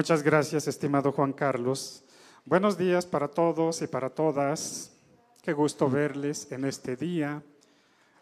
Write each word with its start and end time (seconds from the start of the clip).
Muchas 0.00 0.22
gracias, 0.22 0.66
estimado 0.66 1.12
Juan 1.12 1.34
Carlos. 1.34 2.02
Buenos 2.46 2.78
días 2.78 3.04
para 3.04 3.28
todos 3.28 3.82
y 3.82 3.86
para 3.86 4.08
todas. 4.08 4.96
Qué 5.42 5.52
gusto 5.52 5.90
verles 5.90 6.50
en 6.50 6.64
este 6.64 6.96
día 6.96 7.42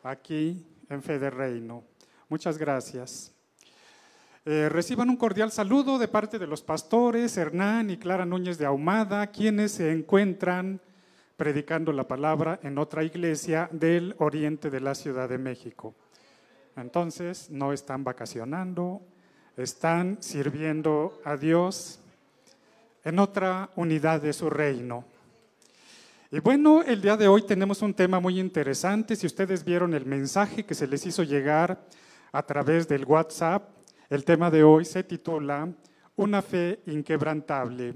aquí 0.03 0.67
en 0.89 1.01
Fe 1.05 1.21
de 1.21 1.31
Reino. 1.31 1.85
Muchas 2.29 2.59
gracias. 2.59 3.33
Eh, 4.45 4.69
reciban 4.69 5.09
un 5.09 5.17
cordial 5.17 5.53
saludo 5.53 6.01
de 6.01 6.09
parte 6.09 6.41
de 6.41 6.49
los 6.49 6.63
pastores 6.63 7.37
Hernán 7.37 7.91
y 7.91 7.97
Clara 7.97 8.27
Núñez 8.27 8.59
de 8.59 8.67
Ahumada, 8.67 9.29
quienes 9.29 9.71
se 9.71 9.93
encuentran 9.93 10.81
predicando 11.37 11.93
la 11.93 12.09
palabra 12.09 12.59
en 12.65 12.77
otra 12.79 13.05
iglesia 13.05 13.69
del 13.71 14.17
oriente 14.19 14.69
de 14.69 14.81
la 14.81 14.97
Ciudad 14.97 15.29
de 15.29 15.39
México. 15.39 15.95
Entonces, 16.75 17.51
no 17.51 17.73
están 17.73 18.03
vacacionando, 18.03 19.01
están 19.59 20.19
sirviendo 20.21 21.21
a 21.25 21.37
Dios 21.37 21.99
en 23.05 23.19
otra 23.19 23.71
unidad 23.75 24.23
de 24.23 24.33
su 24.33 24.49
reino. 24.49 25.05
Y 26.31 26.41
bueno, 26.41 26.83
el 26.83 27.01
día 27.01 27.17
de 27.17 27.27
hoy 27.27 27.43
tenemos 27.43 27.83
un 27.83 27.93
tema 27.93 28.21
muy 28.21 28.39
interesante. 28.39 29.17
Si 29.17 29.27
ustedes 29.27 29.65
vieron 29.65 29.95
el 29.95 30.07
mensaje 30.07 30.65
que 30.65 30.75
se 30.75 30.87
les 30.87 31.05
hizo 31.07 31.23
llegar 31.23 31.81
a 32.31 32.43
través 32.43 32.87
del 32.87 33.05
WhatsApp, 33.05 33.69
el 34.09 34.25
tema 34.25 34.51
de 34.51 34.63
hoy 34.63 34.85
se 34.85 35.03
titula 35.03 35.69
Una 36.17 36.41
fe 36.41 36.81
inquebrantable. 36.87 37.95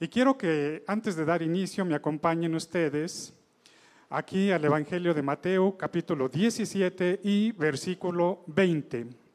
Y 0.00 0.08
quiero 0.08 0.38
que 0.38 0.84
antes 0.86 1.16
de 1.16 1.24
dar 1.24 1.42
inicio 1.42 1.84
me 1.84 1.96
acompañen 1.96 2.54
ustedes 2.54 3.34
aquí 4.08 4.52
al 4.52 4.64
Evangelio 4.64 5.12
de 5.12 5.22
Mateo, 5.22 5.76
capítulo 5.76 6.28
17 6.28 7.20
y 7.24 7.52
versículo 7.52 8.44
20. 8.46 9.27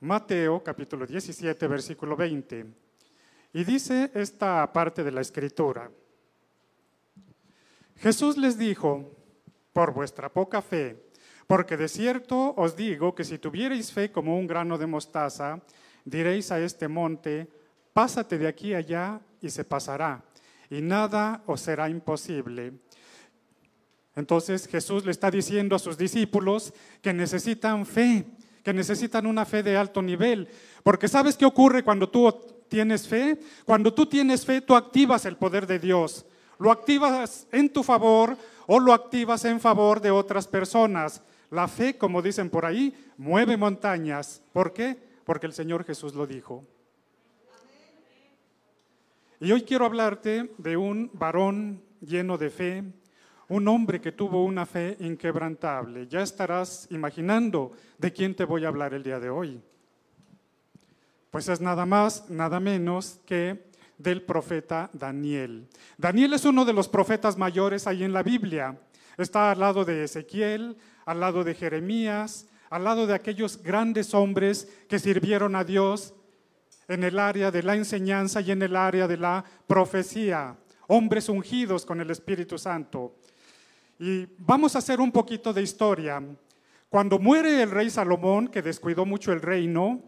Mateo 0.00 0.64
capítulo 0.64 1.06
17, 1.06 1.66
versículo 1.68 2.16
20. 2.16 2.64
Y 3.52 3.64
dice 3.64 4.10
esta 4.14 4.72
parte 4.72 5.04
de 5.04 5.12
la 5.12 5.20
escritura. 5.20 5.90
Jesús 7.98 8.38
les 8.38 8.56
dijo, 8.56 9.14
por 9.74 9.92
vuestra 9.92 10.32
poca 10.32 10.62
fe, 10.62 11.10
porque 11.46 11.76
de 11.76 11.86
cierto 11.86 12.54
os 12.56 12.76
digo 12.76 13.14
que 13.14 13.24
si 13.24 13.36
tuvierais 13.36 13.92
fe 13.92 14.10
como 14.10 14.38
un 14.38 14.46
grano 14.46 14.78
de 14.78 14.86
mostaza, 14.86 15.60
diréis 16.06 16.50
a 16.50 16.58
este 16.60 16.88
monte, 16.88 17.46
pásate 17.92 18.38
de 18.38 18.48
aquí 18.48 18.72
allá 18.72 19.20
y 19.42 19.50
se 19.50 19.64
pasará, 19.64 20.24
y 20.70 20.80
nada 20.80 21.42
os 21.44 21.60
será 21.60 21.90
imposible. 21.90 22.72
Entonces 24.16 24.66
Jesús 24.66 25.04
le 25.04 25.10
está 25.10 25.30
diciendo 25.30 25.76
a 25.76 25.78
sus 25.78 25.98
discípulos 25.98 26.72
que 27.02 27.12
necesitan 27.12 27.84
fe, 27.84 28.24
que 28.62 28.72
necesitan 28.72 29.26
una 29.26 29.44
fe 29.44 29.62
de 29.62 29.76
alto 29.76 30.02
nivel. 30.02 30.48
Porque 30.82 31.08
¿sabes 31.08 31.36
qué 31.36 31.44
ocurre 31.44 31.82
cuando 31.82 32.08
tú 32.08 32.32
tienes 32.68 33.06
fe? 33.06 33.38
Cuando 33.64 33.92
tú 33.92 34.06
tienes 34.06 34.44
fe, 34.44 34.60
tú 34.60 34.74
activas 34.74 35.24
el 35.26 35.36
poder 35.36 35.66
de 35.66 35.78
Dios. 35.78 36.26
Lo 36.58 36.70
activas 36.70 37.46
en 37.52 37.72
tu 37.72 37.82
favor 37.82 38.36
o 38.66 38.78
lo 38.78 38.92
activas 38.92 39.44
en 39.44 39.60
favor 39.60 40.00
de 40.00 40.10
otras 40.10 40.46
personas. 40.46 41.22
La 41.50 41.66
fe, 41.66 41.96
como 41.96 42.22
dicen 42.22 42.50
por 42.50 42.64
ahí, 42.64 42.94
mueve 43.16 43.56
montañas. 43.56 44.42
¿Por 44.52 44.72
qué? 44.72 44.96
Porque 45.24 45.46
el 45.46 45.52
Señor 45.52 45.84
Jesús 45.84 46.14
lo 46.14 46.26
dijo. 46.26 46.64
Y 49.40 49.52
hoy 49.52 49.62
quiero 49.62 49.86
hablarte 49.86 50.52
de 50.58 50.76
un 50.76 51.10
varón 51.14 51.82
lleno 52.00 52.36
de 52.36 52.50
fe, 52.50 52.84
un 53.50 53.66
hombre 53.66 54.00
que 54.00 54.12
tuvo 54.12 54.44
una 54.44 54.64
fe 54.64 54.96
inquebrantable. 55.00 56.06
Ya 56.06 56.22
estarás 56.22 56.86
imaginando 56.90 57.72
de 57.98 58.12
quién 58.12 58.34
te 58.34 58.44
voy 58.44 58.64
a 58.64 58.68
hablar 58.68 58.94
el 58.94 59.02
día 59.02 59.18
de 59.18 59.28
hoy. 59.28 59.60
Pues 61.32 61.48
es 61.48 61.60
nada 61.60 61.84
más, 61.84 62.30
nada 62.30 62.60
menos 62.60 63.20
que 63.26 63.70
del 63.98 64.22
profeta 64.22 64.88
Daniel. 64.92 65.66
Daniel 65.98 66.34
es 66.34 66.44
uno 66.44 66.64
de 66.64 66.72
los 66.72 66.88
profetas 66.88 67.36
mayores 67.36 67.88
ahí 67.88 68.04
en 68.04 68.12
la 68.12 68.22
Biblia. 68.22 68.78
Está 69.18 69.50
al 69.50 69.58
lado 69.58 69.84
de 69.84 70.04
Ezequiel, 70.04 70.76
al 71.04 71.18
lado 71.18 71.42
de 71.42 71.54
Jeremías, 71.54 72.46
al 72.70 72.84
lado 72.84 73.08
de 73.08 73.14
aquellos 73.14 73.60
grandes 73.64 74.14
hombres 74.14 74.68
que 74.88 75.00
sirvieron 75.00 75.56
a 75.56 75.64
Dios 75.64 76.14
en 76.86 77.02
el 77.02 77.18
área 77.18 77.50
de 77.50 77.64
la 77.64 77.74
enseñanza 77.74 78.40
y 78.42 78.52
en 78.52 78.62
el 78.62 78.76
área 78.76 79.08
de 79.08 79.16
la 79.16 79.44
profecía, 79.66 80.56
hombres 80.86 81.28
ungidos 81.28 81.84
con 81.84 82.00
el 82.00 82.10
Espíritu 82.10 82.56
Santo. 82.56 83.16
Y 84.02 84.26
vamos 84.38 84.74
a 84.74 84.78
hacer 84.78 84.98
un 84.98 85.12
poquito 85.12 85.52
de 85.52 85.60
historia. 85.60 86.22
Cuando 86.88 87.18
muere 87.18 87.62
el 87.62 87.70
rey 87.70 87.90
Salomón, 87.90 88.48
que 88.48 88.62
descuidó 88.62 89.04
mucho 89.04 89.30
el 89.30 89.42
reino, 89.42 90.02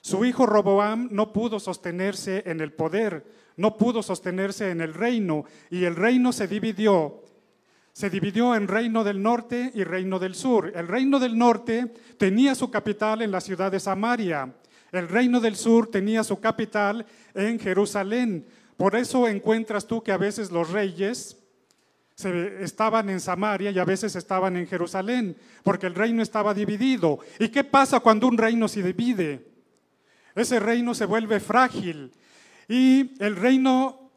su 0.00 0.24
hijo 0.24 0.46
Roboam 0.46 1.10
no 1.12 1.30
pudo 1.30 1.60
sostenerse 1.60 2.42
en 2.46 2.62
el 2.62 2.72
poder, 2.72 3.26
no 3.58 3.76
pudo 3.76 4.02
sostenerse 4.02 4.70
en 4.70 4.80
el 4.80 4.94
reino, 4.94 5.44
y 5.68 5.84
el 5.84 5.96
reino 5.96 6.32
se 6.32 6.48
dividió. 6.48 7.22
Se 7.92 8.08
dividió 8.08 8.54
en 8.54 8.66
reino 8.66 9.04
del 9.04 9.22
norte 9.22 9.70
y 9.74 9.84
reino 9.84 10.18
del 10.18 10.34
sur. 10.34 10.72
El 10.74 10.88
reino 10.88 11.18
del 11.18 11.36
norte 11.36 11.92
tenía 12.16 12.54
su 12.54 12.70
capital 12.70 13.20
en 13.20 13.32
la 13.32 13.42
ciudad 13.42 13.70
de 13.70 13.80
Samaria. 13.80 14.50
El 14.92 15.08
reino 15.08 15.40
del 15.40 15.56
sur 15.56 15.90
tenía 15.90 16.24
su 16.24 16.40
capital 16.40 17.04
en 17.34 17.58
Jerusalén. 17.58 18.46
Por 18.78 18.96
eso 18.96 19.28
encuentras 19.28 19.86
tú 19.86 20.02
que 20.02 20.12
a 20.12 20.16
veces 20.16 20.50
los 20.50 20.70
reyes 20.70 21.39
estaban 22.24 23.08
en 23.10 23.20
Samaria 23.20 23.70
y 23.70 23.78
a 23.78 23.84
veces 23.84 24.16
estaban 24.16 24.56
en 24.56 24.66
Jerusalén, 24.66 25.36
porque 25.62 25.86
el 25.86 25.94
reino 25.94 26.22
estaba 26.22 26.54
dividido. 26.54 27.18
¿Y 27.38 27.48
qué 27.48 27.64
pasa 27.64 28.00
cuando 28.00 28.26
un 28.26 28.38
reino 28.38 28.68
se 28.68 28.82
divide? 28.82 29.46
Ese 30.34 30.60
reino 30.60 30.94
se 30.94 31.06
vuelve 31.06 31.40
frágil. 31.40 32.12
Y 32.68 33.12
el 33.22 33.36
reino 33.36 34.10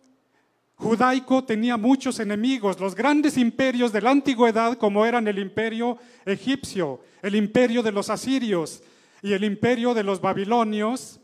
judaico 0.75 1.44
tenía 1.44 1.78
muchos 1.78 2.19
enemigos, 2.19 2.80
los 2.80 2.96
grandes 2.96 3.38
imperios 3.38 3.92
de 3.92 4.02
la 4.02 4.12
antigüedad, 4.12 4.78
como 4.78 5.06
eran 5.06 5.28
el 5.28 5.40
imperio 5.40 5.97
egipcio, 6.25 7.02
el 7.22 7.36
imperio 7.36 7.81
de 7.81 7.92
los 7.92 8.09
asirios 8.09 8.84
y 9.22 9.34
el 9.34 9.44
imperio 9.44 9.94
de 9.94 10.03
los 10.03 10.19
babilonios, 10.22 11.19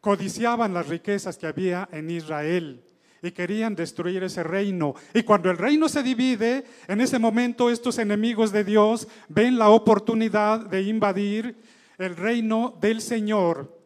codiciaban 0.00 0.72
las 0.72 0.88
riquezas 0.88 1.36
que 1.36 1.46
había 1.46 1.88
en 1.92 2.10
Israel 2.10 2.82
y 3.22 3.32
querían 3.32 3.74
destruir 3.74 4.22
ese 4.22 4.42
reino. 4.42 4.94
Y 5.14 5.22
cuando 5.22 5.50
el 5.50 5.58
reino 5.58 5.88
se 5.88 6.02
divide, 6.02 6.64
en 6.88 7.00
ese 7.00 7.18
momento 7.18 7.70
estos 7.70 7.98
enemigos 7.98 8.52
de 8.52 8.64
Dios 8.64 9.08
ven 9.28 9.58
la 9.58 9.70
oportunidad 9.70 10.60
de 10.66 10.82
invadir 10.82 11.56
el 11.98 12.16
reino 12.16 12.76
del 12.80 13.00
Señor. 13.00 13.78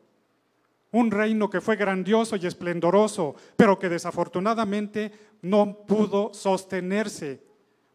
Un 0.92 1.10
reino 1.10 1.50
que 1.50 1.60
fue 1.60 1.74
grandioso 1.74 2.36
y 2.36 2.46
esplendoroso, 2.46 3.34
pero 3.56 3.78
que 3.78 3.88
desafortunadamente 3.88 5.10
no 5.42 5.78
pudo 5.86 6.32
sostenerse. 6.32 7.42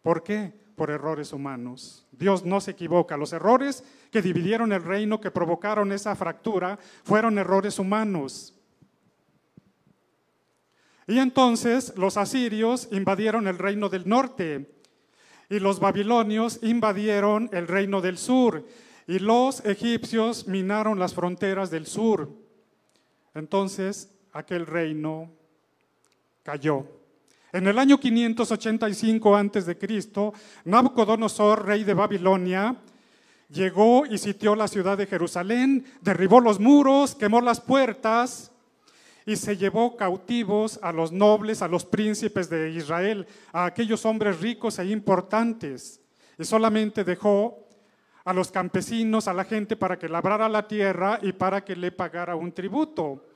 ¿Por 0.02 0.22
qué? 0.22 0.54
Por 0.76 0.92
errores 0.92 1.32
humanos. 1.32 2.06
Dios 2.12 2.44
no 2.44 2.60
se 2.60 2.72
equivoca. 2.72 3.16
Los 3.16 3.32
errores 3.32 3.86
que 4.12 4.22
dividieron 4.22 4.74
el 4.74 4.84
reino, 4.84 5.22
que 5.22 5.32
provocaron 5.32 5.94
esa 5.94 6.14
fractura, 6.16 6.78
fueron 7.04 7.38
errores 7.38 7.80
humanos. 7.80 8.59
Y 11.10 11.18
entonces 11.18 11.92
los 11.98 12.18
asirios 12.18 12.88
invadieron 12.92 13.48
el 13.48 13.58
reino 13.58 13.90
del 13.90 14.08
norte 14.08 14.70
y 15.50 15.58
los 15.58 15.80
babilonios 15.80 16.60
invadieron 16.62 17.50
el 17.52 17.68
reino 17.68 18.00
del 18.00 18.20
sur 18.20 18.64
y 19.08 19.18
los 19.18 19.66
egipcios 19.66 20.48
minaron 20.48 21.00
las 21.00 21.16
fronteras 21.16 21.72
del 21.72 21.88
sur. 21.88 22.30
Entonces 23.34 24.12
aquel 24.34 24.68
reino 24.68 25.32
cayó. 26.44 26.86
En 27.54 27.66
el 27.66 27.80
año 27.80 28.00
585 28.00 29.36
a.C., 29.36 29.78
Nabucodonosor, 30.66 31.66
rey 31.66 31.84
de 31.86 31.96
Babilonia, 31.96 32.76
llegó 33.50 34.06
y 34.06 34.20
sitió 34.20 34.56
la 34.56 34.68
ciudad 34.68 34.96
de 34.96 35.08
Jerusalén, 35.08 35.86
derribó 36.02 36.40
los 36.40 36.60
muros, 36.60 37.16
quemó 37.16 37.42
las 37.42 37.60
puertas 37.62 38.52
y 39.30 39.36
se 39.36 39.56
llevó 39.56 39.96
cautivos 39.96 40.80
a 40.82 40.92
los 40.92 41.12
nobles, 41.12 41.62
a 41.62 41.68
los 41.68 41.86
príncipes 41.86 42.50
de 42.50 42.72
Israel, 42.72 43.28
a 43.54 43.66
aquellos 43.66 44.04
hombres 44.04 44.40
ricos 44.40 44.80
e 44.80 44.88
importantes, 44.88 46.02
y 46.40 46.44
solamente 46.44 47.04
dejó 47.04 47.68
a 48.26 48.34
los 48.34 48.50
campesinos, 48.50 49.28
a 49.28 49.36
la 49.36 49.44
gente 49.44 49.76
para 49.76 50.00
que 50.00 50.10
labrara 50.10 50.50
la 50.50 50.68
tierra 50.68 51.20
y 51.22 51.32
para 51.32 51.64
que 51.64 51.76
le 51.76 51.92
pagara 51.92 52.36
un 52.36 52.52
tributo. 52.52 53.28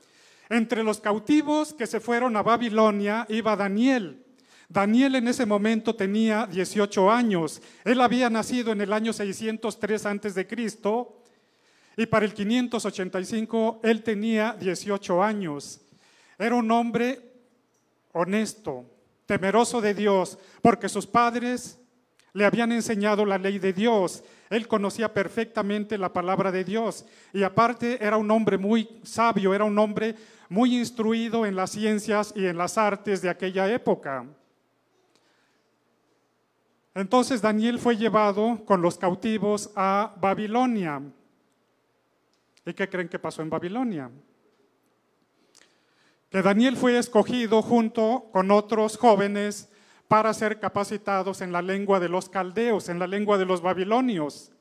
Entre 0.49 0.81
los 0.81 0.99
cautivos 0.99 1.75
que 1.75 1.85
se 1.85 1.99
fueron 1.99 2.35
a 2.37 2.41
Babilonia 2.41 3.27
iba 3.29 3.55
Daniel. 3.55 4.25
Daniel 4.67 5.13
en 5.13 5.27
ese 5.27 5.45
momento 5.45 5.95
tenía 5.95 6.47
18 6.47 7.11
años. 7.11 7.61
Él 7.85 8.01
había 8.01 8.31
nacido 8.31 8.71
en 8.71 8.81
el 8.81 8.91
año 8.91 9.13
603 9.13 10.07
antes 10.07 10.33
de 10.33 10.47
Cristo 10.47 11.19
y 11.95 12.07
para 12.07 12.25
el 12.25 12.33
585 12.33 13.81
él 13.83 14.01
tenía 14.01 14.57
18 14.59 15.21
años. 15.21 15.81
Era 16.43 16.55
un 16.55 16.69
hombre 16.71 17.21
honesto, 18.11 18.83
temeroso 19.25 19.79
de 19.79 19.93
Dios, 19.93 20.37
porque 20.61 20.89
sus 20.89 21.07
padres 21.07 21.79
le 22.33 22.43
habían 22.43 22.73
enseñado 22.73 23.25
la 23.25 23.37
ley 23.37 23.59
de 23.59 23.71
Dios. 23.71 24.25
Él 24.49 24.67
conocía 24.67 25.13
perfectamente 25.13 25.97
la 25.97 26.11
palabra 26.11 26.51
de 26.51 26.65
Dios 26.65 27.05
y 27.31 27.43
aparte 27.43 28.05
era 28.05 28.17
un 28.17 28.29
hombre 28.29 28.57
muy 28.57 28.99
sabio, 29.03 29.53
era 29.53 29.63
un 29.63 29.79
hombre 29.79 30.15
muy 30.49 30.77
instruido 30.77 31.45
en 31.45 31.55
las 31.55 31.71
ciencias 31.71 32.33
y 32.35 32.45
en 32.45 32.57
las 32.57 32.77
artes 32.77 33.21
de 33.21 33.29
aquella 33.29 33.71
época. 33.71 34.25
Entonces 36.93 37.41
Daniel 37.41 37.79
fue 37.79 37.95
llevado 37.95 38.65
con 38.65 38.81
los 38.81 38.97
cautivos 38.97 39.71
a 39.77 40.13
Babilonia. 40.19 41.01
¿Y 42.65 42.73
qué 42.73 42.89
creen 42.89 43.07
que 43.07 43.17
pasó 43.17 43.41
en 43.41 43.49
Babilonia? 43.49 44.11
Que 46.33 46.41
Daniel 46.41 46.75
fue 46.75 46.97
escogido 46.97 47.61
junto 47.61 48.25
con 48.31 48.49
otros 48.49 48.97
jóvenes 48.97 49.69
para 50.07 50.33
ser 50.33 50.59
capacitados 50.59 51.41
en 51.41 51.51
la 51.51 51.61
lengua 51.61 51.99
de 51.99 52.09
los 52.09 52.27
caldeos, 52.27 52.89
en 52.89 52.97
la 52.97 53.05
lengua 53.05 53.37
de 53.37 53.45
los 53.45 53.61
babilonios. 53.61 54.51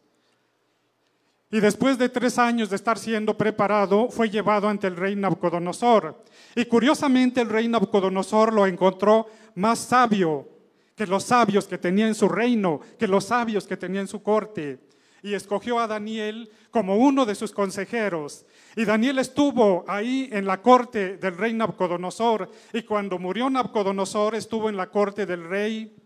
Y 1.50 1.60
después 1.60 1.96
de 1.96 2.10
tres 2.10 2.38
años 2.38 2.68
de 2.68 2.76
estar 2.76 2.98
siendo 2.98 3.38
preparado, 3.38 4.10
fue 4.10 4.28
llevado 4.28 4.68
ante 4.68 4.86
el 4.86 4.96
rey 4.96 5.16
Nabucodonosor. 5.16 6.22
Y 6.54 6.66
curiosamente 6.66 7.40
el 7.40 7.48
rey 7.48 7.66
Nabucodonosor 7.68 8.52
lo 8.52 8.66
encontró 8.66 9.28
más 9.54 9.78
sabio 9.78 10.46
que 10.94 11.06
los 11.06 11.24
sabios 11.24 11.66
que 11.66 11.78
tenía 11.78 12.06
en 12.06 12.14
su 12.14 12.28
reino, 12.28 12.80
que 12.98 13.08
los 13.08 13.24
sabios 13.24 13.66
que 13.66 13.78
tenía 13.78 14.02
en 14.02 14.08
su 14.08 14.22
corte. 14.22 14.78
Y 15.22 15.34
escogió 15.34 15.78
a 15.78 15.86
Daniel 15.86 16.50
como 16.70 16.96
uno 16.96 17.24
de 17.24 17.34
sus 17.34 17.52
consejeros. 17.52 18.44
Y 18.74 18.84
Daniel 18.84 19.18
estuvo 19.18 19.84
ahí 19.86 20.28
en 20.32 20.46
la 20.46 20.60
corte 20.60 21.16
del 21.16 21.36
rey 21.36 21.52
Nabucodonosor. 21.52 22.50
Y 22.72 22.82
cuando 22.82 23.18
murió 23.18 23.48
Nabucodonosor, 23.48 24.34
estuvo 24.34 24.68
en 24.68 24.76
la 24.76 24.90
corte 24.90 25.24
del 25.26 25.48
rey 25.48 25.96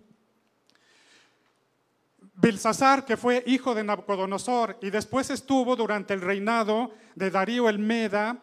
Belsasar, 2.39 3.07
que 3.07 3.17
fue 3.17 3.43
hijo 3.47 3.75
de 3.75 3.83
Nabucodonosor, 3.83 4.79
y 4.83 4.91
después 4.91 5.31
estuvo 5.31 5.75
durante 5.75 6.13
el 6.13 6.21
reinado 6.21 6.91
de 7.15 7.31
Darío 7.31 7.69
el 7.71 7.79
Meda, 7.79 8.43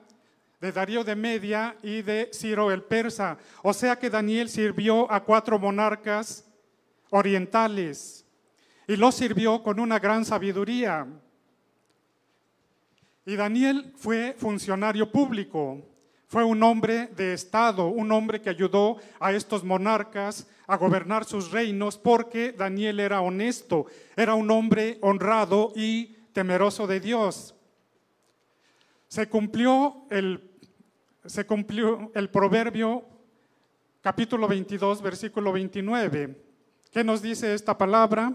de 0.60 0.72
Darío 0.72 1.04
de 1.04 1.16
Media 1.16 1.76
y 1.84 2.02
de 2.02 2.32
Ciro 2.34 2.72
el 2.72 2.82
Persa. 2.82 3.38
O 3.62 3.72
sea 3.72 4.00
que 4.00 4.10
Daniel 4.10 4.50
sirvió 4.50 5.12
a 5.12 5.24
cuatro 5.24 5.60
monarcas 5.60 6.46
orientales 7.12 8.23
y 8.88 8.96
los 8.96 9.16
sirvió 9.16 9.64
con 9.64 9.80
una 9.80 10.00
gran 10.00 10.26
sabiduría. 10.26 11.08
Y 13.26 13.36
Daniel 13.36 13.94
fue 13.96 14.36
funcionario 14.38 15.12
público, 15.12 15.82
fue 16.28 16.44
un 16.44 16.62
hombre 16.64 17.08
de 17.08 17.34
Estado, 17.34 17.88
un 17.88 18.12
hombre 18.12 18.42
que 18.42 18.50
ayudó 18.50 18.98
a 19.20 19.32
estos 19.32 19.64
monarcas 19.64 20.48
a 20.68 20.78
gobernar 20.78 21.26
sus 21.26 21.52
reinos 21.52 21.98
porque 21.98 22.52
Daniel 22.52 23.00
era 23.00 23.22
honesto, 23.22 23.86
era 24.16 24.34
un 24.34 24.50
hombre 24.52 24.98
honrado 25.02 25.72
y 25.76 26.16
temeroso 26.34 26.88
de 26.88 27.00
Dios. 27.00 27.56
Se 29.08 29.30
cumplió 29.30 30.06
el, 30.10 30.52
se 31.26 31.46
cumplió 31.46 32.12
el 32.16 32.30
proverbio 32.30 33.06
capítulo 34.02 34.48
22, 34.48 35.02
versículo 35.02 35.54
29. 35.54 36.44
¿Qué 36.92 37.04
nos 37.04 37.22
dice 37.22 37.54
esta 37.54 37.78
palabra? 37.78 38.34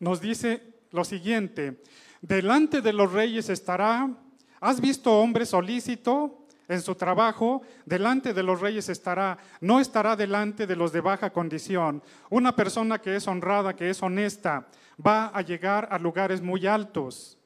Nos 0.00 0.20
dice 0.20 0.62
lo 0.90 1.04
siguiente, 1.04 1.82
delante 2.22 2.80
de 2.80 2.92
los 2.92 3.12
reyes 3.12 3.48
estará 3.48 4.08
¿Has 4.60 4.80
visto 4.80 5.12
hombre 5.12 5.46
solícito 5.46 6.46
en 6.66 6.82
su 6.82 6.94
trabajo? 6.94 7.62
Delante 7.84 8.34
de 8.34 8.42
los 8.42 8.60
reyes 8.60 8.88
estará, 8.88 9.38
no 9.60 9.80
estará 9.80 10.16
delante 10.16 10.66
de 10.66 10.76
los 10.76 10.92
de 10.92 11.00
baja 11.00 11.30
condición. 11.30 12.02
Una 12.30 12.54
persona 12.56 13.00
que 13.00 13.16
es 13.16 13.26
honrada, 13.28 13.76
que 13.76 13.90
es 13.90 14.02
honesta, 14.02 14.66
va 15.04 15.26
a 15.26 15.42
llegar 15.42 15.88
a 15.90 15.98
lugares 15.98 16.40
muy 16.40 16.66
altos. 16.66 17.36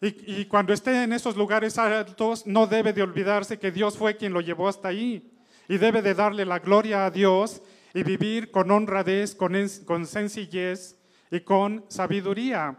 Y, 0.00 0.44
cuando 0.44 0.74
esté 0.74 1.04
en 1.04 1.14
esos 1.14 1.34
lugares 1.34 1.78
altos, 1.78 2.46
no 2.46 2.66
debe 2.66 2.92
de 2.92 3.02
olvidarse 3.02 3.58
que 3.58 3.70
Dios 3.70 3.96
fue 3.96 4.18
quien 4.18 4.34
lo 4.34 4.42
llevó 4.42 4.68
hasta 4.68 4.88
ahí. 4.88 5.32
Y 5.66 5.78
debe 5.78 6.02
de 6.02 6.12
darle 6.12 6.44
la 6.44 6.58
gloria 6.58 7.06
a 7.06 7.10
Dios 7.10 7.62
y 7.94 8.02
vivir 8.02 8.50
con 8.50 8.70
honradez, 8.70 9.34
con, 9.34 9.54
con 9.86 10.06
sencillez 10.06 10.98
y 11.30 11.40
con 11.40 11.84
sabiduría. 11.88 12.76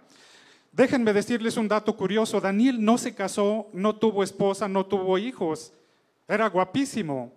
Déjenme 0.74 1.14
decirles 1.14 1.56
un 1.56 1.70
dato 1.70 1.96
curioso. 1.96 2.42
Daniel 2.42 2.84
no 2.84 2.98
se 2.98 3.16
casó, 3.16 3.70
no 3.72 3.96
tuvo 3.96 4.24
esposa, 4.24 4.68
no 4.68 4.86
tuvo 4.86 5.18
hijos. 5.18 5.74
Era 6.28 6.50
guapísimo, 6.50 7.32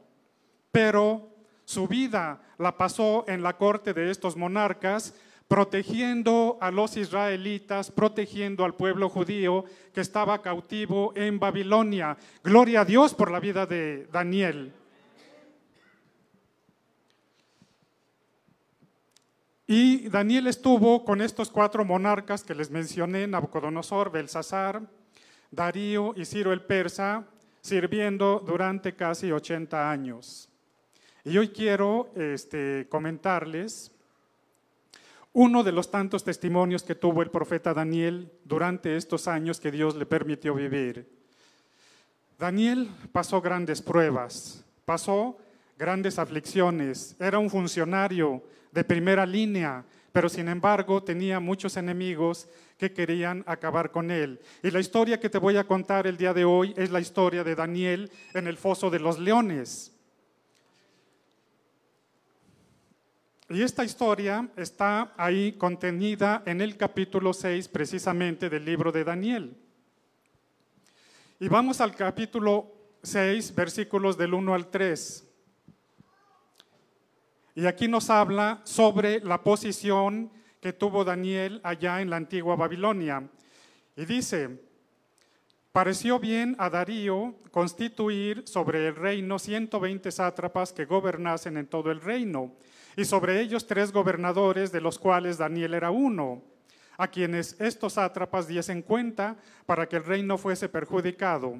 pero 0.72 1.30
su 1.64 1.86
vida 1.86 2.42
la 2.58 2.76
pasó 2.76 3.24
en 3.28 3.42
la 3.44 3.56
corte 3.56 3.94
de 3.94 4.10
estos 4.10 4.36
monarcas, 4.36 5.14
protegiendo 5.46 6.58
a 6.60 6.70
los 6.72 6.96
israelitas, 6.96 7.90
protegiendo 7.92 8.64
al 8.64 8.74
pueblo 8.74 9.08
judío 9.08 9.64
que 9.94 10.00
estaba 10.00 10.42
cautivo 10.42 11.12
en 11.14 11.38
Babilonia. 11.38 12.16
Gloria 12.42 12.80
a 12.80 12.84
Dios 12.84 13.14
por 13.14 13.30
la 13.30 13.38
vida 13.38 13.66
de 13.66 14.08
Daniel. 14.12 14.72
Y 19.70 20.08
Daniel 20.08 20.46
estuvo 20.46 21.04
con 21.04 21.20
estos 21.20 21.50
cuatro 21.50 21.84
monarcas 21.84 22.42
que 22.42 22.54
les 22.54 22.70
mencioné, 22.70 23.26
Nabucodonosor, 23.26 24.10
Belsasar, 24.10 24.80
Darío 25.50 26.14
y 26.16 26.24
Ciro 26.24 26.54
el 26.54 26.62
Persa, 26.62 27.26
sirviendo 27.60 28.42
durante 28.46 28.96
casi 28.96 29.30
80 29.30 29.90
años. 29.90 30.48
Y 31.22 31.36
hoy 31.36 31.50
quiero 31.50 32.08
este, 32.16 32.86
comentarles 32.88 33.92
uno 35.34 35.62
de 35.62 35.72
los 35.72 35.90
tantos 35.90 36.24
testimonios 36.24 36.82
que 36.82 36.94
tuvo 36.94 37.20
el 37.20 37.30
profeta 37.30 37.74
Daniel 37.74 38.32
durante 38.44 38.96
estos 38.96 39.28
años 39.28 39.60
que 39.60 39.70
Dios 39.70 39.96
le 39.96 40.06
permitió 40.06 40.54
vivir. 40.54 41.06
Daniel 42.38 42.88
pasó 43.12 43.42
grandes 43.42 43.82
pruebas, 43.82 44.64
pasó 44.86 45.36
grandes 45.76 46.18
aflicciones, 46.18 47.16
era 47.20 47.38
un 47.38 47.50
funcionario 47.50 48.42
de 48.72 48.84
primera 48.84 49.26
línea, 49.26 49.84
pero 50.12 50.28
sin 50.28 50.48
embargo 50.48 51.02
tenía 51.02 51.40
muchos 51.40 51.76
enemigos 51.76 52.48
que 52.76 52.92
querían 52.92 53.44
acabar 53.46 53.90
con 53.90 54.10
él. 54.10 54.40
Y 54.62 54.70
la 54.70 54.80
historia 54.80 55.20
que 55.20 55.30
te 55.30 55.38
voy 55.38 55.56
a 55.56 55.64
contar 55.64 56.06
el 56.06 56.16
día 56.16 56.32
de 56.32 56.44
hoy 56.44 56.74
es 56.76 56.90
la 56.90 57.00
historia 57.00 57.44
de 57.44 57.54
Daniel 57.54 58.10
en 58.34 58.46
el 58.46 58.56
foso 58.56 58.90
de 58.90 59.00
los 59.00 59.18
leones. 59.18 59.92
Y 63.50 63.62
esta 63.62 63.84
historia 63.84 64.46
está 64.56 65.14
ahí 65.16 65.52
contenida 65.52 66.42
en 66.44 66.60
el 66.60 66.76
capítulo 66.76 67.32
6 67.32 67.68
precisamente 67.68 68.50
del 68.50 68.64
libro 68.64 68.92
de 68.92 69.04
Daniel. 69.04 69.56
Y 71.40 71.48
vamos 71.48 71.80
al 71.80 71.94
capítulo 71.94 72.72
6, 73.02 73.54
versículos 73.54 74.18
del 74.18 74.34
1 74.34 74.54
al 74.54 74.70
3. 74.70 75.27
Y 77.58 77.66
aquí 77.66 77.88
nos 77.88 78.08
habla 78.08 78.60
sobre 78.62 79.18
la 79.18 79.42
posición 79.42 80.30
que 80.60 80.72
tuvo 80.72 81.04
Daniel 81.04 81.60
allá 81.64 82.00
en 82.00 82.08
la 82.08 82.14
antigua 82.14 82.54
Babilonia. 82.54 83.28
Y 83.96 84.04
dice, 84.04 84.60
pareció 85.72 86.20
bien 86.20 86.54
a 86.60 86.70
Darío 86.70 87.34
constituir 87.50 88.44
sobre 88.46 88.86
el 88.86 88.94
reino 88.94 89.40
120 89.40 90.08
sátrapas 90.12 90.72
que 90.72 90.84
gobernasen 90.84 91.56
en 91.56 91.66
todo 91.66 91.90
el 91.90 92.00
reino, 92.00 92.52
y 92.96 93.04
sobre 93.04 93.40
ellos 93.40 93.66
tres 93.66 93.90
gobernadores, 93.90 94.70
de 94.70 94.80
los 94.80 94.96
cuales 94.96 95.36
Daniel 95.36 95.74
era 95.74 95.90
uno, 95.90 96.44
a 96.96 97.08
quienes 97.08 97.60
estos 97.60 97.94
sátrapas 97.94 98.46
diesen 98.46 98.82
cuenta 98.82 99.36
para 99.66 99.88
que 99.88 99.96
el 99.96 100.04
reino 100.04 100.38
fuese 100.38 100.68
perjudicado. 100.68 101.56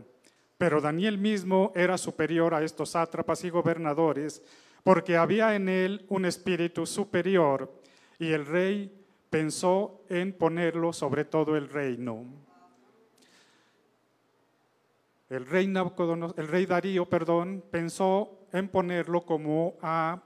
Pero 0.58 0.80
Daniel 0.80 1.18
mismo 1.18 1.72
era 1.74 1.98
superior 1.98 2.54
a 2.54 2.62
estos 2.62 2.90
sátrapas 2.90 3.42
y 3.42 3.50
gobernadores, 3.50 4.42
porque 4.88 5.18
había 5.18 5.54
en 5.54 5.68
él 5.68 6.07
un 6.09 6.25
espíritu 6.25 6.87
superior 6.87 7.71
y 8.18 8.33
el 8.33 8.47
rey 8.47 8.90
pensó 9.28 10.00
en 10.09 10.33
ponerlo 10.33 10.95
sobre 10.95 11.26
todo 11.26 11.59
el 11.59 11.68
reino. 11.68 12.25
El 15.28 15.45
rey, 15.45 15.71
el 16.38 16.49
rey 16.49 16.64
Darío 16.64 17.04
perdón, 17.04 17.62
pensó 17.71 18.47
en 18.50 18.68
ponerlo 18.68 19.26
como 19.26 19.75
a 19.83 20.23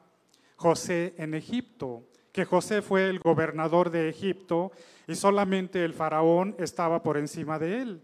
José 0.55 1.15
en 1.19 1.35
Egipto, 1.35 2.05
que 2.31 2.45
José 2.45 2.83
fue 2.83 3.09
el 3.09 3.19
gobernador 3.19 3.91
de 3.91 4.09
Egipto 4.09 4.71
y 5.09 5.17
solamente 5.17 5.85
el 5.85 5.93
faraón 5.93 6.55
estaba 6.61 7.03
por 7.03 7.17
encima 7.17 7.59
de 7.59 7.83
él. 7.83 8.03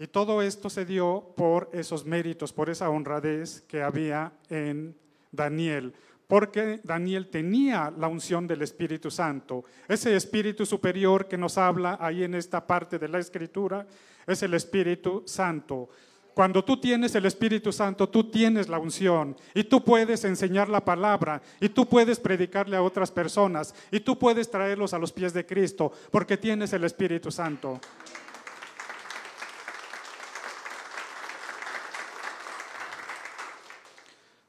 Y 0.00 0.08
todo 0.08 0.42
esto 0.42 0.68
se 0.68 0.84
dio 0.84 1.32
por 1.36 1.70
esos 1.72 2.04
méritos, 2.04 2.52
por 2.52 2.70
esa 2.70 2.90
honradez 2.90 3.60
que 3.68 3.84
había 3.84 4.32
en 4.48 4.98
Daniel, 5.30 5.94
porque 6.26 6.80
Daniel 6.84 7.28
tenía 7.28 7.92
la 7.96 8.08
unción 8.08 8.46
del 8.46 8.62
Espíritu 8.62 9.10
Santo. 9.10 9.64
Ese 9.88 10.14
Espíritu 10.14 10.64
superior 10.64 11.26
que 11.26 11.36
nos 11.36 11.58
habla 11.58 11.98
ahí 12.00 12.22
en 12.22 12.34
esta 12.34 12.66
parte 12.66 12.98
de 12.98 13.08
la 13.08 13.18
Escritura 13.18 13.86
es 14.26 14.42
el 14.42 14.54
Espíritu 14.54 15.24
Santo. 15.26 15.88
Cuando 16.34 16.64
tú 16.64 16.80
tienes 16.80 17.14
el 17.16 17.26
Espíritu 17.26 17.72
Santo, 17.72 18.08
tú 18.08 18.30
tienes 18.30 18.68
la 18.68 18.78
unción 18.78 19.36
y 19.52 19.64
tú 19.64 19.84
puedes 19.84 20.24
enseñar 20.24 20.68
la 20.68 20.84
palabra 20.84 21.42
y 21.60 21.68
tú 21.68 21.86
puedes 21.86 22.20
predicarle 22.20 22.76
a 22.76 22.82
otras 22.82 23.10
personas 23.10 23.74
y 23.90 24.00
tú 24.00 24.18
puedes 24.18 24.50
traerlos 24.50 24.94
a 24.94 24.98
los 24.98 25.12
pies 25.12 25.34
de 25.34 25.44
Cristo 25.44 25.92
porque 26.10 26.36
tienes 26.36 26.72
el 26.72 26.84
Espíritu 26.84 27.30
Santo. 27.30 27.80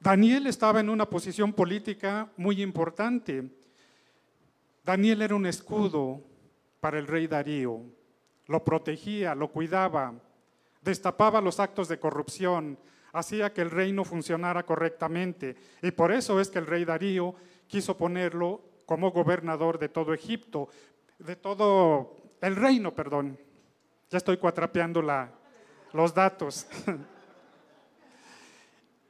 Daniel 0.01 0.48
estaba 0.48 0.81
en 0.81 0.89
una 0.89 1.10
posición 1.10 1.53
política 1.53 2.29
muy 2.36 2.62
importante. 2.62 3.50
Daniel 4.84 5.22
era 5.22 5.36
un 5.36 5.46
escudo 5.46 6.22
para 6.81 7.00
el 7.00 7.08
rey 7.08 7.27
Darío. 7.27 7.81
Lo 8.48 8.65
protegía, 8.65 9.34
lo 9.36 9.48
cuidaba 9.50 10.13
destapaba 10.81 11.41
los 11.41 11.60
actos 11.60 11.88
de 11.88 12.00
corrupción, 12.00 12.77
hacía 13.13 13.53
que 13.53 13.62
el 13.62 13.72
reino 13.72 14.03
funcionara 14.03 14.63
correctamente. 14.63 15.55
Y 15.81 15.91
por 15.91 16.12
eso 16.12 16.39
es 16.39 16.50
que 16.50 16.60
el 16.60 16.67
rey 16.67 16.86
Darío 16.86 17.36
quiso 17.67 17.98
ponerlo 17.98 18.62
como 18.86 19.12
gobernador 19.12 19.79
de 19.79 19.89
todo 19.89 20.13
Egipto, 20.13 20.70
de 21.20 21.36
todo 21.36 22.15
el 22.41 22.55
reino, 22.55 22.93
perdón. 22.93 23.38
Ya 24.10 24.17
estoy 24.17 24.38
cuatrapeando 24.38 25.01
la, 25.01 25.31
los 25.93 26.13
datos. 26.13 26.67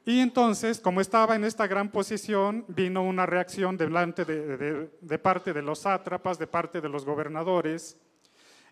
y 0.04 0.18
entonces, 0.18 0.80
como 0.80 1.00
estaba 1.00 1.36
en 1.36 1.44
esta 1.44 1.68
gran 1.68 1.90
posición, 1.90 2.64
vino 2.66 3.04
una 3.04 3.24
reacción 3.24 3.76
delante 3.76 4.24
de, 4.24 5.18
parte 5.18 5.52
de 5.52 5.62
los 5.62 5.80
sátrapas, 5.80 6.38
de 6.40 6.48
parte 6.48 6.80
de 6.80 6.88
los 6.88 7.04
gobernadores, 7.04 7.96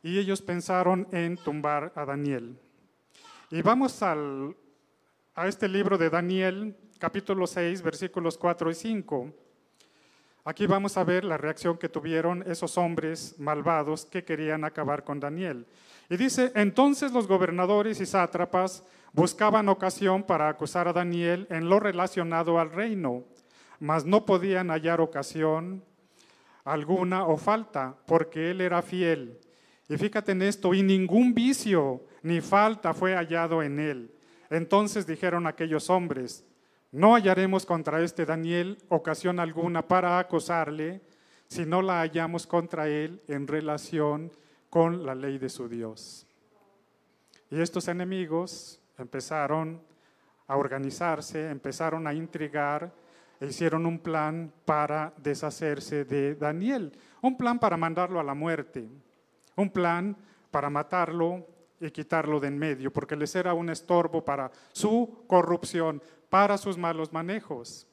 y 0.02 0.18
ellos 0.18 0.42
pensaron 0.42 1.06
en 1.12 1.36
tumbar 1.36 1.92
a 1.94 2.04
Daniel. 2.04 2.58
Y 3.50 3.62
vamos 3.62 4.02
al, 4.02 4.56
a 5.36 5.46
este 5.46 5.68
libro 5.68 5.96
de 5.98 6.10
Daniel, 6.10 6.76
capítulo 6.98 7.46
6, 7.46 7.80
versículos 7.82 8.36
4 8.36 8.70
y 8.70 8.74
5. 8.74 9.34
Aquí 10.44 10.66
vamos 10.66 10.96
a 10.96 11.04
ver 11.04 11.24
la 11.24 11.36
reacción 11.36 11.78
que 11.78 11.88
tuvieron 11.88 12.42
esos 12.50 12.76
hombres 12.76 13.36
malvados 13.38 14.04
que 14.04 14.24
querían 14.24 14.64
acabar 14.64 15.04
con 15.04 15.20
Daniel. 15.20 15.64
Y 16.08 16.16
dice, 16.16 16.50
entonces 16.56 17.12
los 17.12 17.28
gobernadores 17.28 18.00
y 18.00 18.06
sátrapas 18.06 18.82
buscaban 19.12 19.68
ocasión 19.68 20.22
para 20.22 20.48
acusar 20.48 20.88
a 20.88 20.92
Daniel 20.92 21.46
en 21.50 21.68
lo 21.68 21.80
relacionado 21.80 22.58
al 22.58 22.70
reino, 22.70 23.24
mas 23.78 24.04
no 24.04 24.26
podían 24.26 24.70
hallar 24.70 25.00
ocasión 25.00 25.82
alguna 26.64 27.26
o 27.26 27.36
falta, 27.36 27.96
porque 28.06 28.50
él 28.50 28.60
era 28.60 28.82
fiel. 28.82 29.38
Y 29.88 29.96
fíjate 29.96 30.32
en 30.32 30.42
esto, 30.42 30.74
y 30.74 30.82
ningún 30.82 31.34
vicio 31.34 32.04
ni 32.22 32.40
falta 32.40 32.94
fue 32.94 33.14
hallado 33.14 33.62
en 33.62 33.80
él. 33.80 34.14
Entonces 34.50 35.06
dijeron 35.06 35.46
aquellos 35.46 35.90
hombres, 35.90 36.44
no 36.92 37.14
hallaremos 37.14 37.66
contra 37.66 38.02
este 38.02 38.26
Daniel 38.26 38.78
ocasión 38.88 39.38
alguna 39.38 39.86
para 39.86 40.18
acosarle, 40.18 41.00
si 41.46 41.64
no 41.64 41.82
la 41.82 42.00
hallamos 42.00 42.46
contra 42.46 42.88
él 42.88 43.22
en 43.26 43.46
relación 43.46 44.30
con 44.68 45.04
la 45.04 45.14
ley 45.14 45.38
de 45.38 45.48
su 45.48 45.68
Dios. 45.68 46.26
Y 47.50 47.60
estos 47.60 47.88
enemigos 47.88 48.79
empezaron 49.00 49.80
a 50.46 50.56
organizarse, 50.56 51.50
empezaron 51.50 52.06
a 52.06 52.14
intrigar 52.14 52.92
e 53.40 53.46
hicieron 53.46 53.86
un 53.86 53.98
plan 53.98 54.52
para 54.64 55.12
deshacerse 55.16 56.04
de 56.04 56.34
Daniel, 56.34 56.92
un 57.22 57.36
plan 57.36 57.58
para 57.58 57.76
mandarlo 57.76 58.20
a 58.20 58.24
la 58.24 58.34
muerte, 58.34 58.88
un 59.56 59.70
plan 59.70 60.16
para 60.50 60.68
matarlo 60.68 61.46
y 61.80 61.90
quitarlo 61.90 62.40
de 62.40 62.48
en 62.48 62.58
medio, 62.58 62.92
porque 62.92 63.16
les 63.16 63.34
era 63.34 63.54
un 63.54 63.70
estorbo 63.70 64.24
para 64.24 64.50
su 64.72 65.24
corrupción, 65.26 66.02
para 66.28 66.58
sus 66.58 66.76
malos 66.76 67.12
manejos. 67.12 67.86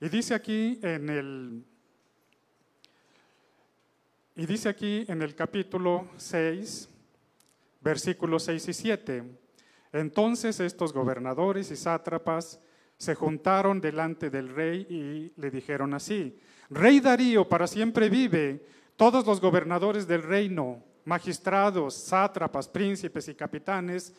Y 0.00 0.08
dice 0.08 0.34
aquí 0.34 0.80
en 0.82 1.08
el 1.08 1.64
y 4.34 4.46
dice 4.46 4.70
aquí 4.70 5.04
en 5.08 5.20
el 5.20 5.34
capítulo 5.34 6.08
6, 6.16 6.88
versículos 7.82 8.44
6 8.44 8.68
y 8.68 8.72
7. 8.72 9.41
Entonces 9.92 10.60
estos 10.60 10.92
gobernadores 10.92 11.70
y 11.70 11.76
sátrapas 11.76 12.60
se 12.96 13.14
juntaron 13.14 13.80
delante 13.80 14.30
del 14.30 14.48
rey 14.48 14.86
y 14.88 15.40
le 15.40 15.50
dijeron 15.50 15.94
así: 15.94 16.38
Rey 16.70 17.00
Darío 17.00 17.48
para 17.48 17.66
siempre 17.66 18.08
vive, 18.08 18.64
todos 18.96 19.26
los 19.26 19.40
gobernadores 19.40 20.06
del 20.06 20.22
reino 20.22 20.82
magistrados, 21.04 21.94
sátrapas, 21.94 22.68
príncipes 22.68 23.28
y 23.28 23.34
capitanes, 23.34 24.14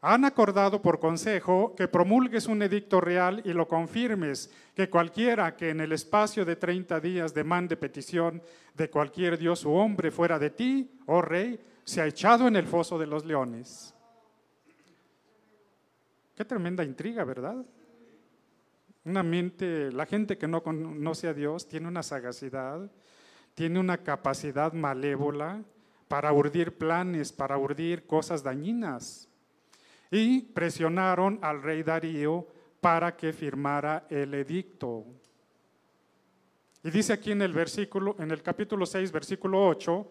han 0.00 0.24
acordado 0.24 0.82
por 0.82 1.00
consejo 1.00 1.74
que 1.74 1.88
promulgues 1.88 2.46
un 2.46 2.62
edicto 2.62 3.00
real 3.00 3.40
y 3.44 3.52
lo 3.52 3.66
confirmes, 3.66 4.52
que 4.74 4.90
cualquiera 4.90 5.56
que 5.56 5.70
en 5.70 5.80
el 5.80 5.92
espacio 5.92 6.44
de 6.44 6.56
30 6.56 7.00
días 7.00 7.34
demande 7.34 7.76
petición 7.76 8.42
de 8.74 8.90
cualquier 8.90 9.38
dios 9.38 9.64
u 9.64 9.72
hombre 9.72 10.10
fuera 10.10 10.38
de 10.38 10.50
ti, 10.50 10.90
oh 11.06 11.22
rey, 11.22 11.58
se 11.84 12.02
ha 12.02 12.06
echado 12.06 12.46
en 12.46 12.56
el 12.56 12.66
foso 12.66 12.98
de 12.98 13.06
los 13.06 13.24
leones. 13.24 13.95
Qué 16.36 16.44
tremenda 16.44 16.84
intriga, 16.84 17.24
¿verdad? 17.24 17.64
Una 19.04 19.22
mente, 19.22 19.90
la 19.90 20.04
gente 20.04 20.36
que 20.36 20.46
no 20.46 20.62
conoce 20.62 21.28
a 21.28 21.34
Dios 21.34 21.66
tiene 21.66 21.88
una 21.88 22.02
sagacidad, 22.02 22.90
tiene 23.54 23.80
una 23.80 23.98
capacidad 23.98 24.72
malévola, 24.72 25.64
para 26.08 26.32
urdir 26.32 26.76
planes, 26.76 27.32
para 27.32 27.58
urdir 27.58 28.06
cosas 28.06 28.42
dañinas. 28.42 29.28
Y 30.10 30.42
presionaron 30.42 31.38
al 31.42 31.62
rey 31.62 31.82
Darío 31.82 32.46
para 32.80 33.16
que 33.16 33.32
firmara 33.32 34.06
el 34.08 34.34
edicto. 34.34 35.04
Y 36.84 36.90
dice 36.90 37.12
aquí 37.12 37.32
en 37.32 37.42
el 37.42 37.52
versículo, 37.52 38.14
en 38.20 38.30
el 38.30 38.42
capítulo 38.42 38.86
6, 38.86 39.10
versículo 39.10 39.66
8, 39.66 40.10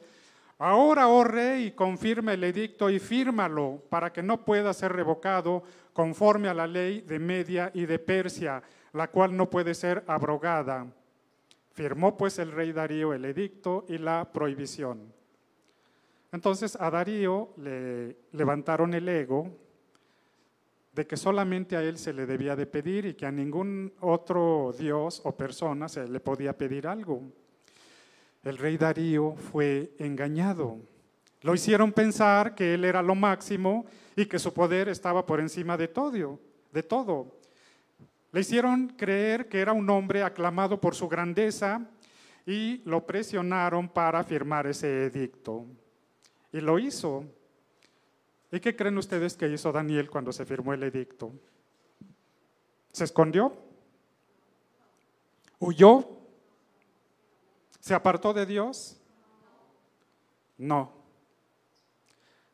Ahora, 0.58 1.10
oh 1.10 1.24
rey, 1.25 1.72
confirma 1.72 2.34
el 2.34 2.44
edicto 2.46 2.89
y 2.89 3.00
fírmalo 3.00 3.84
para 3.89 4.13
que 4.13 4.24
no 4.24 4.46
pueda 4.46 4.74
ser 4.74 4.94
revocado 4.94 5.63
conforme 5.96 6.50
a 6.50 6.54
la 6.54 6.68
ley 6.68 7.00
de 7.00 7.20
Media 7.20 7.72
y 7.74 7.86
de 7.86 8.00
Persia, 8.00 8.62
la 8.92 9.08
cual 9.08 9.36
no 9.36 9.50
puede 9.50 9.74
ser 9.74 10.04
abrogada. 10.08 10.86
Firmó 11.72 12.18
pues 12.18 12.38
el 12.38 12.52
rey 12.52 12.74
Darío 12.74 13.14
el 13.14 13.24
edicto 13.24 13.86
y 13.88 13.98
la 13.98 14.30
prohibición. 14.30 15.14
Entonces 16.34 16.78
a 16.82 16.92
Darío 16.92 17.54
le 17.56 18.18
levantaron 18.34 18.94
el 18.94 19.08
ego 19.08 19.50
de 20.92 21.08
que 21.08 21.16
solamente 21.16 21.78
a 21.78 21.82
él 21.82 21.98
se 21.98 22.12
le 22.12 22.25
debía 22.25 22.58
de 22.58 22.66
pedir 22.66 23.06
y 23.06 23.14
que 23.14 23.25
a 23.25 23.32
ningún 23.32 23.94
otro 24.02 24.75
dios 24.78 25.22
o 25.24 25.32
persona 25.32 25.88
se 25.88 26.10
le 26.10 26.20
podía 26.20 26.58
pedir 26.58 26.88
algo. 26.88 27.22
El 28.44 28.58
rey 28.58 28.75
Darío 28.75 29.34
fue 29.38 29.94
engañado. 29.98 30.78
Lo 31.42 31.54
hicieron 31.54 31.94
pensar 31.94 32.54
que 32.54 32.74
él 32.74 32.84
era 32.84 33.02
lo 33.02 33.16
máximo 33.16 33.86
y 34.16 34.26
que 34.26 34.40
su 34.40 34.54
poder 34.54 34.90
estaba 34.90 35.26
por 35.26 35.40
encima 35.40 35.78
de 35.78 35.88
todo, 35.88 36.40
de 36.72 36.84
todo. 36.84 37.36
Le 38.32 38.42
hicieron 38.42 38.90
creer 38.90 39.48
que 39.48 39.60
era 39.60 39.74
un 39.74 39.90
hombre 39.90 40.24
aclamado 40.24 40.80
por 40.80 40.96
su 40.96 41.08
grandeza 41.08 41.86
y 42.46 42.82
lo 42.86 43.06
presionaron 43.06 43.90
para 43.90 44.24
firmar 44.24 44.68
ese 44.68 45.06
edicto. 45.06 45.66
Y 46.52 46.62
lo 46.62 46.80
hizo. 46.80 47.26
¿Y 48.52 48.60
qué 48.60 48.76
creen 48.76 48.98
ustedes 48.98 49.36
que 49.36 49.50
hizo 49.50 49.72
Daniel 49.72 50.10
cuando 50.10 50.32
se 50.32 50.46
firmó 50.46 50.74
el 50.74 50.84
edicto? 50.84 51.32
¿Se 52.92 53.04
escondió? 53.04 53.54
¿Huyó? 55.60 56.08
¿Se 57.80 57.94
apartó 57.94 58.34
de 58.34 58.46
Dios? 58.46 58.98
No. 60.58 60.95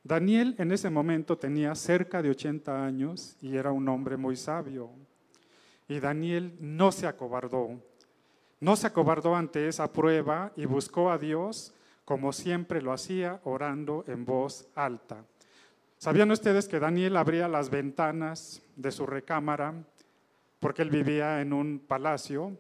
Daniel 0.04 0.56
en 0.58 0.72
ese 0.72 0.90
momento 0.90 1.38
tenía 1.38 1.76
cerca 1.76 2.22
de 2.22 2.30
80 2.30 2.86
años 2.86 3.38
y 3.42 3.56
era 3.56 3.72
un 3.72 3.88
hombre 3.88 4.18
muy 4.18 4.36
sabio. 4.36 4.90
Y 5.88 6.00
Daniel 6.00 6.56
no 6.60 6.92
se 6.92 7.08
acobardó. 7.08 7.82
No 8.60 8.76
se 8.76 8.88
acobardó 8.88 9.36
ante 9.36 9.68
esa 9.68 9.92
prueba 9.92 10.52
y 10.56 10.66
buscó 10.66 11.12
a 11.12 11.18
Dios 11.18 11.74
como 12.06 12.34
siempre 12.34 12.82
lo 12.82 12.92
hacía, 12.92 13.40
orando 13.44 14.04
en 14.08 14.26
voz 14.26 14.68
alta. 14.76 15.24
¿Sabían 15.98 16.32
ustedes 16.32 16.68
que 16.68 16.80
Daniel 16.80 17.16
abría 17.16 17.48
las 17.48 17.70
ventanas 17.70 18.62
de 18.76 18.92
su 18.92 19.06
recámara 19.06 19.74
porque 20.60 20.82
él 20.82 20.90
vivía 20.90 21.42
en 21.42 21.54
un 21.54 21.80
palacio? 21.80 22.58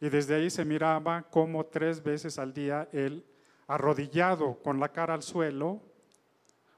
y 0.00 0.08
desde 0.08 0.34
ahí 0.34 0.50
se 0.50 0.64
miraba 0.64 1.22
como 1.22 1.66
tres 1.66 2.02
veces 2.02 2.38
al 2.38 2.52
día 2.52 2.88
él, 2.92 3.24
arrodillado 3.66 4.58
con 4.62 4.78
la 4.78 4.90
cara 4.90 5.14
al 5.14 5.22
suelo, 5.22 5.80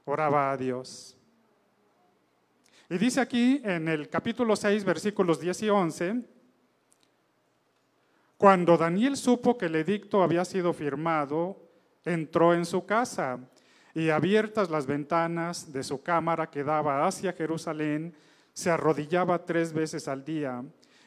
oraba 0.09 0.51
a 0.51 0.57
Dios. 0.57 1.15
Y 2.89 2.97
dice 2.97 3.21
aquí 3.21 3.61
en 3.63 3.87
el 3.87 4.09
capítulo 4.09 4.55
6, 4.55 4.83
versículos 4.83 5.39
10 5.39 5.63
y 5.63 5.69
11, 5.69 6.25
cuando 8.37 8.77
Daniel 8.77 9.15
supo 9.17 9.57
que 9.57 9.67
el 9.67 9.75
edicto 9.75 10.23
había 10.23 10.45
sido 10.45 10.73
firmado, 10.73 11.61
entró 12.03 12.53
en 12.53 12.65
su 12.65 12.85
casa 12.85 13.39
y 13.93 14.09
abiertas 14.09 14.69
las 14.69 14.87
ventanas 14.87 15.71
de 15.71 15.83
su 15.83 16.01
cámara 16.01 16.49
que 16.49 16.63
daba 16.63 17.05
hacia 17.05 17.33
Jerusalén, 17.33 18.15
se 18.53 18.71
arrodillaba 18.71 19.45
tres 19.45 19.71
veces 19.73 20.07
al 20.07 20.23
día 20.25 20.63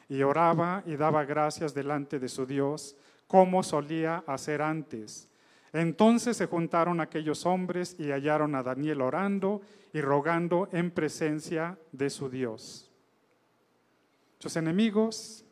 y 0.07 0.21
oraba 0.21 0.83
y 0.85 0.95
daba 0.95 1.25
gracias 1.25 1.73
delante 1.73 2.19
de 2.19 2.29
su 2.29 2.45
Dios, 2.45 2.95
como 3.27 3.63
solía 3.63 4.23
hacer 4.27 4.61
antes. 4.61 5.27
Entonces 5.73 6.37
se 6.37 6.45
juntaron 6.45 7.01
aquellos 7.01 7.47
hombres 7.47 7.95
y 7.97 8.11
hallaron 8.11 8.53
a 8.53 8.61
Daniel 8.61 9.01
orando 9.01 9.61
y 9.91 10.01
rogando 10.01 10.69
en 10.71 10.91
presencia 10.91 11.79
de 11.91 12.11
su 12.11 12.29
Dios. 12.29 12.91
Sus 14.37 14.55
enemigos 14.55 15.43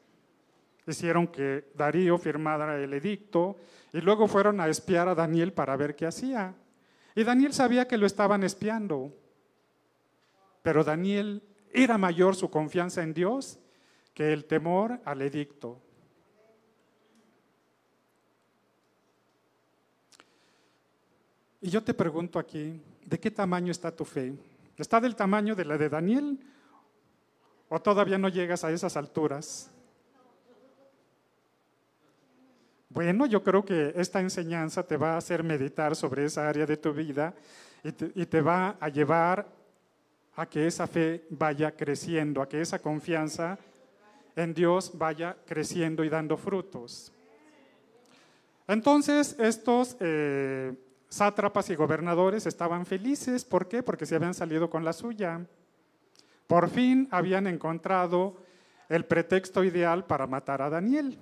hicieron 0.86 1.28
que 1.28 1.72
Darío 1.76 2.20
firmara 2.20 2.78
el 2.82 2.94
edicto 2.94 3.56
y 3.94 4.02
luego 4.02 4.28
fueron 4.28 4.60
a 4.62 4.68
espiar 4.68 5.08
a 5.08 5.16
Daniel 5.16 5.54
para 5.54 5.76
ver 5.76 5.96
qué 5.96 6.06
hacía. 6.06 6.54
Y 7.16 7.24
Daniel 7.24 7.54
sabía 7.54 7.88
que 7.88 7.98
lo 7.98 8.06
estaban 8.06 8.44
espiando, 8.44 9.12
pero 10.62 10.84
Daniel 10.84 11.42
era 11.72 11.98
mayor 11.98 12.36
su 12.36 12.50
confianza 12.50 13.02
en 13.02 13.14
Dios 13.14 13.60
que 14.14 14.34
el 14.34 14.46
temor 14.46 15.00
al 15.04 15.22
edicto. 15.22 15.82
Y 21.62 21.70
yo 21.70 21.84
te 21.84 21.94
pregunto 21.94 22.40
aquí, 22.40 22.82
¿de 23.06 23.20
qué 23.20 23.30
tamaño 23.30 23.72
está 23.72 23.96
tu 23.96 24.04
fe? 24.04 24.34
¿Está 24.78 25.00
del 25.00 25.16
tamaño 25.16 25.56
de 25.56 25.64
la 25.64 25.78
de 25.78 25.90
Daniel 25.90 26.40
o 27.70 27.80
todavía 27.80 28.18
no 28.18 28.30
llegas 28.30 28.64
a 28.64 28.72
esas 28.72 28.98
alturas? 28.98 29.70
Bueno, 32.90 33.28
yo 33.28 33.44
creo 33.44 33.64
que 33.64 33.94
esta 33.96 34.20
enseñanza 34.20 34.84
te 34.84 34.98
va 34.98 35.14
a 35.14 35.18
hacer 35.18 35.44
meditar 35.44 35.96
sobre 35.96 36.26
esa 36.26 36.50
área 36.50 36.66
de 36.66 36.78
tu 36.78 36.92
vida 36.94 37.34
y 37.84 38.26
te, 38.26 38.42
va 38.42 38.76
a 38.80 38.90
llevar 38.90 39.48
a 40.36 40.46
que 40.48 40.66
esa 40.66 40.88
fe 40.88 41.26
vaya 41.30 41.72
creciendo, 41.72 42.42
a 42.42 42.50
que 42.50 42.60
esa 42.60 42.80
confianza 42.80 43.58
en 44.36 44.54
Dios 44.54 44.92
vaya 44.96 45.38
creciendo 45.46 46.04
y 46.04 46.10
dando 46.10 46.38
frutos. 46.38 47.14
Entonces, 48.68 49.36
estos 49.40 49.96
eh, 50.00 50.74
sátrapas 51.12 51.70
y 51.70 51.76
gobernadores 51.76 52.48
estaban 52.48 52.86
felices. 52.86 53.44
¿Por 53.44 53.68
qué? 53.68 53.84
Porque 53.84 54.06
se 54.06 54.16
habían 54.16 54.34
salido 54.34 54.70
con 54.70 54.86
la 54.86 54.94
suya. 54.94 55.46
Por 56.48 56.70
fin 56.70 57.08
habían 57.12 57.48
encontrado 57.48 58.38
el 58.88 59.06
pretexto 59.06 59.64
ideal 59.64 60.06
para 60.06 60.26
matar 60.26 60.62
a 60.62 60.70
Daniel. 60.70 61.20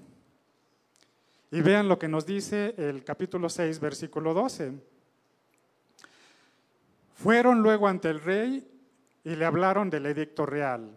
Y 1.52 1.62
vean 1.62 1.88
lo 1.88 1.98
que 1.98 2.08
nos 2.08 2.28
dice 2.28 2.76
el 2.78 3.04
capítulo 3.04 3.50
6, 3.50 3.80
versículo 3.80 4.36
12. 4.36 4.74
Fueron 7.16 7.64
luego 7.64 7.88
ante 7.88 8.10
el 8.10 8.22
rey 8.22 8.72
y 9.24 9.36
le 9.36 9.46
hablaron 9.46 9.90
del 9.90 10.06
edicto 10.06 10.46
real 10.46 10.92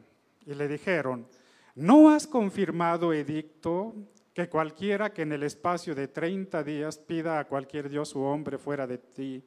y 0.46 0.54
le 0.54 0.68
dijeron, 0.68 1.26
¿no 1.74 2.10
has 2.10 2.26
confirmado 2.26 3.14
edicto 3.14 3.94
que 4.34 4.48
cualquiera 4.48 5.12
que 5.12 5.22
en 5.22 5.32
el 5.32 5.42
espacio 5.42 5.94
de 5.94 6.08
30 6.08 6.62
días 6.62 6.98
pida 6.98 7.38
a 7.38 7.46
cualquier 7.46 7.88
dios 7.88 8.14
u 8.14 8.22
hombre 8.22 8.58
fuera 8.58 8.86
de 8.86 8.98
ti, 8.98 9.44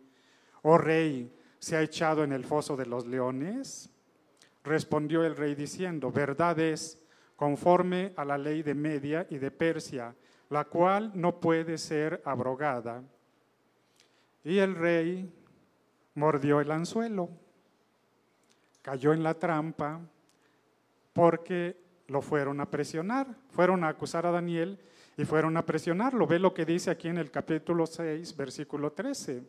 oh 0.62 0.78
rey, 0.78 1.32
se 1.60 1.76
ha 1.76 1.82
echado 1.82 2.24
en 2.24 2.32
el 2.32 2.46
foso 2.46 2.76
de 2.76 2.86
los 2.86 3.06
leones? 3.08 3.90
Respondió 4.64 5.24
el 5.24 5.36
rey 5.36 5.56
diciendo, 5.56 6.12
verdad 6.12 6.60
es, 6.60 7.00
conforme 7.36 8.14
a 8.16 8.26
la 8.26 8.38
ley 8.38 8.62
de 8.64 8.76
Media 8.76 9.26
y 9.30 9.38
de 9.38 9.52
Persia, 9.52 10.16
la 10.50 10.66
cual 10.66 11.12
no 11.16 11.40
puede 11.40 11.78
ser 11.78 12.22
abrogada. 12.24 13.04
Y 14.44 14.60
el 14.60 14.76
rey 14.76 15.32
mordió 16.14 16.62
el 16.62 16.72
anzuelo, 16.72 17.30
cayó 18.82 19.14
en 19.14 19.24
la 19.24 19.34
trampa, 19.34 20.00
porque 21.14 21.85
lo 22.08 22.22
fueron 22.22 22.60
a 22.62 22.70
presionar, 22.70 23.28
fueron 23.50 23.84
a 23.84 23.90
acusar 23.90 24.26
a 24.26 24.32
Daniel 24.32 24.80
y 25.18 25.26
fueron 25.26 25.58
a 25.58 25.66
presionarlo. 25.66 26.28
Ve 26.28 26.40
lo 26.40 26.54
que 26.54 26.66
dice 26.66 26.92
aquí 26.92 27.08
en 27.08 27.18
el 27.18 27.32
capítulo 27.32 27.86
6, 27.86 28.36
versículo 28.36 28.92
13. 28.92 29.44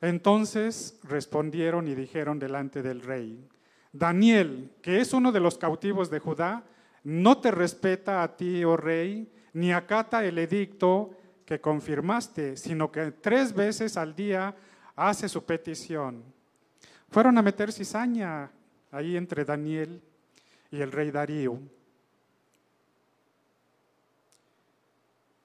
Entonces 0.00 0.98
respondieron 1.04 1.88
y 1.88 1.94
dijeron 1.94 2.38
delante 2.38 2.82
del 2.82 3.00
rey, 3.00 3.48
Daniel, 3.92 4.72
que 4.82 5.00
es 5.00 5.12
uno 5.12 5.30
de 5.30 5.40
los 5.40 5.56
cautivos 5.56 6.10
de 6.10 6.18
Judá, 6.18 6.64
no 7.04 7.38
te 7.38 7.50
respeta 7.50 8.22
a 8.22 8.36
ti, 8.36 8.64
oh 8.64 8.76
rey, 8.76 9.32
ni 9.52 9.72
acata 9.72 10.24
el 10.24 10.38
edicto 10.38 11.10
que 11.46 11.60
confirmaste, 11.60 12.56
sino 12.56 12.90
que 12.90 13.12
tres 13.12 13.54
veces 13.54 13.96
al 13.96 14.16
día 14.16 14.54
hace 14.96 15.28
su 15.28 15.44
petición. 15.44 16.24
Fueron 17.10 17.38
a 17.38 17.42
meter 17.42 17.72
cizaña 17.72 18.50
ahí 18.90 19.16
entre 19.16 19.44
Daniel 19.44 20.02
y 20.74 20.82
el 20.82 20.90
rey 20.90 21.12
Darío. 21.12 21.60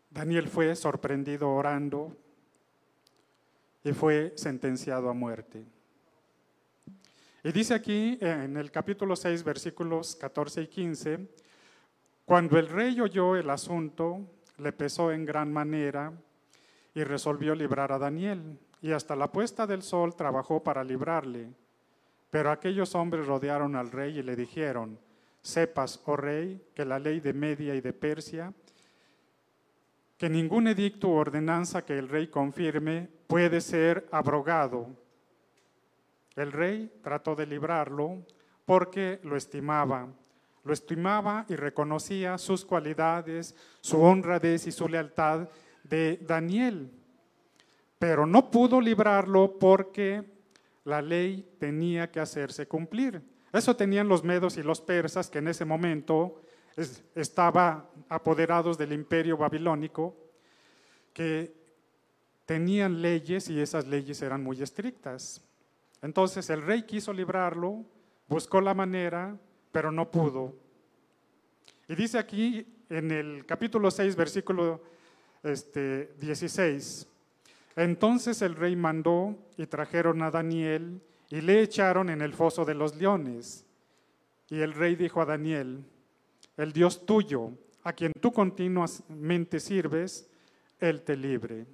Daniel 0.10 0.48
fue 0.48 0.76
sorprendido 0.76 1.52
orando 1.52 2.18
y 3.84 3.94
fue 3.94 4.34
sentenciado 4.36 5.08
a 5.08 5.14
muerte. 5.14 5.64
Y 7.44 7.52
dice 7.52 7.76
aquí 7.76 8.18
en 8.22 8.58
el 8.58 8.72
capítulo 8.72 9.16
6, 9.16 9.44
versículos 9.44 10.16
14 10.16 10.64
y 10.64 10.68
15, 10.68 11.28
cuando 12.26 12.58
el 12.58 12.68
rey 12.68 13.00
oyó 13.00 13.36
el 13.36 13.52
asunto, 13.52 14.26
le 14.58 14.72
pesó 14.72 15.12
en 15.12 15.26
gran 15.26 15.54
manera 15.54 16.12
y 16.96 17.04
resolvió 17.04 17.54
librar 17.54 17.92
a 17.92 18.00
Daniel. 18.00 18.58
Y 18.82 18.94
hasta 18.94 19.16
la 19.16 19.32
puesta 19.32 19.68
del 19.68 19.84
sol 19.84 20.16
trabajó 20.16 20.64
para 20.64 20.84
librarle. 20.84 21.52
Pero 22.32 22.50
aquellos 22.50 22.96
hombres 22.96 23.28
rodearon 23.28 23.76
al 23.76 23.92
rey 23.92 24.18
y 24.18 24.24
le 24.24 24.36
dijeron, 24.36 24.98
sepas, 25.42 26.02
oh 26.06 26.16
rey, 26.16 26.62
que 26.76 26.86
la 26.86 27.00
ley 27.00 27.20
de 27.20 27.34
Media 27.34 27.76
y 27.76 27.82
de 27.82 27.94
Persia, 27.94 28.54
que 30.18 30.30
ningún 30.30 30.68
edicto 30.68 31.08
u 31.08 31.14
ordenanza 31.14 31.86
que 31.86 31.98
el 31.98 32.10
rey 32.10 32.28
confirme 32.28 33.08
puede 33.28 33.62
ser 33.62 34.08
abrogado. 34.12 34.88
El 36.36 36.52
rey 36.52 36.92
trató 37.02 37.36
de 37.36 37.46
librarlo 37.46 38.26
porque 38.66 39.20
lo 39.24 39.38
estimaba. 39.38 40.08
Lo 40.66 40.74
estimaba 40.74 41.46
y 41.48 41.56
reconocía 41.56 42.38
sus 42.38 42.66
cualidades, 42.66 43.56
su 43.80 44.02
honradez 44.02 44.68
y 44.68 44.72
su 44.72 44.90
lealtad 44.90 45.48
de 45.84 46.18
Daniel. 46.28 46.92
Pero 47.98 48.26
no 48.26 48.52
pudo 48.52 48.82
librarlo 48.82 49.58
porque 49.58 50.24
la 50.84 51.02
ley 51.02 51.56
tenía 51.60 52.12
que 52.12 52.20
hacerse 52.20 52.68
cumplir. 52.68 53.22
Eso 53.52 53.76
tenían 53.76 54.08
los 54.08 54.24
medos 54.24 54.58
y 54.58 54.64
los 54.64 54.82
persas 54.82 55.30
que 55.30 55.40
en 55.40 55.48
ese 55.48 55.66
momento 55.66 56.42
estaban 57.16 57.86
apoderados 58.08 58.78
del 58.78 58.94
imperio 58.94 59.38
babilónico, 59.38 60.16
que 61.14 61.54
tenían 62.46 63.02
leyes 63.02 63.50
y 63.50 63.60
esas 63.60 63.88
leyes 63.88 64.22
eran 64.22 64.44
muy 64.44 64.62
estrictas. 64.62 65.42
Entonces 66.02 66.50
el 66.50 66.62
rey 66.62 66.84
quiso 66.84 67.12
librarlo, 67.12 67.84
buscó 68.28 68.62
la 68.62 68.74
manera, 68.74 69.38
pero 69.72 69.92
no 69.92 70.10
pudo. 70.10 70.56
Y 71.88 71.96
dice 71.96 72.18
aquí 72.18 72.66
en 72.90 73.12
el 73.12 73.46
capítulo 73.46 73.92
6, 73.92 74.16
versículo 74.16 74.82
este, 75.44 76.14
16, 76.20 77.08
entonces 77.76 78.42
el 78.42 78.56
rey 78.56 78.76
mandó 78.76 79.36
y 79.58 79.66
trajeron 79.66 80.22
a 80.22 80.32
Daniel 80.32 81.02
y 81.30 81.42
le 81.42 81.62
echaron 81.62 82.10
en 82.10 82.22
el 82.22 82.34
foso 82.34 82.66
de 82.66 82.74
los 82.74 82.96
leones. 82.96 83.66
Y 84.50 84.60
el 84.60 84.74
rey 84.74 84.96
dijo 84.96 85.22
a 85.22 85.26
Daniel, 85.26 85.84
el 86.58 86.74
Dios 86.74 87.06
tuyo, 87.06 87.52
a 87.84 87.94
quien 87.94 88.14
tú 88.14 88.32
continuamente 88.32 89.60
sirves, 89.60 90.30
Él 90.80 91.02
te 91.04 91.16
libre. 91.16 91.66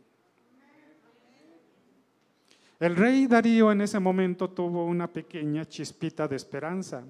El 2.79 2.95
rey 2.97 3.25
Darío 3.27 3.71
en 3.71 3.81
ese 3.81 3.99
momento 3.99 4.49
tuvo 4.49 4.85
una 4.85 5.11
pequeña 5.11 5.65
chispita 5.65 6.27
de 6.27 6.35
esperanza, 6.35 7.03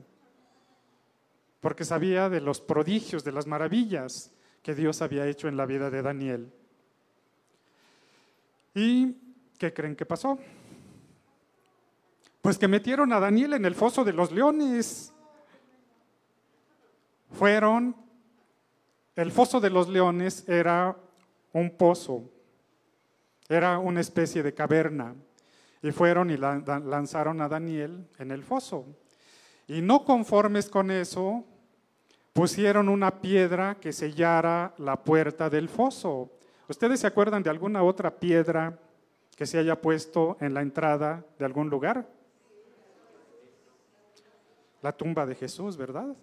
porque 1.60 1.84
sabía 1.84 2.30
de 2.30 2.40
los 2.40 2.62
prodigios, 2.62 3.24
de 3.24 3.32
las 3.32 3.48
maravillas 3.48 4.32
que 4.62 4.76
Dios 4.76 5.02
había 5.02 5.28
hecho 5.28 5.48
en 5.48 5.58
la 5.58 5.66
vida 5.66 5.90
de 5.90 6.04
Daniel. 6.04 6.52
¿Y 8.76 9.16
qué 9.58 9.74
creen 9.74 9.96
que 9.96 10.06
pasó? 10.06 10.38
Pues 12.46 12.60
que 12.60 12.68
metieron 12.68 13.12
a 13.12 13.20
Daniel 13.20 13.54
en 13.54 13.66
el 13.66 13.74
foso 13.74 14.04
de 14.04 14.14
los 14.14 14.32
leones. 14.32 15.12
Fueron 17.32 17.96
el 19.16 19.32
foso 19.32 19.60
de 19.60 19.72
los 19.72 19.90
leones 19.90 20.48
era 20.48 20.96
un 21.54 21.72
pozo, 21.72 22.30
era 23.50 23.80
una 23.80 24.00
especie 24.00 24.44
de 24.44 24.54
caverna. 24.54 25.16
Y 25.82 25.90
fueron 25.90 26.30
y 26.30 26.38
lanzaron 26.38 27.42
a 27.42 27.50
Daniel 27.50 28.08
en 28.20 28.30
el 28.30 28.44
foso. 28.44 28.86
Y 29.68 29.82
no 29.82 30.06
conformes 30.06 30.70
con 30.70 30.92
eso, 30.92 31.44
pusieron 32.32 32.90
una 32.90 33.22
piedra 33.22 33.80
que 33.82 33.92
sellara 33.92 34.76
la 34.78 35.04
puerta 35.04 35.50
del 35.50 35.68
foso. 35.68 36.30
¿Ustedes 36.70 37.00
se 37.00 37.08
acuerdan 37.08 37.42
de 37.42 37.50
alguna 37.50 37.82
otra 37.82 38.12
piedra 38.12 38.78
que 39.36 39.48
se 39.48 39.58
haya 39.58 39.82
puesto 39.82 40.38
en 40.40 40.54
la 40.54 40.62
entrada 40.62 41.26
de 41.40 41.46
algún 41.46 41.72
lugar? 41.72 42.14
La 44.86 44.92
tumba 44.92 45.26
de 45.26 45.34
Jesús, 45.34 45.76
¿verdad? 45.76 46.16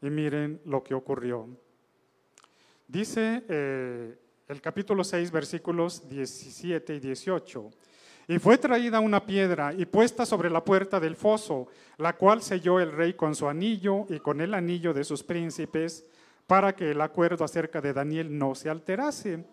Y 0.00 0.08
miren 0.08 0.58
lo 0.64 0.82
que 0.82 0.94
ocurrió. 0.94 1.46
Dice 2.88 3.44
eh, 3.46 4.18
el 4.48 4.62
capítulo 4.62 5.04
6, 5.04 5.30
versículos 5.30 6.08
17 6.08 6.94
y 6.94 6.98
18. 6.98 7.70
Y 8.28 8.38
fue 8.38 8.56
traída 8.56 9.00
una 9.00 9.26
piedra 9.26 9.74
y 9.74 9.84
puesta 9.84 10.24
sobre 10.24 10.48
la 10.48 10.64
puerta 10.64 10.98
del 10.98 11.14
foso, 11.14 11.68
la 11.98 12.16
cual 12.16 12.40
selló 12.40 12.80
el 12.80 12.90
rey 12.90 13.12
con 13.12 13.34
su 13.34 13.46
anillo 13.46 14.06
y 14.08 14.18
con 14.18 14.40
el 14.40 14.54
anillo 14.54 14.94
de 14.94 15.04
sus 15.04 15.22
príncipes, 15.22 16.06
para 16.46 16.74
que 16.74 16.92
el 16.92 17.02
acuerdo 17.02 17.44
acerca 17.44 17.82
de 17.82 17.92
Daniel 17.92 18.38
no 18.38 18.54
se 18.54 18.70
alterase. 18.70 19.44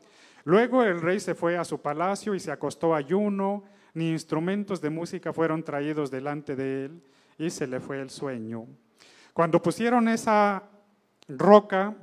Luego 0.45 0.83
el 0.83 1.01
rey 1.01 1.19
se 1.19 1.35
fue 1.35 1.57
a 1.57 1.65
su 1.65 1.81
palacio 1.81 2.33
y 2.33 2.39
se 2.39 2.49
acostó 2.49 2.95
ayuno, 2.95 3.65
ni 3.99 4.11
instrumentos 4.11 4.79
de 4.79 4.89
música 4.89 5.33
fueron 5.33 5.61
traídos 5.61 6.09
delante 6.09 6.55
de 6.55 6.85
él, 6.85 7.01
y 7.37 7.49
se 7.49 7.67
le 7.67 7.81
fue 7.81 8.01
el 8.01 8.09
sueño. 8.09 8.65
Cuando 9.33 9.61
pusieron 9.61 10.07
esa 10.07 10.63
roca 11.27 11.93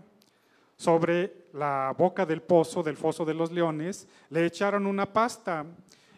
sobre 0.77 1.49
la 1.55 1.95
boca 1.97 2.27
del 2.27 2.43
pozo, 2.43 2.83
del 2.83 2.99
foso 2.99 3.25
de 3.25 3.33
los 3.33 3.51
leones, 3.51 4.07
le 4.29 4.45
echaron 4.45 4.87
una 4.87 5.11
pasta 5.11 5.65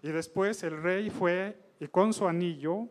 y 0.03 0.09
después 0.09 0.65
el 0.65 0.83
rey 0.83 1.11
fue 1.11 1.57
y 1.79 1.87
con 1.87 2.13
su 2.13 2.27
anillo 2.27 2.89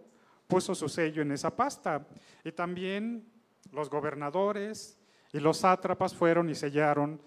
puso 0.48 0.74
su 0.74 0.88
sello 0.88 1.22
en 1.22 1.34
esa 1.34 1.54
pasta. 1.54 2.08
Y 2.44 2.54
también 2.54 3.26
los 3.74 3.90
gobernadores 3.90 4.98
y 5.34 5.40
los 5.40 5.58
sátrapas 5.58 6.16
fueron 6.16 6.50
y 6.50 6.56
sellaron 6.56 7.22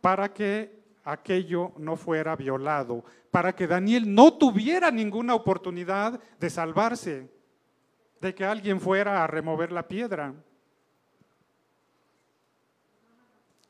para 0.00 0.32
que 0.34 0.83
aquello 1.04 1.72
no 1.76 1.96
fuera 1.96 2.34
violado, 2.34 3.04
para 3.30 3.54
que 3.54 3.66
Daniel 3.66 4.12
no 4.12 4.34
tuviera 4.38 4.90
ninguna 4.90 5.34
oportunidad 5.34 6.20
de 6.40 6.50
salvarse, 6.50 7.30
de 8.20 8.34
que 8.34 8.44
alguien 8.44 8.80
fuera 8.80 9.22
a 9.22 9.26
remover 9.26 9.70
la 9.70 9.86
piedra. 9.86 10.34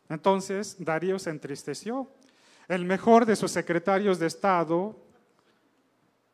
Entonces 0.08 0.76
Darío 0.78 1.18
se 1.18 1.30
entristeció. 1.30 2.08
El 2.68 2.84
mejor 2.84 3.26
de 3.26 3.36
sus 3.36 3.50
secretarios 3.50 4.18
de 4.18 4.26
Estado 4.26 4.96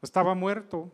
estaba 0.02 0.34
muerto. 0.34 0.90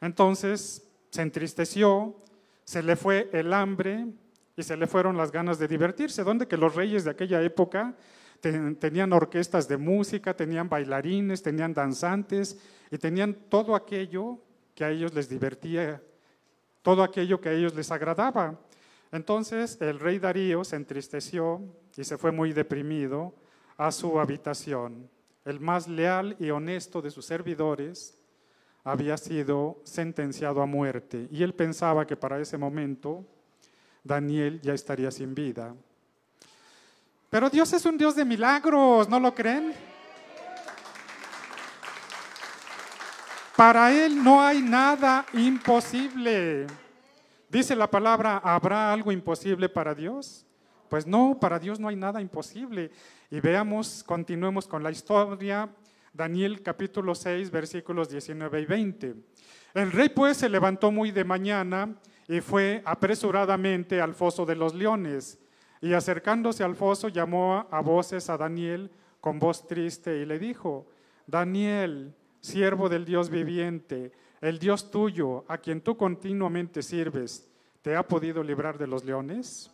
Entonces 0.00 0.86
se 1.10 1.22
entristeció, 1.22 2.16
se 2.64 2.82
le 2.82 2.96
fue 2.96 3.28
el 3.32 3.52
hambre 3.52 4.06
y 4.56 4.62
se 4.62 4.76
le 4.76 4.86
fueron 4.86 5.16
las 5.16 5.32
ganas 5.32 5.58
de 5.58 5.68
divertirse. 5.68 6.24
Donde 6.24 6.46
que 6.46 6.56
los 6.56 6.74
reyes 6.74 7.04
de 7.04 7.10
aquella 7.10 7.42
época 7.42 7.94
tenían 8.40 9.12
orquestas 9.12 9.68
de 9.68 9.76
música, 9.76 10.34
tenían 10.34 10.68
bailarines, 10.68 11.42
tenían 11.42 11.74
danzantes 11.74 12.58
y 12.90 12.98
tenían 12.98 13.34
todo 13.48 13.74
aquello 13.74 14.38
que 14.74 14.84
a 14.84 14.90
ellos 14.90 15.12
les 15.14 15.28
divertía, 15.28 16.02
todo 16.82 17.02
aquello 17.02 17.40
que 17.40 17.50
a 17.50 17.52
ellos 17.52 17.74
les 17.74 17.90
agradaba. 17.90 18.58
Entonces 19.12 19.78
el 19.80 19.98
rey 19.98 20.18
Darío 20.18 20.64
se 20.64 20.76
entristeció 20.76 21.60
y 21.96 22.04
se 22.04 22.16
fue 22.16 22.32
muy 22.32 22.52
deprimido 22.52 23.34
a 23.76 23.92
su 23.92 24.18
habitación. 24.20 25.10
El 25.44 25.60
más 25.60 25.88
leal 25.88 26.36
y 26.38 26.50
honesto 26.50 27.02
de 27.02 27.10
sus 27.10 27.26
servidores 27.26 28.16
había 28.84 29.16
sido 29.16 29.80
sentenciado 29.84 30.62
a 30.62 30.66
muerte 30.66 31.28
y 31.30 31.42
él 31.42 31.54
pensaba 31.54 32.06
que 32.06 32.16
para 32.16 32.40
ese 32.40 32.56
momento 32.56 33.26
Daniel 34.04 34.60
ya 34.62 34.74
estaría 34.74 35.10
sin 35.10 35.34
vida. 35.34 35.74
Pero 37.28 37.48
Dios 37.48 37.72
es 37.72 37.84
un 37.84 37.96
Dios 37.96 38.16
de 38.16 38.24
milagros, 38.24 39.08
¿no 39.08 39.20
lo 39.20 39.34
creen? 39.34 39.72
Para 43.56 43.92
Él 43.92 44.22
no 44.24 44.40
hay 44.40 44.62
nada 44.62 45.26
imposible. 45.34 46.66
Dice 47.48 47.76
la 47.76 47.90
palabra, 47.90 48.38
¿habrá 48.42 48.92
algo 48.92 49.12
imposible 49.12 49.68
para 49.68 49.94
Dios? 49.94 50.46
Pues 50.88 51.06
no, 51.06 51.38
para 51.38 51.58
Dios 51.58 51.78
no 51.78 51.88
hay 51.88 51.96
nada 51.96 52.20
imposible. 52.20 52.90
Y 53.30 53.38
veamos, 53.40 54.02
continuemos 54.02 54.66
con 54.66 54.82
la 54.82 54.90
historia, 54.90 55.68
Daniel 56.12 56.62
capítulo 56.62 57.14
6, 57.14 57.50
versículos 57.50 58.08
19 58.08 58.60
y 58.60 58.66
20. 58.66 59.14
El 59.74 59.92
rey 59.92 60.08
pues 60.08 60.38
se 60.38 60.48
levantó 60.48 60.90
muy 60.90 61.12
de 61.12 61.24
mañana 61.24 61.94
y 62.30 62.40
fue 62.40 62.80
apresuradamente 62.84 64.00
al 64.00 64.14
foso 64.14 64.46
de 64.46 64.54
los 64.54 64.72
leones. 64.72 65.36
Y 65.80 65.94
acercándose 65.94 66.62
al 66.62 66.76
foso 66.76 67.08
llamó 67.08 67.66
a 67.68 67.80
voces 67.80 68.30
a 68.30 68.38
Daniel 68.38 68.88
con 69.20 69.40
voz 69.40 69.66
triste 69.66 70.16
y 70.18 70.24
le 70.24 70.38
dijo, 70.38 70.86
Daniel, 71.26 72.14
siervo 72.40 72.88
del 72.88 73.04
Dios 73.04 73.30
viviente, 73.30 74.12
el 74.40 74.60
Dios 74.60 74.92
tuyo, 74.92 75.44
a 75.48 75.58
quien 75.58 75.80
tú 75.80 75.96
continuamente 75.96 76.84
sirves, 76.84 77.48
¿te 77.82 77.96
ha 77.96 78.06
podido 78.06 78.44
librar 78.44 78.78
de 78.78 78.86
los 78.86 79.04
leones? 79.04 79.68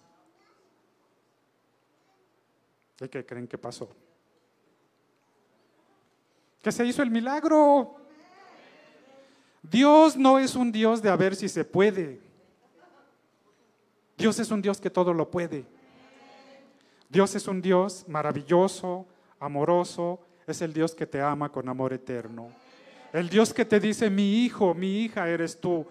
¿Y 2.98 3.08
qué 3.08 3.26
creen 3.26 3.46
que 3.46 3.58
pasó? 3.58 3.94
Que 6.62 6.72
se 6.72 6.86
hizo 6.86 7.02
el 7.02 7.10
milagro. 7.10 7.96
Dios 9.62 10.16
no 10.16 10.38
es 10.38 10.54
un 10.54 10.72
Dios 10.72 11.02
de 11.02 11.10
a 11.10 11.16
ver 11.16 11.36
si 11.36 11.50
se 11.50 11.62
puede. 11.62 12.24
Dios 14.16 14.38
es 14.38 14.50
un 14.50 14.62
Dios 14.62 14.80
que 14.80 14.90
todo 14.90 15.12
lo 15.12 15.30
puede. 15.30 15.64
Dios 17.08 17.34
es 17.34 17.46
un 17.46 17.60
Dios 17.60 18.04
maravilloso, 18.08 19.06
amoroso, 19.38 20.20
es 20.46 20.62
el 20.62 20.72
Dios 20.72 20.94
que 20.94 21.06
te 21.06 21.20
ama 21.20 21.50
con 21.50 21.68
amor 21.68 21.92
eterno. 21.92 22.50
El 23.12 23.28
Dios 23.28 23.52
que 23.52 23.64
te 23.64 23.80
dice, 23.80 24.10
mi 24.10 24.44
hijo, 24.44 24.74
mi 24.74 25.00
hija 25.00 25.28
eres 25.28 25.60
tú. 25.60 25.86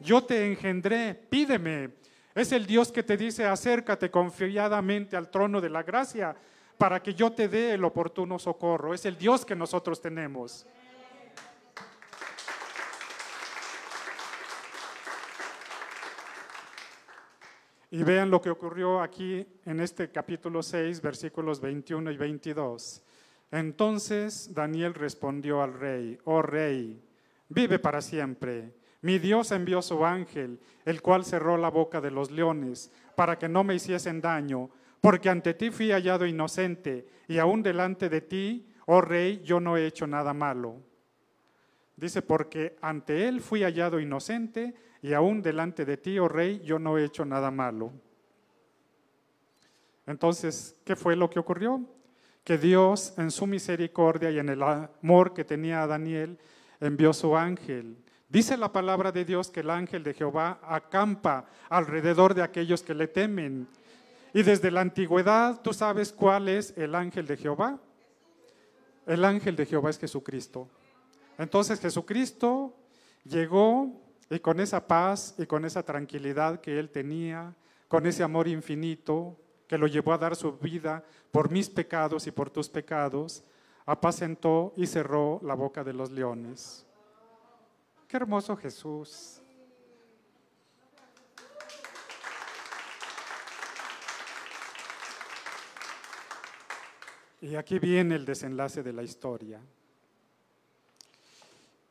Yo 0.00 0.22
te 0.24 0.46
engendré, 0.46 1.14
pídeme. 1.14 1.90
Es 2.34 2.52
el 2.52 2.66
Dios 2.66 2.92
que 2.92 3.02
te 3.02 3.16
dice, 3.16 3.46
acércate 3.46 4.10
confiadamente 4.10 5.16
al 5.16 5.30
trono 5.30 5.60
de 5.60 5.70
la 5.70 5.82
gracia 5.82 6.36
para 6.76 7.02
que 7.02 7.14
yo 7.14 7.32
te 7.32 7.48
dé 7.48 7.72
el 7.72 7.84
oportuno 7.84 8.38
socorro. 8.38 8.92
Es 8.92 9.06
el 9.06 9.16
Dios 9.16 9.46
que 9.46 9.56
nosotros 9.56 10.00
tenemos. 10.00 10.66
Y 17.90 18.02
vean 18.02 18.30
lo 18.30 18.40
que 18.40 18.50
ocurrió 18.50 19.00
aquí 19.00 19.46
en 19.64 19.80
este 19.80 20.10
capítulo 20.10 20.62
6, 20.62 21.00
versículos 21.00 21.60
21 21.60 22.10
y 22.10 22.16
22. 22.16 23.02
Entonces 23.52 24.52
Daniel 24.52 24.94
respondió 24.94 25.62
al 25.62 25.74
rey, 25.74 26.18
oh 26.24 26.42
rey, 26.42 27.00
vive 27.48 27.78
para 27.78 28.00
siempre. 28.00 28.74
Mi 29.02 29.20
Dios 29.20 29.52
envió 29.52 29.82
su 29.82 30.04
ángel, 30.04 30.58
el 30.84 31.00
cual 31.00 31.24
cerró 31.24 31.56
la 31.56 31.70
boca 31.70 32.00
de 32.00 32.10
los 32.10 32.30
leones, 32.30 32.90
para 33.14 33.38
que 33.38 33.48
no 33.48 33.62
me 33.62 33.76
hiciesen 33.76 34.20
daño, 34.20 34.68
porque 35.00 35.28
ante 35.28 35.54
ti 35.54 35.70
fui 35.70 35.92
hallado 35.92 36.26
inocente, 36.26 37.06
y 37.28 37.38
aún 37.38 37.62
delante 37.62 38.08
de 38.08 38.20
ti, 38.20 38.68
oh 38.86 39.00
rey, 39.00 39.42
yo 39.44 39.60
no 39.60 39.76
he 39.76 39.86
hecho 39.86 40.08
nada 40.08 40.34
malo. 40.34 40.82
Dice, 41.96 42.20
porque 42.20 42.76
ante 42.80 43.28
él 43.28 43.40
fui 43.40 43.62
hallado 43.62 44.00
inocente, 44.00 44.74
y 45.02 45.12
aún 45.12 45.42
delante 45.42 45.84
de 45.84 45.96
ti, 45.96 46.18
oh 46.18 46.28
rey, 46.28 46.60
yo 46.64 46.78
no 46.78 46.98
he 46.98 47.04
hecho 47.04 47.24
nada 47.24 47.50
malo. 47.50 47.92
Entonces, 50.06 50.76
¿qué 50.84 50.96
fue 50.96 51.16
lo 51.16 51.28
que 51.30 51.38
ocurrió? 51.38 51.84
que 52.46 52.58
Dios 52.58 53.12
en 53.16 53.32
su 53.32 53.44
misericordia 53.44 54.30
y 54.30 54.38
en 54.38 54.48
el 54.48 54.62
amor 54.62 55.34
que 55.34 55.44
tenía 55.44 55.82
a 55.82 55.88
Daniel 55.88 56.38
envió 56.78 57.12
su 57.12 57.36
ángel. 57.36 57.96
Dice 58.28 58.56
la 58.56 58.72
palabra 58.72 59.10
de 59.10 59.24
Dios 59.24 59.50
que 59.50 59.60
el 59.60 59.70
ángel 59.70 60.04
de 60.04 60.14
Jehová 60.14 60.60
acampa 60.62 61.46
alrededor 61.68 62.34
de 62.34 62.44
aquellos 62.44 62.84
que 62.84 62.94
le 62.94 63.08
temen. 63.08 63.66
Y 64.32 64.44
desde 64.44 64.70
la 64.70 64.82
antigüedad, 64.82 65.60
¿tú 65.60 65.72
sabes 65.72 66.12
cuál 66.12 66.48
es 66.48 66.72
el 66.76 66.94
ángel 66.94 67.26
de 67.26 67.36
Jehová? 67.36 67.80
El 69.06 69.24
ángel 69.24 69.56
de 69.56 69.66
Jehová 69.66 69.90
es 69.90 69.98
Jesucristo. 69.98 70.68
Entonces 71.38 71.80
Jesucristo 71.80 72.76
llegó 73.24 73.90
y 74.28 74.40
con 74.40 74.60
esa 74.60 74.86
paz 74.86 75.34
y 75.38 75.46
con 75.46 75.64
esa 75.64 75.82
tranquilidad 75.82 76.60
que 76.60 76.78
él 76.78 76.90
tenía, 76.90 77.54
con 77.88 78.06
ese 78.06 78.22
amor 78.22 78.48
infinito 78.48 79.38
que 79.66 79.78
lo 79.78 79.86
llevó 79.86 80.12
a 80.12 80.18
dar 80.18 80.36
su 80.36 80.52
vida 80.58 81.04
por 81.30 81.50
mis 81.50 81.68
pecados 81.68 82.26
y 82.26 82.30
por 82.30 82.50
tus 82.50 82.68
pecados, 82.68 83.44
apacentó 83.84 84.72
y 84.76 84.86
cerró 84.86 85.40
la 85.42 85.54
boca 85.54 85.84
de 85.84 85.92
los 85.92 86.10
leones. 86.10 86.84
Qué 88.08 88.16
hermoso 88.16 88.56
Jesús. 88.56 89.40
Y 97.40 97.54
aquí 97.54 97.78
viene 97.78 98.16
el 98.16 98.24
desenlace 98.24 98.82
de 98.82 98.92
la 98.92 99.02
historia. 99.02 99.60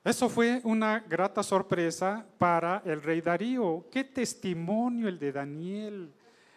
Eso 0.06 0.30
fue 0.30 0.62
una 0.63 1.00
grata 1.00 1.41
sorpresa 1.41 2.24
para 2.38 2.84
el 2.86 3.02
rey 3.02 3.22
Darío. 3.22 3.88
Qué 3.91 4.04
testimonio 4.04 5.08
el 5.08 5.18
de 5.18 5.32
Daniel, 5.32 6.13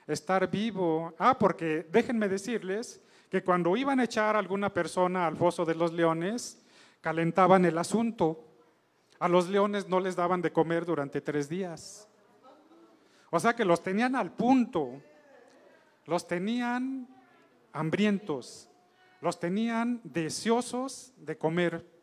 estar 0.06 0.50
vivo. 0.50 1.14
Ah, 1.18 1.38
porque 1.38 1.88
déjenme 1.90 2.28
decirles 2.28 3.00
que 3.30 3.42
cuando 3.42 3.74
iban 3.74 4.00
a 4.00 4.04
echar 4.04 4.36
a 4.36 4.38
alguna 4.38 4.74
persona 4.74 5.26
al 5.26 5.38
foso 5.38 5.64
de 5.64 5.74
los 5.74 5.94
leones, 5.94 6.62
calentaban 7.00 7.64
el 7.64 7.78
asunto. 7.78 8.44
A 9.18 9.28
los 9.28 9.48
leones 9.48 9.88
no 9.88 9.98
les 9.98 10.14
daban 10.14 10.42
de 10.42 10.52
comer 10.52 10.84
durante 10.84 11.22
tres 11.22 11.48
días. 11.48 12.06
O 13.30 13.40
sea 13.40 13.56
que 13.56 13.64
los 13.64 13.82
tenían 13.82 14.14
al 14.14 14.30
punto, 14.30 15.00
los 16.04 16.26
tenían 16.26 17.08
hambrientos, 17.72 18.68
los 19.22 19.40
tenían 19.40 20.02
deseosos 20.04 21.14
de 21.16 21.38
comer. 21.38 21.97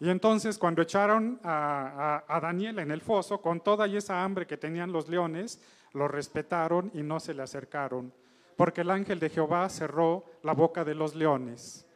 Y 0.00 0.10
entonces 0.10 0.58
cuando 0.58 0.82
echaron 0.82 1.40
a, 1.44 2.40
Daniel 2.42 2.80
en 2.80 2.90
el 2.90 3.00
foso, 3.00 3.40
con 3.40 3.60
toda 3.60 3.86
esa 3.86 4.22
hambre 4.22 4.46
que 4.46 4.56
tenían 4.56 4.92
los 4.92 5.08
leones, 5.08 5.60
lo 5.92 6.08
respetaron 6.08 6.90
y 6.94 7.02
no 7.02 7.20
se 7.20 7.34
le 7.34 7.42
acercaron, 7.42 8.12
porque 8.56 8.80
el 8.80 8.90
ángel 8.90 9.20
de 9.20 9.30
Jehová 9.30 9.68
cerró 9.68 10.24
la 10.42 10.52
boca 10.52 10.84
de 10.84 10.94
los 10.94 11.14
leones. 11.14 11.86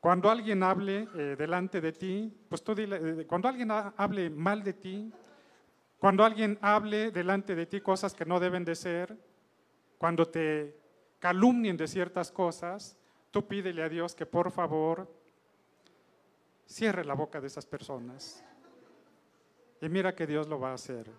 Cuando 0.00 0.28
alguien 0.30 0.64
hable 0.64 1.06
eh, 1.14 1.36
delante 1.38 1.80
de 1.80 1.92
ti, 1.92 2.36
pues 2.48 2.64
tú 2.64 2.74
eh, 2.76 3.24
cuando 3.28 3.48
alguien 3.48 3.70
hable 3.70 4.30
mal 4.30 4.64
de 4.64 4.72
ti, 4.72 5.12
cuando 5.98 6.24
alguien 6.24 6.58
hable 6.60 7.12
delante 7.12 7.54
de 7.54 7.66
ti 7.66 7.80
cosas 7.80 8.12
que 8.12 8.24
no 8.24 8.40
deben 8.40 8.64
de 8.64 8.74
ser, 8.74 9.16
cuando 9.98 10.26
te 10.26 10.76
calumnien 11.20 11.76
de 11.76 11.86
ciertas 11.86 12.32
cosas, 12.32 12.98
tú 13.30 13.46
pídele 13.46 13.84
a 13.84 13.88
Dios 13.88 14.16
que 14.16 14.26
por 14.26 14.50
favor 14.50 15.21
cierre 16.72 17.04
la 17.04 17.14
boca 17.14 17.40
de 17.40 17.46
esas 17.46 17.66
personas. 17.66 18.42
Y 19.80 19.88
mira 19.88 20.14
que 20.14 20.26
Dios 20.26 20.48
lo 20.48 20.58
va 20.58 20.70
a 20.70 20.74
hacer. 20.74 21.10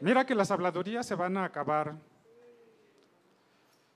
Mira 0.00 0.24
que 0.24 0.34
las 0.34 0.50
habladurías 0.50 1.04
se 1.06 1.14
van 1.14 1.36
a 1.36 1.44
acabar. 1.44 1.96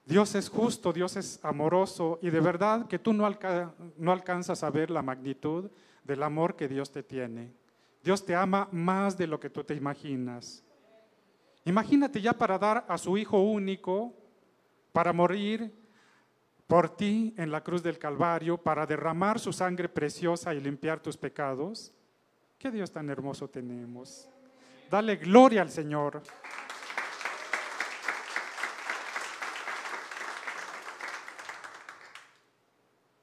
Dios 0.05 0.35
es 0.35 0.51
justo, 0.51 0.93
Dios 0.93 1.17
es 1.17 1.43
amoroso 1.43 2.19
y 2.21 2.29
de 2.29 2.41
verdad 2.41 2.87
que 2.87 2.99
tú 2.99 3.15
no, 3.15 3.27
no 3.97 4.13
alcanzas 4.13 4.63
a 4.63 4.71
ver 4.71 4.91
la 4.91 5.01
magnitud 5.01 5.71
del 6.03 6.23
amor 6.23 6.57
que 6.57 6.69
Dios 6.69 6.91
te 6.93 7.03
tiene. 7.03 7.55
Dios 8.03 8.27
te 8.27 8.35
ama 8.35 8.69
más 8.71 9.17
de 9.17 9.27
lo 9.27 9.41
que 9.41 9.49
tú 9.49 9.65
te 9.65 9.75
imaginas. 9.75 10.63
Imagínate 11.65 12.21
ya 12.21 12.35
para 12.35 12.59
dar 12.59 12.85
a 12.87 12.99
su 12.99 13.17
Hijo 13.17 13.41
único, 13.41 14.13
para 14.93 15.15
morir 15.15 15.73
por 16.67 16.97
ti 16.97 17.35
en 17.37 17.51
la 17.51 17.63
cruz 17.63 17.83
del 17.83 17.99
Calvario, 17.99 18.57
para 18.57 18.87
derramar 18.87 19.39
su 19.39 19.53
sangre 19.53 19.89
preciosa 19.89 20.55
y 20.55 20.61
limpiar 20.61 21.01
tus 21.01 21.17
pecados. 21.17 21.93
¿Qué 22.59 22.71
Dios 22.71 22.91
tan 22.91 23.11
hermoso 23.11 23.49
tenemos? 23.49 24.29
Dale 24.91 25.17
gloria 25.17 25.63
al 25.63 25.71
Señor. 25.71 26.23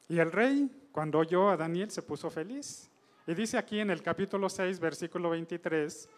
Y 0.09 0.19
el 0.19 0.31
rey, 0.31 0.89
cuando 0.91 1.19
oyó 1.19 1.49
a 1.49 1.57
Daniel, 1.57 1.89
se 1.89 2.01
puso 2.01 2.29
feliz. 2.29 2.89
Y 3.25 3.33
dice 3.33 3.57
aquí 3.57 3.79
en 3.79 3.89
el 3.89 4.03
capítulo 4.03 4.49
6, 4.49 4.79
versículo 4.79 5.29
23, 5.29 6.09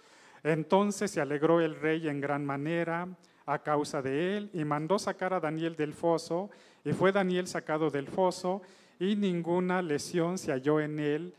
entonces 0.43 1.11
se 1.11 1.21
alegró 1.21 1.61
el 1.61 1.75
rey 1.75 2.07
en 2.07 2.19
gran 2.19 2.43
manera 2.43 3.07
a 3.45 3.59
causa 3.59 4.01
de 4.01 4.37
él 4.37 4.49
y 4.53 4.63
mandó 4.63 4.97
sacar 4.97 5.33
a 5.33 5.39
Daniel 5.39 5.75
del 5.75 5.93
foso, 5.93 6.49
y 6.85 6.93
fue 6.93 7.11
Daniel 7.11 7.47
sacado 7.47 7.89
del 7.89 8.07
foso, 8.07 8.61
y 8.99 9.15
ninguna 9.15 9.81
lesión 9.81 10.37
se 10.37 10.51
halló 10.51 10.79
en 10.79 10.99
él, 10.99 11.33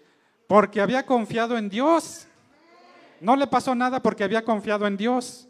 porque 0.46 0.80
había 0.80 1.06
confiado 1.06 1.56
en 1.56 1.68
Dios. 1.68 2.26
No 3.20 3.36
le 3.36 3.46
pasó 3.46 3.74
nada 3.74 4.02
porque 4.02 4.24
había 4.24 4.44
confiado 4.44 4.86
en 4.86 4.96
Dios. 4.96 5.48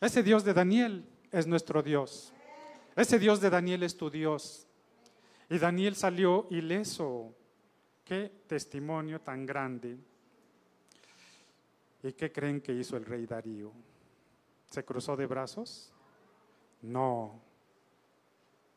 Ese 0.00 0.22
Dios 0.22 0.44
de 0.44 0.52
Daniel 0.52 1.06
es 1.32 1.46
nuestro 1.46 1.82
Dios. 1.82 2.32
Ese 2.94 3.18
Dios 3.18 3.40
de 3.40 3.50
Daniel 3.50 3.82
es 3.82 3.96
tu 3.96 4.10
Dios. 4.10 4.66
Y 5.48 5.58
Daniel 5.58 5.94
salió 5.96 6.46
ileso. 6.50 7.34
Qué 8.04 8.30
testimonio 8.46 9.20
tan 9.20 9.46
grande. 9.46 9.96
¿Y 12.02 12.12
qué 12.12 12.30
creen 12.30 12.60
que 12.60 12.72
hizo 12.72 12.96
el 12.96 13.04
rey 13.04 13.26
Darío? 13.26 13.72
¿Se 14.70 14.84
cruzó 14.84 15.16
de 15.16 15.26
brazos? 15.26 15.92
No. 16.82 17.40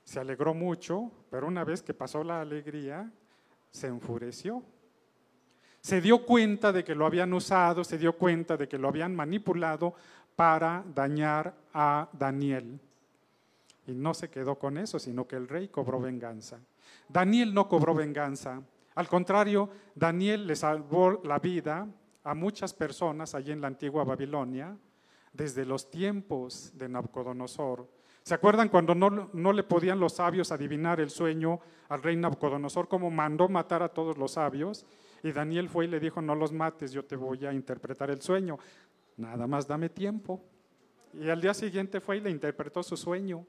Se 0.04 0.20
alegró 0.20 0.54
mucho, 0.54 1.12
pero 1.30 1.48
una 1.48 1.64
vez 1.64 1.82
que 1.82 1.94
pasó 1.94 2.24
la 2.24 2.42
alegría, 2.42 3.12
se 3.72 3.88
enfureció 3.88 4.64
se 5.82 6.02
dio 6.02 6.26
cuenta 6.26 6.72
de 6.72 6.84
que 6.84 6.96
lo 6.96 7.06
habían 7.06 7.34
usado, 7.34 7.84
se 7.84 7.98
dio 7.98 8.14
cuenta 8.14 8.58
de 8.58 8.68
que 8.68 8.78
lo 8.78 8.90
habían 8.90 9.16
manipulado 9.16 9.94
para 10.36 10.84
dañar 10.94 11.54
a 11.74 12.10
Daniel. 12.14 12.80
Y 13.88 13.94
no 13.94 14.14
se 14.14 14.30
quedó 14.30 14.56
con 14.56 14.78
eso, 14.78 15.00
sino 15.00 15.28
que 15.28 15.36
el 15.36 15.48
rey 15.48 15.70
cobró 15.70 16.00
venganza. 16.00 16.60
Daniel 17.08 17.54
no 17.54 17.68
cobró 17.68 17.94
venganza. 17.94 18.62
Al 18.96 19.08
contrario, 19.08 19.70
Daniel 19.96 20.46
le 20.46 20.56
salvó 20.56 21.22
la 21.24 21.40
vida 21.40 21.88
a 22.24 22.36
muchas 22.36 22.74
personas 22.74 23.34
allí 23.34 23.52
en 23.52 23.62
la 23.62 23.68
antigua 23.68 24.04
Babilonia 24.04 24.76
desde 25.34 25.66
los 25.66 25.90
tiempos 25.90 26.72
de 26.76 26.90
Nabucodonosor. 26.90 27.88
¿Se 28.24 28.34
acuerdan 28.34 28.70
cuando 28.70 28.94
no, 28.94 29.30
no, 29.34 29.54
le 29.54 29.64
podían 29.64 30.00
los 30.00 30.14
sabios 30.14 30.52
adivinar 30.52 31.00
el 31.00 31.10
sueño 31.10 31.60
al 31.88 32.04
rey 32.04 32.16
Nabucodonosor, 32.16 32.88
cómo 32.88 33.10
mandó 33.10 33.48
matar 33.48 33.82
a 33.82 33.90
todos 33.90 34.18
los 34.18 34.34
sabios? 34.34 34.86
Y 35.24 35.32
Daniel 35.32 35.70
fue 35.70 35.86
y 35.86 35.88
le 35.88 36.00
dijo, 36.00 36.22
no 36.22 36.36
los 36.36 36.52
mates, 36.52 36.92
yo 36.92 37.04
te 37.04 37.16
voy 37.16 37.46
a 37.46 37.54
interpretar 37.54 38.10
el 38.10 38.22
sueño. 38.22 38.58
Nada 39.18 39.48
más 39.48 39.68
dame 39.68 39.90
tiempo. 39.90 40.44
Y 41.14 41.30
al 41.30 41.42
día 41.42 41.54
siguiente 41.54 42.00
fue 42.00 42.18
y 42.18 42.22
le 42.22 42.30
interpretó 42.30 42.84
su 42.84 42.96
sueño. 42.96 43.46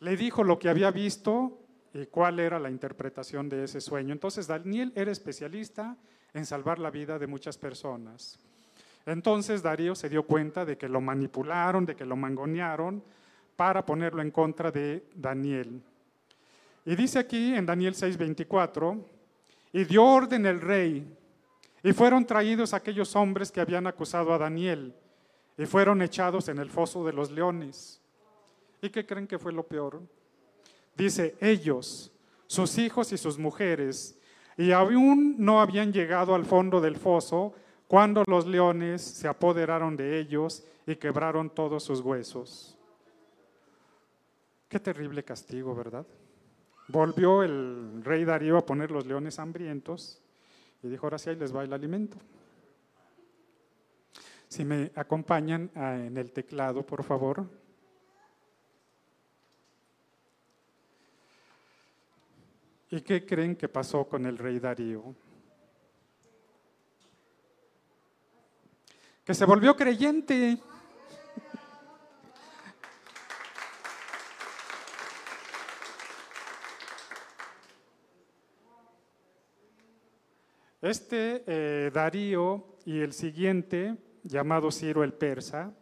Le 0.00 0.16
dijo 0.16 0.44
lo 0.44 0.58
que 0.58 0.68
había 0.68 0.90
visto 0.90 1.58
y 1.92 2.06
cuál 2.06 2.38
era 2.38 2.58
la 2.58 2.70
interpretación 2.70 3.48
de 3.48 3.64
ese 3.64 3.80
sueño. 3.80 4.12
Entonces 4.12 4.46
Daniel 4.46 4.92
era 4.94 5.10
especialista 5.10 5.96
en 6.32 6.46
salvar 6.46 6.78
la 6.78 6.90
vida 6.90 7.18
de 7.18 7.26
muchas 7.26 7.58
personas. 7.58 8.38
Entonces 9.08 9.62
Darío 9.62 9.94
se 9.94 10.10
dio 10.10 10.22
cuenta 10.22 10.66
de 10.66 10.76
que 10.76 10.86
lo 10.86 11.00
manipularon, 11.00 11.86
de 11.86 11.96
que 11.96 12.04
lo 12.04 12.14
mangonearon 12.14 13.02
para 13.56 13.86
ponerlo 13.86 14.20
en 14.20 14.30
contra 14.30 14.70
de 14.70 15.02
Daniel. 15.14 15.80
Y 16.84 16.94
dice 16.94 17.18
aquí 17.18 17.54
en 17.54 17.64
Daniel 17.64 17.94
6:24, 17.94 19.02
y 19.72 19.84
dio 19.84 20.04
orden 20.04 20.44
el 20.44 20.60
rey, 20.60 21.10
y 21.82 21.92
fueron 21.94 22.26
traídos 22.26 22.74
aquellos 22.74 23.16
hombres 23.16 23.50
que 23.50 23.62
habían 23.62 23.86
acusado 23.86 24.34
a 24.34 24.36
Daniel, 24.36 24.94
y 25.56 25.64
fueron 25.64 26.02
echados 26.02 26.50
en 26.50 26.58
el 26.58 26.68
foso 26.68 27.02
de 27.06 27.14
los 27.14 27.30
leones. 27.30 28.02
¿Y 28.82 28.90
qué 28.90 29.06
creen 29.06 29.26
que 29.26 29.38
fue 29.38 29.54
lo 29.54 29.62
peor? 29.62 30.02
Dice, 30.94 31.34
ellos, 31.40 32.12
sus 32.46 32.76
hijos 32.76 33.10
y 33.14 33.16
sus 33.16 33.38
mujeres, 33.38 34.18
y 34.58 34.72
aún 34.72 35.36
no 35.38 35.62
habían 35.62 35.94
llegado 35.94 36.34
al 36.34 36.44
fondo 36.44 36.78
del 36.82 36.96
foso 36.96 37.54
cuando 37.88 38.22
los 38.26 38.46
leones 38.46 39.00
se 39.00 39.26
apoderaron 39.26 39.96
de 39.96 40.20
ellos 40.20 40.62
y 40.86 40.96
quebraron 40.96 41.48
todos 41.48 41.82
sus 41.82 42.00
huesos. 42.00 42.76
Qué 44.68 44.78
terrible 44.78 45.24
castigo, 45.24 45.74
¿verdad? 45.74 46.06
Volvió 46.88 47.42
el 47.42 48.02
rey 48.04 48.26
Darío 48.26 48.58
a 48.58 48.66
poner 48.66 48.90
los 48.90 49.06
leones 49.06 49.38
hambrientos 49.38 50.20
y 50.82 50.88
dijo, 50.88 51.06
ahora 51.06 51.18
sí, 51.18 51.30
ahí 51.30 51.36
les 51.36 51.54
va 51.54 51.64
el 51.64 51.72
alimento. 51.72 52.18
Si 54.48 54.64
me 54.64 54.92
acompañan 54.94 55.70
ah, 55.74 55.96
en 55.96 56.16
el 56.18 56.30
teclado, 56.30 56.84
por 56.84 57.02
favor. 57.02 57.46
¿Y 62.90 63.00
qué 63.00 63.24
creen 63.24 63.56
que 63.56 63.68
pasó 63.68 64.04
con 64.06 64.26
el 64.26 64.36
rey 64.36 64.58
Darío? 64.58 65.14
Que 69.28 69.34
se 69.34 69.44
volvió 69.44 69.76
creyente. 69.76 70.56
Este 80.80 81.44
eh, 81.46 81.90
Darío 81.92 82.78
y 82.86 83.00
el 83.00 83.12
siguiente, 83.12 83.98
llamado 84.22 84.70
Ciro 84.70 85.04
el 85.04 85.12
Persa, 85.12 85.74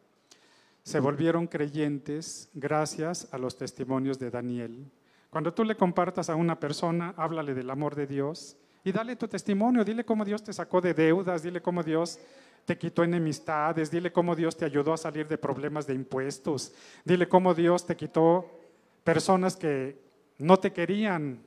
se 0.83 0.99
volvieron 0.99 1.47
creyentes 1.47 2.51
gracias 2.53 3.33
a 3.33 3.39
los 3.39 3.57
testimonios 3.57 4.19
de 4.19 4.33
Daniel. 4.33 4.91
Cuando 5.31 5.55
tú 5.55 5.63
le 5.63 5.77
compartas 5.77 6.31
a 6.31 6.35
una 6.35 6.59
persona, 6.59 7.15
háblale 7.17 7.55
del 7.55 7.71
amor 7.71 7.95
de 7.95 8.09
Dios 8.09 8.57
y 8.83 8.91
dale 8.91 9.15
tu 9.15 9.29
testimonio, 9.29 9.85
dile 9.85 10.05
cómo 10.05 10.25
Dios 10.25 10.43
te 10.43 10.53
sacó 10.53 10.81
de 10.81 10.95
deudas, 10.95 11.45
dile 11.45 11.63
cómo 11.63 11.85
Dios 11.85 12.19
te 12.67 12.77
quitó 12.77 13.05
enemistades, 13.05 13.91
dile 13.91 14.13
cómo 14.13 14.35
Dios 14.35 14.57
te 14.57 14.65
ayudó 14.65 14.93
a 14.93 14.97
salir 14.99 15.29
de 15.29 15.39
problemas 15.39 15.87
de 15.87 15.95
impuestos, 15.95 16.75
dile 17.05 17.29
cómo 17.29 17.55
Dios 17.55 17.87
te 17.87 17.97
quitó 17.97 18.51
personas 19.05 19.57
que 19.57 19.97
no 20.39 20.59
te 20.59 20.73
querían, 20.73 21.39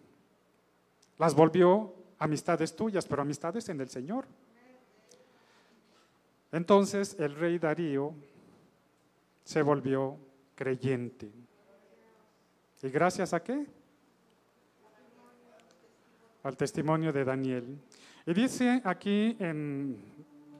las 1.17 1.35
volvió 1.35 1.93
amistades 2.17 2.73
tuyas, 2.73 3.05
pero 3.05 3.21
amistades 3.21 3.67
en 3.67 3.81
el 3.81 3.89
Señor. 3.89 4.25
Entonces 6.53 7.15
el 7.19 7.35
rey 7.35 7.59
Darío 7.59 8.13
se 9.43 9.61
volvió 9.61 10.17
creyente. 10.55 11.29
¿Y 12.81 12.89
gracias 12.89 13.33
a 13.33 13.43
qué? 13.43 13.65
Al 16.43 16.55
testimonio 16.55 17.11
de 17.11 17.25
Daniel. 17.25 17.77
Y 18.25 18.33
dice 18.33 18.81
aquí 18.85 19.35
en, 19.39 20.18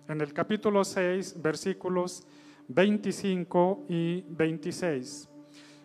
en 0.09 0.21
el 0.21 0.33
capítulo 0.33 0.83
6, 0.83 1.39
versículos 1.39 2.25
25 2.67 3.85
y 3.87 4.25
26. 4.27 5.29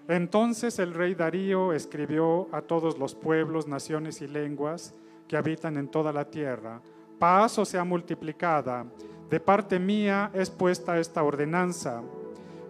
Entonces 0.08 0.78
el 0.78 0.94
rey 0.94 1.14
Darío 1.14 1.72
escribió 1.72 2.48
a 2.50 2.62
todos 2.62 2.98
los 2.98 3.14
pueblos, 3.14 3.68
naciones 3.68 4.22
y 4.22 4.26
lenguas 4.26 4.94
que 5.28 5.36
habitan 5.36 5.76
en 5.76 5.88
toda 5.88 6.12
la 6.12 6.24
tierra, 6.24 6.80
paz 7.18 7.58
o 7.58 7.64
sea 7.64 7.84
multiplicada, 7.84 8.86
de 9.28 9.40
parte 9.40 9.78
mía 9.78 10.30
es 10.34 10.50
puesta 10.50 10.98
esta 10.98 11.22
ordenanza, 11.22 12.02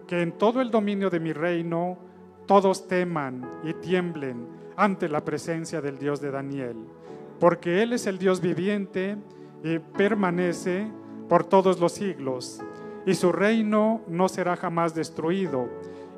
que 0.07 0.21
en 0.21 0.33
todo 0.33 0.61
el 0.61 0.69
dominio 0.69 1.09
de 1.09 1.19
mi 1.19 1.31
reino 1.31 1.97
todos 2.45 2.87
teman 2.87 3.49
y 3.63 3.73
tiemblen 3.73 4.47
ante 4.75 5.07
la 5.07 5.23
presencia 5.23 5.81
del 5.81 5.97
Dios 5.97 6.19
de 6.19 6.31
Daniel, 6.31 6.77
porque 7.39 7.81
Él 7.81 7.93
es 7.93 8.07
el 8.07 8.17
Dios 8.17 8.41
viviente 8.41 9.17
y 9.63 9.79
permanece 9.79 10.87
por 11.29 11.43
todos 11.43 11.79
los 11.79 11.91
siglos, 11.93 12.61
y 13.05 13.13
su 13.13 13.31
reino 13.31 14.01
no 14.07 14.27
será 14.29 14.55
jamás 14.55 14.93
destruido, 14.95 15.67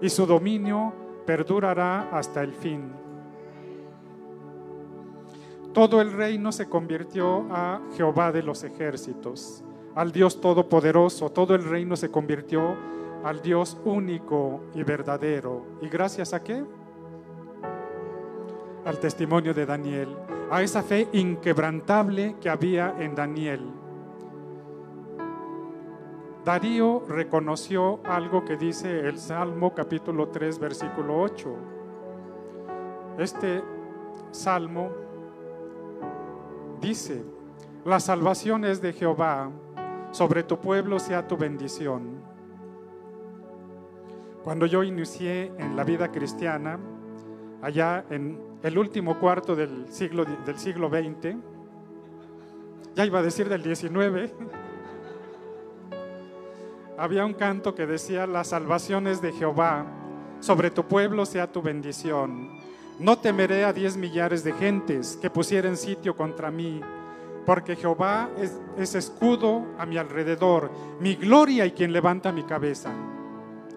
y 0.02 0.10
su 0.10 0.26
dominio 0.26 0.94
perdurará 1.26 2.10
hasta 2.12 2.42
el 2.42 2.54
fin. 2.54 2.92
Todo 5.74 6.02
el 6.02 6.12
reino 6.12 6.52
se 6.52 6.68
convirtió 6.68 7.46
a 7.52 7.82
Jehová 7.96 8.32
de 8.32 8.42
los 8.42 8.64
ejércitos, 8.64 9.64
al 9.94 10.12
Dios 10.12 10.42
todopoderoso. 10.42 11.30
Todo 11.32 11.54
el 11.54 11.64
reino 11.64 11.96
se 11.96 12.10
convirtió 12.10 12.76
al 13.24 13.42
Dios 13.42 13.78
único 13.86 14.62
y 14.74 14.84
verdadero. 14.84 15.66
¿Y 15.82 15.88
gracias 15.88 16.34
a 16.34 16.42
qué? 16.42 16.64
Al 18.86 19.00
testimonio 19.00 19.54
de 19.54 19.66
Daniel, 19.66 20.18
a 20.50 20.64
esa 20.64 20.82
fe 20.82 21.10
inquebrantable 21.14 22.38
que 22.42 22.50
había 22.50 22.96
en 22.98 23.14
Daniel. 23.14 23.62
Darío 26.48 27.04
reconoció 27.10 28.00
algo 28.06 28.46
que 28.46 28.56
dice 28.56 29.02
el 29.02 29.18
Salmo 29.18 29.76
capítulo 29.76 30.30
3 30.30 30.60
versículo 30.60 31.20
8. 31.20 31.56
Este 33.18 33.62
salmo 34.32 34.90
dice, 36.80 37.26
la 37.84 38.00
salvación 38.00 38.64
es 38.64 38.82
de 38.82 38.94
Jehová, 38.94 39.52
sobre 40.12 40.42
tu 40.44 40.58
pueblo 40.58 41.00
sea 41.00 41.28
tu 41.28 41.36
bendición. 41.36 42.22
Cuando 44.42 44.68
yo 44.68 44.84
inicié 44.84 45.52
en 45.58 45.76
la 45.76 45.84
vida 45.84 46.14
cristiana, 46.14 46.80
allá 47.62 48.06
en 48.10 48.40
el 48.64 48.78
último 48.78 49.20
cuarto 49.20 49.54
del 49.54 49.92
siglo, 49.92 50.24
del 50.24 50.58
siglo 50.58 50.88
XX, 50.88 51.36
ya 52.96 53.06
iba 53.06 53.20
a 53.20 53.22
decir 53.22 53.50
del 53.50 53.64
XIX, 53.64 54.32
había 56.98 57.26
un 57.26 57.34
canto 57.34 57.76
que 57.76 57.86
decía, 57.86 58.26
la 58.26 58.44
salvación 58.44 59.08
es 59.08 59.22
de 59.22 59.32
Jehová, 59.32 59.86
sobre 60.40 60.72
tu 60.72 60.86
pueblo 60.86 61.26
sea 61.26 61.52
tu 61.52 61.62
bendición. 61.62 62.60
No 63.00 63.20
temeré 63.20 63.66
a 63.66 63.74
diez 63.74 63.96
millares 63.96 64.44
de 64.44 64.54
gentes 64.54 65.18
que 65.22 65.30
pusieren 65.30 65.78
sitio 65.78 66.16
contra 66.16 66.50
mí, 66.50 66.82
porque 67.46 67.76
Jehová 67.76 68.30
es, 68.38 68.60
es, 68.78 68.96
escudo 68.96 69.64
a 69.78 69.86
mi 69.86 69.98
alrededor, 69.98 70.72
mi 71.00 71.16
gloria 71.16 71.66
y 71.66 71.72
quien 71.72 71.94
levanta 71.94 72.32
mi 72.32 72.44
cabeza. 72.44 72.92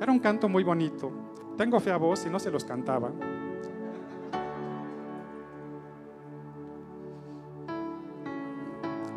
Era 0.01 0.11
un 0.11 0.19
canto 0.19 0.49
muy 0.49 0.65
bonito. 0.65 1.13
Tengo 1.59 1.79
fe 1.79 1.91
a 1.91 1.99
voz 1.99 2.25
y 2.27 2.31
no 2.31 2.39
se 2.39 2.51
los 2.51 2.65
cantaba. 2.65 3.13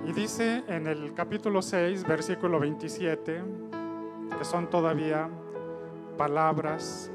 Y 0.06 0.12
dice 0.12 0.64
en 0.68 0.88
el 0.88 1.14
capítulo 1.14 1.62
6, 1.62 2.06
versículo 2.06 2.60
27, 2.60 3.42
que 4.44 4.50
son 4.50 4.70
todavía 4.70 5.30
palabras 6.18 7.10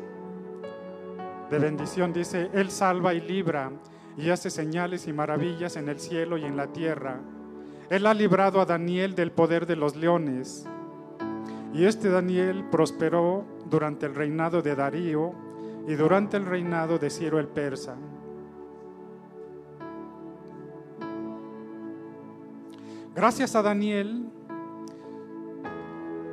de 1.50 1.58
bendición. 1.58 2.14
Dice, 2.14 2.48
Él 2.54 2.70
salva 2.70 3.12
y 3.12 3.20
libra 3.20 3.70
y 4.16 4.30
hace 4.30 4.48
señales 4.48 5.06
y 5.06 5.12
maravillas 5.12 5.76
en 5.76 5.90
el 5.90 6.00
cielo 6.00 6.38
y 6.38 6.46
en 6.46 6.56
la 6.56 6.68
tierra. 6.68 7.20
Él 7.90 8.06
ha 8.06 8.14
librado 8.14 8.62
a 8.62 8.64
Daniel 8.64 9.14
del 9.14 9.30
poder 9.30 9.66
de 9.66 9.76
los 9.76 9.94
leones. 9.94 10.66
Y 11.74 11.84
este 11.84 12.08
Daniel 12.08 12.64
prosperó 12.70 13.44
durante 13.68 14.06
el 14.06 14.14
reinado 14.14 14.62
de 14.62 14.74
Darío 14.74 15.34
y 15.86 15.96
durante 15.96 16.38
el 16.38 16.46
reinado 16.46 16.98
de 16.98 17.10
Ciro 17.10 17.38
el 17.38 17.48
persa. 17.48 17.94
Gracias 23.14 23.54
a 23.54 23.60
Daniel, 23.60 24.30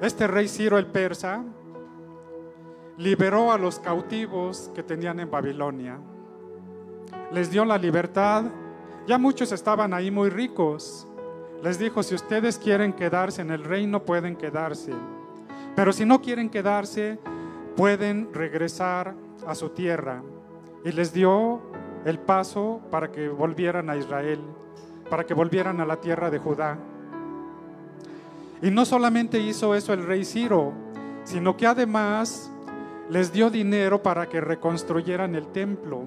este 0.02 0.28
rey 0.28 0.48
Ciro 0.48 0.78
el 0.78 0.88
persa 0.88 1.44
liberó 2.98 3.52
a 3.52 3.58
los 3.58 3.80
cautivos 3.80 4.72
que 4.74 4.84
tenían 4.84 5.20
en 5.20 5.30
Babilonia. 5.30 6.00
Les 7.32 7.50
dio 7.50 7.66
la 7.66 7.78
libertad. 7.78 8.46
Ya 9.08 9.18
muchos 9.18 9.52
estaban 9.52 9.94
ahí 9.94 10.12
muy 10.12 10.30
ricos. 10.30 11.08
Les 11.64 11.80
dijo, 11.80 12.04
si 12.04 12.16
ustedes 12.16 12.58
quieren 12.58 12.94
quedarse 12.94 13.42
en 13.42 13.52
el 13.52 13.64
reino, 13.64 14.04
pueden 14.04 14.36
quedarse. 14.36 14.94
Pero 15.76 15.92
si 15.92 16.06
no 16.06 16.22
quieren 16.22 16.50
quedarse, 16.50 17.20
pueden 17.76 18.34
regresar 18.34 19.16
a 19.46 19.56
su 19.56 19.70
tierra. 19.70 20.22
Y 20.84 20.92
les 20.92 21.14
dio 21.14 21.62
el 22.06 22.20
paso 22.20 22.82
para 22.92 23.12
que 23.12 23.28
volvieran 23.30 23.90
a 23.90 23.98
Israel, 23.98 24.40
para 25.10 25.26
que 25.26 25.34
volvieran 25.34 25.82
a 25.82 25.86
la 25.86 26.00
tierra 26.00 26.30
de 26.30 26.40
Judá. 26.40 26.78
Y 28.66 28.72
no 28.72 28.84
solamente 28.84 29.38
hizo 29.38 29.76
eso 29.76 29.94
el 29.94 30.08
rey 30.08 30.26
Ciro, 30.26 30.74
sino 31.24 31.56
que 31.56 31.68
además 31.68 32.52
les 33.12 33.32
dio 33.32 33.52
dinero 33.52 34.02
para 34.02 34.28
que 34.28 34.42
reconstruyeran 34.42 35.36
el 35.36 35.46
templo. 35.52 36.06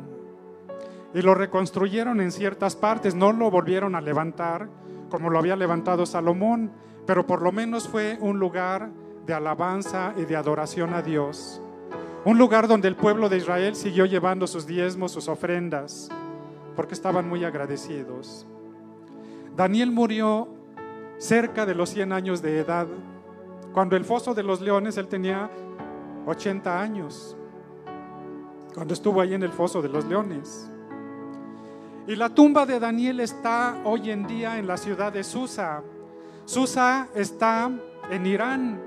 Y 1.15 1.23
lo 1.23 1.37
reconstruyeron 1.37 2.21
en 2.21 2.33
ciertas 2.33 2.75
partes, 2.75 3.15
no 3.15 3.33
lo 3.33 3.49
volvieron 3.53 3.95
a 3.95 4.01
levantar 4.01 4.69
como 5.09 5.31
lo 5.31 5.39
había 5.39 5.55
levantado 5.55 6.05
Salomón, 6.05 6.73
pero 7.07 7.29
por 7.29 7.43
lo 7.43 7.53
menos 7.53 7.87
fue 7.87 8.19
un 8.21 8.41
lugar 8.41 8.91
de 9.25 9.35
alabanza 9.35 10.13
y 10.17 10.25
de 10.25 10.35
adoración 10.35 10.95
a 10.95 11.01
Dios. 11.01 11.63
Un 12.25 12.39
lugar 12.39 12.67
donde 12.67 12.89
el 12.89 12.97
pueblo 12.97 13.29
de 13.29 13.37
Israel 13.37 13.77
siguió 13.77 14.05
llevando 14.05 14.49
sus 14.49 14.67
diezmos, 14.67 15.13
sus 15.13 15.29
ofrendas, 15.29 16.09
porque 16.75 16.95
estaban 16.95 17.29
muy 17.29 17.45
agradecidos. 17.45 18.49
Daniel 19.55 19.93
murió 19.93 20.58
cerca 21.19 21.67
de 21.67 21.75
los 21.75 21.91
100 21.91 22.13
años 22.13 22.41
de 22.43 22.59
edad. 22.59 22.87
Cuando 23.73 23.97
el 23.97 24.05
foso 24.05 24.35
de 24.35 24.43
los 24.43 24.61
leones, 24.61 24.97
él 24.97 25.09
tenía 25.09 25.51
80 26.27 26.81
años, 26.81 27.37
cuando 28.75 28.95
estuvo 28.95 29.21
ahí 29.21 29.35
en 29.35 29.43
el 29.43 29.53
foso 29.53 29.83
de 29.83 29.89
los 29.89 30.05
leones. 30.05 30.71
Y 32.07 32.17
la 32.17 32.31
tumba 32.31 32.65
de 32.65 32.81
Daniel 32.81 33.21
está 33.21 33.77
hoy 33.85 34.11
en 34.11 34.27
día 34.27 34.59
en 34.59 34.67
la 34.67 34.77
ciudad 34.77 35.13
de 35.13 35.23
Susa. 35.23 35.83
Susa 36.47 37.09
está 37.15 37.71
en 38.11 38.27
Irán, 38.27 38.81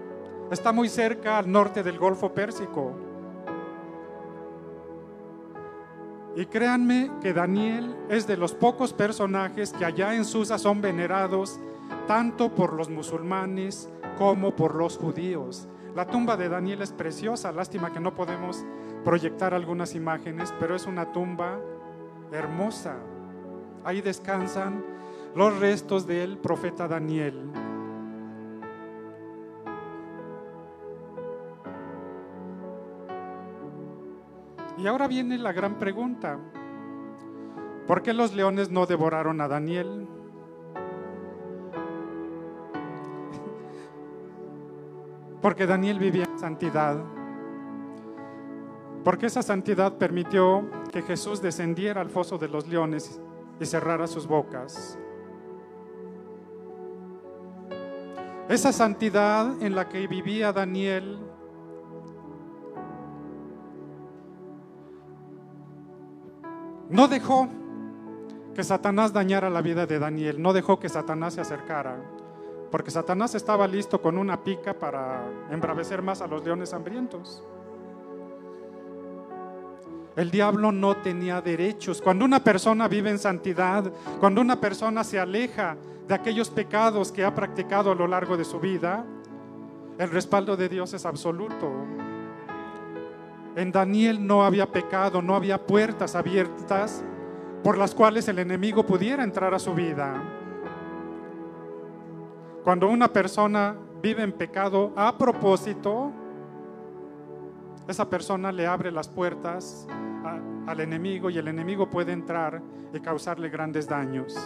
está 0.49 0.71
muy 0.71 0.89
cerca 0.89 1.37
al 1.37 1.51
norte 1.51 1.83
del 1.83 1.99
Golfo 1.99 2.33
Pérsico. 2.33 2.93
Y 6.35 6.45
créanme 6.45 7.11
que 7.21 7.33
Daniel 7.33 7.95
es 8.09 8.25
de 8.25 8.37
los 8.37 8.53
pocos 8.53 8.93
personajes 8.93 9.73
que 9.73 9.85
allá 9.85 10.15
en 10.15 10.25
Susa 10.25 10.57
son 10.57 10.81
venerados 10.81 11.59
tanto 12.11 12.53
por 12.53 12.73
los 12.73 12.89
musulmanes 12.89 13.89
como 14.17 14.53
por 14.53 14.75
los 14.75 14.97
judíos. 14.97 15.69
La 15.95 16.05
tumba 16.05 16.35
de 16.35 16.49
Daniel 16.49 16.81
es 16.81 16.91
preciosa, 16.91 17.53
lástima 17.53 17.93
que 17.93 18.01
no 18.01 18.13
podemos 18.13 18.65
proyectar 19.05 19.53
algunas 19.53 19.95
imágenes, 19.95 20.53
pero 20.59 20.75
es 20.75 20.87
una 20.87 21.13
tumba 21.13 21.57
hermosa. 22.33 22.97
Ahí 23.85 24.01
descansan 24.01 24.83
los 25.35 25.57
restos 25.61 26.05
del 26.05 26.37
profeta 26.37 26.85
Daniel. 26.85 27.49
Y 34.77 34.85
ahora 34.85 35.07
viene 35.07 35.37
la 35.37 35.53
gran 35.53 35.79
pregunta. 35.79 36.37
¿Por 37.87 38.01
qué 38.01 38.13
los 38.13 38.33
leones 38.33 38.69
no 38.69 38.85
devoraron 38.85 39.39
a 39.39 39.47
Daniel? 39.47 40.09
Porque 45.41 45.65
Daniel 45.65 45.99
vivía 45.99 46.25
en 46.25 46.39
santidad. 46.39 46.97
Porque 49.03 49.25
esa 49.25 49.41
santidad 49.41 49.97
permitió 49.97 50.69
que 50.91 51.01
Jesús 51.01 51.41
descendiera 51.41 52.01
al 52.01 52.09
foso 52.09 52.37
de 52.37 52.47
los 52.47 52.67
leones 52.67 53.19
y 53.59 53.65
cerrara 53.65 54.07
sus 54.07 54.27
bocas. 54.27 54.97
Esa 58.49 58.71
santidad 58.73 59.61
en 59.63 59.75
la 59.75 59.87
que 59.87 60.07
vivía 60.07 60.51
Daniel 60.51 61.19
no 66.89 67.07
dejó 67.07 67.47
que 68.53 68.63
Satanás 68.63 69.13
dañara 69.13 69.49
la 69.49 69.61
vida 69.61 69.85
de 69.85 69.97
Daniel, 69.97 70.41
no 70.41 70.51
dejó 70.51 70.79
que 70.79 70.89
Satanás 70.89 71.35
se 71.35 71.41
acercara, 71.41 71.97
porque 72.71 72.89
Satanás 72.89 73.35
estaba 73.35 73.67
listo 73.67 74.01
con 74.01 74.17
una 74.17 74.41
pica 74.41 74.73
para 74.73 75.25
embravecer 75.51 76.01
más 76.01 76.21
a 76.21 76.27
los 76.27 76.43
leones 76.43 76.73
hambrientos. 76.73 77.43
El 80.15 80.31
diablo 80.31 80.71
no 80.71 80.97
tenía 80.97 81.41
derechos. 81.41 82.01
Cuando 82.01 82.25
una 82.25 82.43
persona 82.43 82.87
vive 82.87 83.09
en 83.09 83.19
santidad, 83.19 83.91
cuando 84.19 84.41
una 84.41 84.59
persona 84.59 85.03
se 85.03 85.19
aleja 85.19 85.77
de 86.07 86.15
aquellos 86.15 86.49
pecados 86.49 87.11
que 87.11 87.23
ha 87.23 87.35
practicado 87.35 87.91
a 87.91 87.95
lo 87.95 88.07
largo 88.07 88.37
de 88.37 88.45
su 88.45 88.59
vida, 88.59 89.05
el 89.97 90.09
respaldo 90.09 90.55
de 90.55 90.69
Dios 90.69 90.93
es 90.93 91.05
absoluto. 91.05 91.71
En 93.55 93.71
Daniel 93.71 94.25
no 94.25 94.43
había 94.43 94.71
pecado, 94.71 95.21
no 95.21 95.35
había 95.35 95.65
puertas 95.65 96.15
abiertas 96.15 97.03
por 97.63 97.77
las 97.77 97.93
cuales 97.93 98.27
el 98.27 98.39
enemigo 98.39 98.85
pudiera 98.85 99.23
entrar 99.23 99.53
a 99.53 99.59
su 99.59 99.73
vida. 99.73 100.40
Cuando 102.63 102.87
una 102.87 103.07
persona 103.07 103.75
vive 104.03 104.21
en 104.21 104.31
pecado 104.33 104.93
a 104.95 105.17
propósito, 105.17 106.11
esa 107.87 108.07
persona 108.07 108.51
le 108.51 108.67
abre 108.67 108.91
las 108.91 109.07
puertas 109.07 109.87
al 110.67 110.79
enemigo 110.79 111.31
y 111.31 111.39
el 111.39 111.47
enemigo 111.47 111.89
puede 111.89 112.11
entrar 112.11 112.61
y 112.93 112.99
causarle 112.99 113.49
grandes 113.49 113.87
daños. 113.87 114.37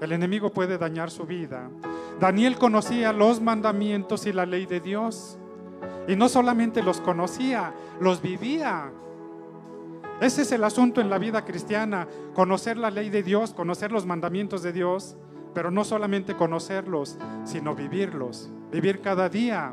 El 0.00 0.12
enemigo 0.12 0.50
puede 0.50 0.78
dañar 0.78 1.10
su 1.10 1.24
vida. 1.24 1.70
Daniel 2.18 2.58
conocía 2.58 3.12
los 3.12 3.40
mandamientos 3.40 4.26
y 4.26 4.32
la 4.32 4.44
ley 4.44 4.66
de 4.66 4.80
Dios. 4.80 5.38
Y 6.08 6.16
no 6.16 6.28
solamente 6.28 6.82
los 6.82 7.00
conocía, 7.00 7.72
los 8.00 8.20
vivía. 8.20 8.90
Ese 10.20 10.42
es 10.42 10.52
el 10.52 10.64
asunto 10.64 11.00
en 11.00 11.08
la 11.08 11.18
vida 11.18 11.44
cristiana, 11.44 12.08
conocer 12.34 12.78
la 12.78 12.90
ley 12.90 13.10
de 13.10 13.22
Dios, 13.22 13.54
conocer 13.54 13.92
los 13.92 14.06
mandamientos 14.06 14.62
de 14.62 14.72
Dios, 14.72 15.16
pero 15.56 15.70
no 15.70 15.84
solamente 15.84 16.36
conocerlos, 16.36 17.16
sino 17.44 17.74
vivirlos, 17.74 18.50
vivir 18.70 19.00
cada 19.00 19.30
día 19.30 19.72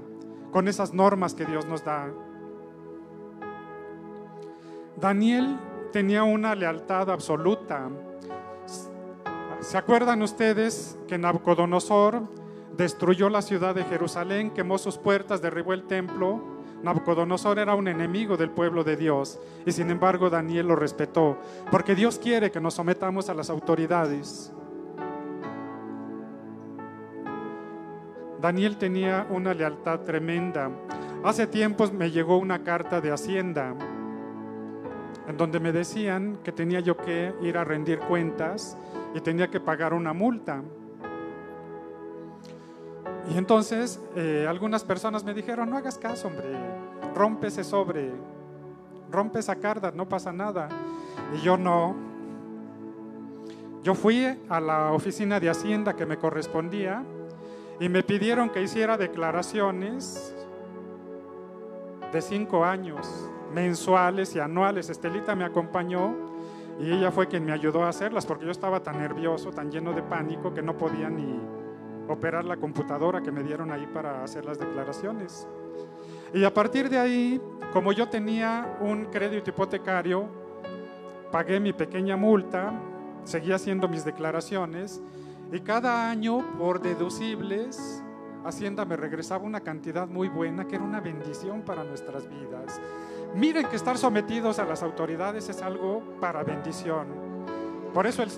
con 0.54 0.70
esas 0.70 0.94
normas 0.94 1.34
que 1.34 1.46
Dios 1.46 1.66
nos 1.66 1.84
da. 1.84 2.10
Daniel 4.96 5.58
tenía 5.92 6.24
una 6.24 6.56
lealtad 6.56 7.10
absoluta. 7.10 7.90
¿Se 9.60 9.78
acuerdan 9.78 10.22
ustedes 10.22 10.98
que 11.06 11.18
Nabucodonosor 11.18 12.30
destruyó 12.78 13.28
la 13.28 13.42
ciudad 13.42 13.76
de 13.76 13.84
Jerusalén, 13.84 14.52
quemó 14.52 14.78
sus 14.78 14.98
puertas, 14.98 15.42
derribó 15.42 15.74
el 15.74 15.84
templo? 15.84 16.42
Nabucodonosor 16.82 17.60
era 17.60 17.76
un 17.76 17.90
enemigo 17.90 18.38
del 18.38 18.52
pueblo 18.52 18.86
de 18.86 18.96
Dios 18.96 19.38
y 19.66 19.74
sin 19.74 19.92
embargo 19.92 20.30
Daniel 20.30 20.68
lo 20.68 20.78
respetó, 20.78 21.38
porque 21.70 21.94
Dios 21.94 22.20
quiere 22.20 22.52
que 22.52 22.62
nos 22.62 22.76
sometamos 22.76 23.28
a 23.28 23.34
las 23.34 23.50
autoridades. 23.50 24.54
Daniel 28.44 28.76
tenía 28.76 29.26
una 29.30 29.54
lealtad 29.54 30.02
tremenda. 30.02 30.70
Hace 31.24 31.48
tiempos 31.48 31.94
me 31.94 32.12
llegó 32.12 32.38
una 32.38 32.62
carta 32.62 33.00
de 33.00 33.10
Hacienda 33.10 33.74
en 35.30 35.38
donde 35.38 35.62
me 35.62 35.72
decían 35.72 36.40
que 36.44 36.52
tenía 36.52 36.82
yo 36.82 36.98
que 36.98 37.34
ir 37.42 37.58
a 37.58 37.64
rendir 37.64 38.00
cuentas 38.00 38.78
y 39.16 39.22
tenía 39.22 39.50
que 39.50 39.62
pagar 39.62 39.94
una 39.94 40.12
multa. 40.12 40.62
Y 43.34 43.38
entonces 43.38 44.02
eh, 44.18 44.46
algunas 44.50 44.84
personas 44.84 45.24
me 45.24 45.34
dijeron, 45.34 45.70
no 45.70 45.78
hagas 45.78 45.98
caso, 45.98 46.28
hombre, 46.28 46.52
rompe 47.16 47.48
ese 47.48 47.64
sobre, 47.64 48.12
rompe 49.10 49.40
esa 49.40 49.56
carta, 49.56 49.94
no 49.96 50.10
pasa 50.10 50.34
nada. 50.34 50.68
Y 51.34 51.40
yo 51.46 51.56
no. 51.56 51.96
Yo 53.84 53.96
fui 53.96 54.38
a 54.50 54.60
la 54.60 54.92
oficina 54.92 55.40
de 55.40 55.50
Hacienda 55.50 55.96
que 55.96 56.06
me 56.06 56.18
correspondía 56.18 57.06
y 57.80 57.90
me 57.90 58.04
pidieron 58.04 58.50
que 58.50 58.62
hiciera 58.62 58.98
declaraciones 58.98 60.36
de 62.12 62.22
cinco 62.22 62.64
años 62.64 63.30
mensuales 63.54 64.36
y 64.36 64.40
anuales. 64.40 64.90
Estelita 64.90 65.36
me 65.36 65.46
acompañó 65.46 66.16
y 66.80 66.92
ella 66.92 67.12
fue 67.12 67.28
quien 67.28 67.46
me 67.46 67.52
ayudó 67.52 67.84
a 67.84 67.90
hacerlas 67.90 68.26
porque 68.26 68.46
yo 68.46 68.52
estaba 68.52 68.82
tan 68.82 69.00
nervioso, 69.00 69.52
tan 69.52 69.72
lleno 69.72 69.94
de 69.94 70.04
pánico 70.04 70.54
que 70.54 70.62
no 70.62 70.78
podía 70.78 71.10
ni 71.10 71.40
operar 72.08 72.46
la 72.46 72.58
computadora 72.58 73.22
que 73.22 73.32
me 73.32 73.44
dieron 73.44 73.72
ahí 73.72 73.88
para 73.88 74.24
hacer 74.24 74.46
las 74.46 74.60
declaraciones. 74.60 75.48
Y 76.34 76.44
a 76.44 76.54
partir 76.54 76.90
de 76.90 77.00
ahí, 77.00 77.42
como 77.72 77.92
yo 77.92 78.10
tenía 78.10 78.78
un 78.82 79.06
crédito 79.06 79.52
hipotecario, 79.52 80.28
pagué 81.32 81.60
mi 81.60 81.74
pequeña 81.74 82.18
multa, 82.18 82.74
seguí 83.24 83.52
haciendo 83.52 83.88
mis 83.88 84.04
declaraciones 84.04 85.02
y 85.54 85.62
cada 85.62 86.10
año 86.10 86.44
por 86.58 86.82
deducibles 86.82 88.04
Hacienda 88.44 88.84
me 88.84 88.98
regresaba 88.98 89.46
una 89.46 89.62
cantidad 89.62 90.08
muy 90.08 90.28
buena 90.28 90.68
que 90.68 90.76
era 90.76 90.84
una 90.84 91.00
bendición 91.00 91.62
para 91.62 91.86
nuestras 91.86 92.28
vidas. 92.30 92.82
Miren 93.36 93.68
que 93.68 93.78
estar 93.78 93.98
sometidos 93.98 94.60
a 94.60 94.66
las 94.66 94.84
autoridades 94.84 95.48
es 95.48 95.62
algo 95.62 96.04
para 96.20 96.44
bendición. 96.44 97.08
Por 97.94 98.06
eso 98.06 98.22
el, 98.22 98.30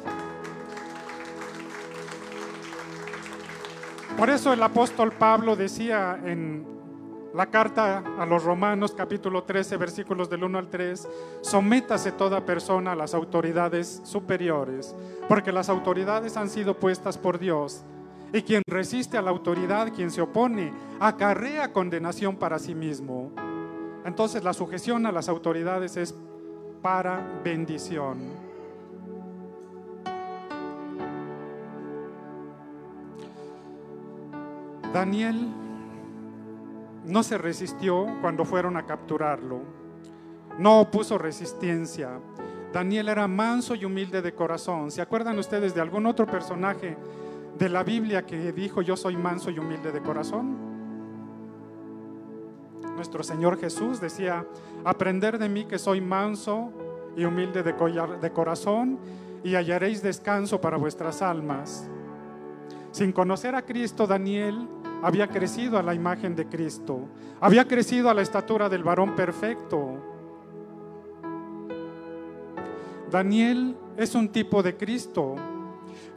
por 4.16 4.30
eso 4.30 4.54
el 4.54 4.62
apóstol 4.62 5.12
Pablo 5.12 5.56
decía 5.56 6.20
en 6.24 6.75
la 7.36 7.48
carta 7.48 8.02
a 8.18 8.26
los 8.26 8.46
Romanos 8.46 8.94
capítulo 8.96 9.44
13 9.44 9.76
versículos 9.76 10.30
del 10.30 10.46
1 10.46 10.58
al 10.58 10.70
3, 10.70 11.08
sométase 11.42 12.14
toda 12.14 12.46
persona 12.46 12.94
a 12.94 12.96
las 12.96 13.14
autoridades 13.14 14.00
superiores, 14.06 14.96
porque 15.28 15.52
las 15.52 15.68
autoridades 15.68 16.38
han 16.38 16.50
sido 16.50 16.80
puestas 16.80 17.18
por 17.18 17.38
Dios 17.38 17.84
y 18.32 18.42
quien 18.42 18.64
resiste 18.66 19.18
a 19.18 19.22
la 19.22 19.32
autoridad, 19.32 19.92
quien 19.94 20.12
se 20.12 20.22
opone, 20.22 20.72
acarrea 21.02 21.74
condenación 21.74 22.38
para 22.38 22.58
sí 22.58 22.74
mismo. 22.74 23.34
Entonces 24.06 24.42
la 24.46 24.54
sujeción 24.54 25.06
a 25.06 25.12
las 25.12 25.28
autoridades 25.28 25.98
es 25.98 26.16
para 26.82 27.42
bendición. 27.44 28.46
Daniel 34.94 35.65
no 37.06 37.24
se 37.24 37.38
resistió 37.38 38.08
cuando 38.22 38.46
fueron 38.46 38.78
a 38.78 38.86
capturarlo. 38.86 39.62
No 40.58 40.82
opuso 40.82 41.18
resistencia. 41.18 42.20
Daniel 42.74 43.10
era 43.10 43.28
manso 43.28 43.76
y 43.76 43.86
humilde 43.86 44.22
de 44.22 44.34
corazón. 44.34 44.92
¿Se 44.92 45.02
acuerdan 45.02 45.38
ustedes 45.40 45.74
de 45.74 45.82
algún 45.82 46.06
otro 46.06 46.26
personaje 46.26 46.98
de 47.58 47.70
la 47.70 47.84
Biblia 47.84 48.26
que 48.26 48.52
dijo 48.52 48.82
yo 48.82 48.98
soy 48.98 49.16
manso 49.16 49.50
y 49.50 49.60
humilde 49.60 49.92
de 49.92 50.02
corazón. 50.02 50.58
Nuestro 52.96 53.24
Señor 53.24 53.60
Jesús 53.60 54.00
decía, 54.00 54.46
aprender 54.84 55.38
de 55.38 55.50
mí 55.50 55.66
que 55.66 55.80
soy 55.80 56.02
manso 56.02 56.72
y 57.16 57.26
humilde 57.26 57.64
de, 57.64 57.74
de 58.22 58.32
corazón 58.32 59.00
y 59.44 59.56
hallaréis 59.56 60.02
descanso 60.02 60.60
para 60.60 60.78
vuestras 60.78 61.22
almas. 61.22 61.90
Sin 62.92 63.12
conocer 63.12 63.56
a 63.56 63.62
Cristo, 63.62 64.08
Daniel 64.08 64.68
había 65.02 65.28
crecido 65.28 65.78
a 65.78 65.84
la 65.84 65.94
imagen 65.94 66.36
de 66.36 66.48
Cristo, 66.48 67.08
había 67.40 67.68
crecido 67.68 68.10
a 68.10 68.14
la 68.14 68.22
estatura 68.22 68.70
del 68.70 68.84
varón 68.84 69.16
perfecto. 69.16 69.96
Daniel 73.12 73.78
es 73.98 74.16
un 74.16 74.30
tipo 74.30 74.64
de 74.64 74.76
Cristo, 74.76 75.36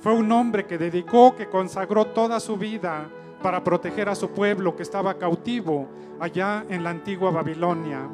fue 0.00 0.12
un 0.14 0.30
hombre 0.32 0.66
que 0.66 0.78
dedicó, 0.78 1.36
que 1.36 1.48
consagró 1.48 2.06
toda 2.06 2.40
su 2.40 2.56
vida 2.56 3.08
para 3.42 3.62
proteger 3.62 4.08
a 4.08 4.14
su 4.14 4.30
pueblo 4.30 4.74
que 4.74 4.82
estaba 4.82 5.14
cautivo 5.14 5.88
allá 6.20 6.64
en 6.68 6.82
la 6.82 6.90
antigua 6.90 7.30
Babilonia. 7.30 8.08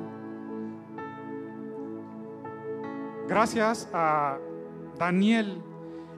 Gracias 3.27 3.89
a 3.93 4.39
Daniel 4.99 5.63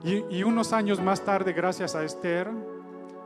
y, 0.03 0.43
unos 0.43 0.73
años 0.73 1.01
más 1.01 1.21
tarde, 1.21 1.53
gracias 1.53 1.95
a 1.95 2.03
Esther, 2.03 2.49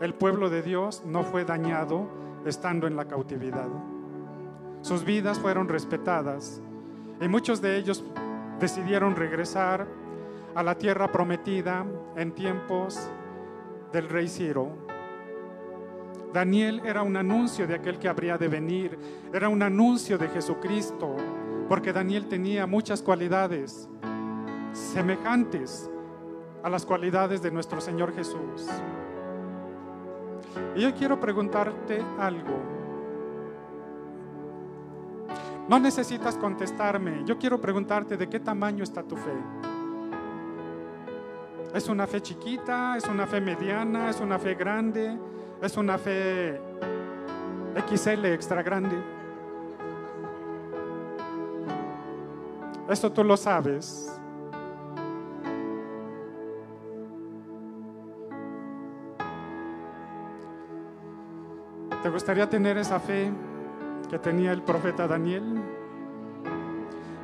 el 0.02 0.16
pueblo 0.16 0.50
de 0.50 0.64
Dios 0.64 1.04
no 1.06 1.24
fue 1.24 1.46
dañado 1.46 2.08
estando 2.44 2.88
en 2.88 2.96
la 2.96 3.06
cautividad. 3.06 3.70
Sus 4.82 5.06
vidas 5.06 5.40
fueron 5.40 5.70
respetadas 5.70 6.60
y 7.22 7.28
muchos 7.28 7.62
de 7.62 7.78
ellos 7.78 8.04
decidieron 8.60 9.16
regresar 9.16 9.88
a 10.56 10.64
la 10.64 10.76
tierra 10.76 11.12
prometida 11.12 11.86
en 12.16 12.32
tiempos 12.32 13.00
del 13.94 14.10
rey 14.10 14.28
Ciro. 14.28 14.70
Daniel 16.34 16.82
era 16.84 17.04
un 17.04 17.16
anuncio 17.16 17.68
de 17.68 17.76
aquel 17.76 18.00
que 18.00 18.08
habría 18.08 18.40
de 18.40 18.48
venir, 18.48 18.98
era 19.32 19.50
un 19.50 19.62
anuncio 19.62 20.18
de 20.18 20.30
Jesucristo, 20.30 21.16
porque 21.70 21.94
Daniel 21.94 22.28
tenía 22.28 22.66
muchas 22.66 23.04
cualidades 23.04 23.88
semejantes 24.74 25.92
a 26.64 26.70
las 26.70 26.86
cualidades 26.88 27.42
de 27.44 27.52
nuestro 27.52 27.82
Señor 27.82 28.16
Jesús. 28.16 28.68
Y 30.76 30.82
yo 30.82 30.94
quiero 30.94 31.20
preguntarte 31.20 32.02
algo. 32.20 32.72
No 35.68 35.80
necesitas 35.80 36.36
contestarme. 36.38 37.24
Yo 37.26 37.38
quiero 37.38 37.60
preguntarte 37.62 38.18
de 38.18 38.28
qué 38.28 38.40
tamaño 38.40 38.84
está 38.84 39.04
tu 39.04 39.16
fe. 39.16 39.34
¿Es 41.74 41.88
una 41.88 42.06
fe 42.06 42.22
chiquita? 42.22 42.98
¿Es 42.98 43.06
una 43.06 43.26
fe 43.26 43.40
mediana? 43.40 44.10
¿Es 44.10 44.20
una 44.20 44.38
fe 44.38 44.56
grande? 44.56 45.18
¿Es 45.62 45.78
una 45.78 45.98
fe 45.98 46.60
XL 47.90 48.26
extra 48.26 48.62
grande? 48.62 48.98
Esto 52.90 53.10
tú 53.10 53.24
lo 53.24 53.38
sabes. 53.38 54.21
¿Te 62.04 62.10
gustaría 62.10 62.50
tener 62.50 62.80
esa 62.80 63.00
fe 63.00 63.32
que 64.10 64.18
tenía 64.18 64.52
el 64.52 64.64
profeta 64.64 65.08
Daniel? 65.08 65.62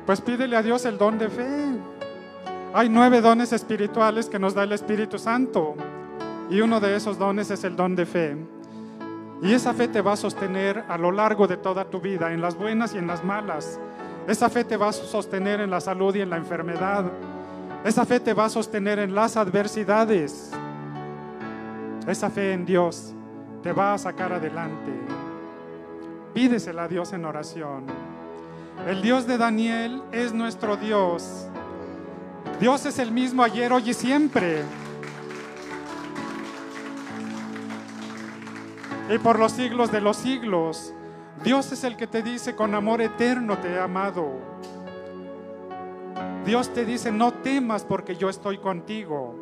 Pues 0.06 0.20
pídele 0.20 0.56
a 0.56 0.62
Dios 0.62 0.84
el 0.84 0.96
don 0.96 1.18
de 1.18 1.28
fe. 1.28 1.66
Hay 2.72 2.88
nueve 2.88 3.20
dones 3.20 3.52
espirituales 3.52 4.28
que 4.28 4.38
nos 4.38 4.54
da 4.54 4.62
el 4.62 4.72
Espíritu 4.72 5.18
Santo 5.18 5.74
y 6.48 6.60
uno 6.60 6.78
de 6.78 6.94
esos 6.94 7.18
dones 7.18 7.50
es 7.50 7.64
el 7.64 7.74
don 7.74 7.96
de 7.96 8.06
fe. 8.06 8.36
Y 9.42 9.52
esa 9.52 9.74
fe 9.74 9.88
te 9.88 10.00
va 10.00 10.12
a 10.12 10.16
sostener 10.16 10.84
a 10.88 10.96
lo 10.96 11.10
largo 11.10 11.48
de 11.48 11.56
toda 11.56 11.84
tu 11.84 12.00
vida, 12.00 12.32
en 12.32 12.40
las 12.40 12.56
buenas 12.56 12.94
y 12.94 12.98
en 12.98 13.08
las 13.08 13.24
malas. 13.24 13.80
Esa 14.28 14.48
fe 14.48 14.62
te 14.62 14.76
va 14.76 14.88
a 14.88 14.92
sostener 14.92 15.60
en 15.60 15.70
la 15.70 15.80
salud 15.80 16.14
y 16.14 16.20
en 16.20 16.30
la 16.30 16.36
enfermedad. 16.36 17.04
Esa 17.84 18.04
fe 18.04 18.20
te 18.20 18.32
va 18.32 18.44
a 18.44 18.48
sostener 18.48 19.00
en 19.00 19.12
las 19.12 19.36
adversidades. 19.36 20.52
Esa 22.06 22.30
fe 22.30 22.52
en 22.52 22.64
Dios 22.64 23.14
te 23.62 23.72
va 23.72 23.94
a 23.94 23.98
sacar 23.98 24.32
adelante. 24.32 24.92
Pídesela 26.34 26.84
a 26.84 26.88
Dios 26.88 27.12
en 27.12 27.24
oración. 27.24 27.84
El 28.86 29.02
Dios 29.02 29.26
de 29.26 29.38
Daniel 29.38 30.02
es 30.12 30.32
nuestro 30.32 30.76
Dios. 30.76 31.48
Dios 32.60 32.86
es 32.86 32.98
el 32.98 33.10
mismo 33.12 33.42
ayer, 33.42 33.72
hoy 33.72 33.90
y 33.90 33.94
siempre. 33.94 34.62
Y 39.10 39.18
por 39.18 39.38
los 39.38 39.52
siglos 39.52 39.90
de 39.90 40.00
los 40.00 40.16
siglos, 40.18 40.92
Dios 41.42 41.72
es 41.72 41.82
el 41.84 41.96
que 41.96 42.06
te 42.06 42.22
dice, 42.22 42.54
con 42.54 42.74
amor 42.74 43.00
eterno 43.00 43.58
te 43.58 43.68
he 43.68 43.80
amado. 43.80 44.32
Dios 46.44 46.72
te 46.72 46.84
dice, 46.84 47.10
no 47.10 47.32
temas 47.32 47.84
porque 47.84 48.16
yo 48.16 48.28
estoy 48.28 48.58
contigo. 48.58 49.34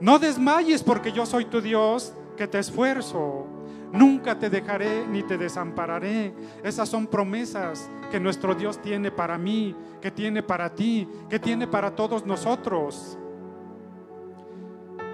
No 0.00 0.18
desmayes 0.18 0.82
porque 0.82 1.12
yo 1.12 1.26
soy 1.26 1.44
tu 1.46 1.60
Dios 1.60 2.14
que 2.40 2.48
te 2.48 2.58
esfuerzo. 2.58 3.44
Nunca 3.92 4.38
te 4.38 4.48
dejaré 4.48 5.06
ni 5.06 5.22
te 5.22 5.36
desampararé. 5.36 6.32
Esas 6.64 6.88
son 6.88 7.06
promesas 7.06 7.90
que 8.10 8.18
nuestro 8.18 8.54
Dios 8.54 8.80
tiene 8.80 9.10
para 9.10 9.36
mí, 9.36 9.76
que 10.00 10.10
tiene 10.10 10.42
para 10.42 10.74
ti, 10.74 11.06
que 11.28 11.38
tiene 11.38 11.66
para 11.66 11.94
todos 11.94 12.24
nosotros. 12.24 13.18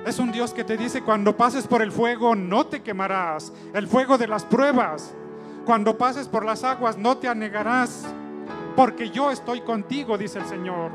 Es 0.07 0.21
un 0.21 0.31
Dios 0.31 0.55
que 0.55 0.63
te 0.63 0.77
dice, 0.77 1.03
cuando 1.03 1.37
pases 1.37 1.67
por 1.67 1.83
el 1.83 1.91
fuego 1.91 2.37
no 2.37 2.67
te 2.67 2.81
quemarás, 2.81 3.53
el 3.75 3.89
fuego 3.89 4.17
de 4.17 4.29
las 4.29 4.45
pruebas. 4.45 5.13
Cuando 5.65 5.99
pases 5.99 6.29
por 6.29 6.45
las 6.45 6.63
aguas 6.63 6.97
no 6.97 7.17
te 7.17 7.27
anegarás, 7.27 8.07
porque 8.77 9.11
yo 9.11 9.33
estoy 9.33 9.63
contigo, 9.63 10.17
dice 10.17 10.39
el 10.39 10.47
Señor. 10.47 10.93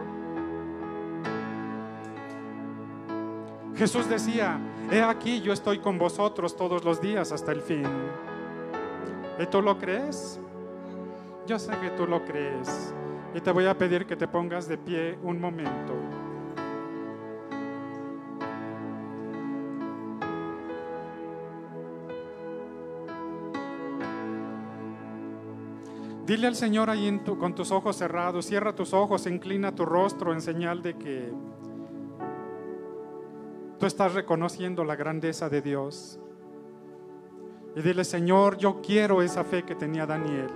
Jesús 3.75 4.07
decía, 4.07 4.61
he 4.92 5.02
aquí 5.02 5.42
yo 5.42 5.54
estoy 5.54 5.80
con 5.80 5.98
vosotros 5.98 6.56
todos 6.56 6.84
los 6.84 7.00
días 7.00 7.32
hasta 7.32 7.52
el 7.52 7.62
fin. 7.62 7.86
¿Y 9.39 9.46
tú 9.46 9.62
lo 9.62 9.78
crees? 9.78 10.39
Yo 11.48 11.58
sé 11.58 11.72
que 11.80 11.89
tú 11.92 12.06
lo 12.06 12.24
crees. 12.26 12.94
Y 13.34 13.39
te 13.39 13.52
voy 13.52 13.66
a 13.66 13.78
pedir 13.78 14.06
que 14.06 14.16
te 14.16 14.28
pongas 14.28 14.68
de 14.68 14.78
pie 14.78 15.18
un 15.24 15.39
momento. 15.39 15.94
Dile 26.26 26.48
al 26.48 26.56
Señor 26.56 26.89
ahí 26.89 27.20
con 27.39 27.56
tus 27.56 27.72
ojos 27.72 27.96
cerrados, 27.98 28.46
cierra 28.46 28.74
tus 28.74 28.94
ojos, 28.94 29.26
inclina 29.28 29.74
tu 29.74 29.86
rostro 29.86 30.34
en 30.34 30.42
señal 30.42 30.82
de 30.82 30.96
que 30.96 31.34
tú 33.82 33.88
estás 33.88 34.13
reconociendo 34.13 34.86
la 34.86 34.95
grandeza 34.95 35.49
de 35.49 35.59
Dios. 35.59 36.19
Y 37.75 37.82
dile, 37.82 38.03
Señor, 38.03 38.55
yo 38.57 38.79
quiero 38.79 39.23
esa 39.23 39.43
fe 39.43 39.63
que 39.63 39.73
tenía 39.73 40.05
Daniel. 40.05 40.51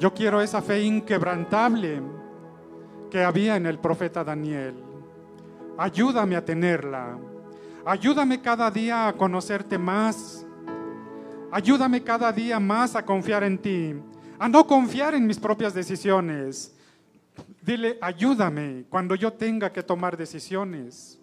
Yo 0.00 0.12
quiero 0.12 0.42
esa 0.42 0.60
fe 0.60 0.82
inquebrantable 0.82 2.02
que 3.08 3.22
había 3.22 3.54
en 3.54 3.66
el 3.66 3.78
profeta 3.78 4.24
Daniel. 4.24 4.74
Ayúdame 5.78 6.34
a 6.34 6.44
tenerla. 6.44 7.16
Ayúdame 7.84 8.42
cada 8.42 8.68
día 8.68 9.06
a 9.06 9.12
conocerte 9.12 9.78
más. 9.78 10.44
Ayúdame 11.52 12.02
cada 12.02 12.32
día 12.32 12.58
más 12.58 12.96
a 12.96 13.04
confiar 13.04 13.44
en 13.44 13.58
ti, 13.58 13.94
a 14.40 14.48
no 14.48 14.66
confiar 14.66 15.14
en 15.14 15.24
mis 15.24 15.38
propias 15.38 15.72
decisiones. 15.72 16.74
Dile, 17.62 17.98
ayúdame 18.00 18.84
cuando 18.88 19.14
yo 19.14 19.32
tenga 19.32 19.72
que 19.72 19.82
tomar 19.82 20.16
decisiones. 20.16 21.20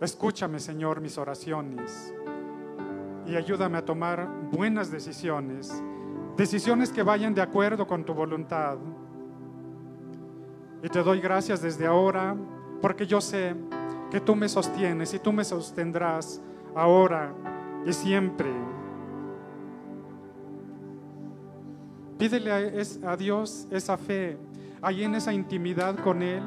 Escúchame, 0.00 0.58
Señor, 0.58 1.00
mis 1.00 1.18
oraciones 1.18 2.12
y 3.26 3.36
ayúdame 3.36 3.78
a 3.78 3.84
tomar 3.84 4.28
buenas 4.50 4.90
decisiones, 4.90 5.72
decisiones 6.36 6.90
que 6.90 7.02
vayan 7.02 7.34
de 7.34 7.42
acuerdo 7.42 7.86
con 7.86 8.04
tu 8.04 8.14
voluntad. 8.14 8.78
Y 10.82 10.88
te 10.88 11.02
doy 11.02 11.20
gracias 11.20 11.62
desde 11.62 11.86
ahora 11.86 12.36
porque 12.80 13.06
yo 13.06 13.20
sé 13.20 13.54
que 14.10 14.20
tú 14.20 14.34
me 14.34 14.48
sostienes 14.48 15.14
y 15.14 15.18
tú 15.18 15.32
me 15.32 15.44
sostendrás 15.44 16.42
ahora 16.74 17.32
y 17.86 17.92
siempre. 17.92 18.50
Pídele 22.22 22.52
a, 23.04 23.16
Dios 23.16 23.66
esa 23.68 23.96
fe, 23.96 24.38
ahí 24.80 25.02
en 25.02 25.16
esa 25.16 25.32
intimidad 25.32 25.96
con 25.96 26.22
Él. 26.22 26.40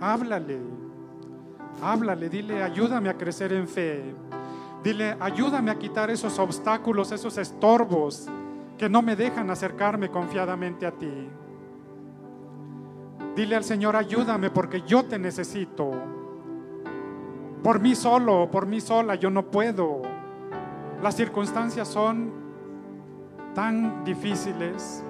Háblale, 0.00 0.60
háblale, 1.82 2.28
dile, 2.28 2.62
ayúdame 2.62 3.08
a 3.08 3.18
crecer 3.18 3.52
en 3.52 3.66
fe. 3.66 4.14
Dile, 4.84 5.16
ayúdame 5.18 5.72
a 5.72 5.74
quitar 5.76 6.08
esos 6.08 6.38
obstáculos, 6.38 7.10
esos 7.10 7.36
estorbos 7.36 8.28
que 8.78 8.88
no 8.88 9.02
me 9.02 9.16
dejan 9.16 9.50
acercarme 9.50 10.08
confiadamente 10.08 10.86
a 10.86 10.92
ti. 10.92 11.28
Dile 13.34 13.56
al 13.56 13.64
Señor, 13.64 13.96
ayúdame 13.96 14.50
porque 14.50 14.82
yo 14.82 15.04
te 15.04 15.18
necesito. 15.18 15.90
Por 17.64 17.80
mí 17.80 17.96
solo, 17.96 18.48
por 18.52 18.66
mí 18.66 18.80
sola, 18.80 19.16
yo 19.16 19.30
no 19.30 19.50
puedo. 19.50 20.02
Las 21.02 21.16
circunstancias 21.16 21.88
son 21.88 22.30
tan 23.52 24.04
difíciles, 24.04 25.02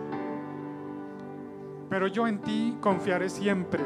pero 1.89 2.07
yo 2.07 2.27
en 2.27 2.41
ti 2.41 2.77
confiaré 2.81 3.29
siempre. 3.29 3.83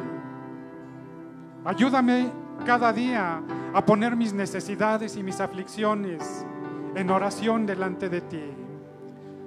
Ayúdame 1.65 2.31
cada 2.67 2.93
día 2.93 3.43
a 3.73 3.85
poner 3.85 4.17
mis 4.17 4.33
necesidades 4.33 5.17
y 5.17 5.23
mis 5.23 5.41
aflicciones 5.41 6.47
en 6.95 7.11
oración 7.11 7.67
delante 7.67 8.09
de 8.09 8.21
ti. 8.21 8.43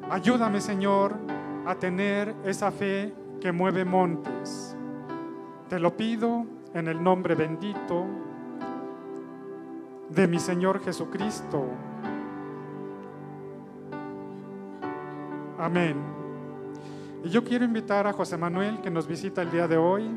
Ayúdame, 0.10 0.62
Señor, 0.62 1.16
a 1.66 1.76
tener 1.76 2.36
esa 2.45 2.72
fe 2.72 3.14
que 3.41 3.51
mueve 3.51 3.86
montes. 3.86 4.76
Te 5.70 5.80
lo 5.80 5.95
pido 5.97 6.45
en 6.74 6.88
el 6.88 7.01
nombre 7.01 7.36
bendito 7.36 8.06
de 10.10 10.28
mi 10.28 10.39
Señor 10.39 10.84
Jesucristo. 10.84 11.66
Amén. 15.58 16.14
Y 17.26 17.30
yo 17.30 17.44
quiero 17.44 17.66
invitar 17.66 18.06
a 18.06 18.14
José 18.14 18.38
Manuel 18.38 18.80
que 18.82 18.92
nos 18.92 19.08
visita 19.08 19.42
el 19.42 19.50
día 19.50 19.68
de 19.68 19.78
hoy 19.78 20.08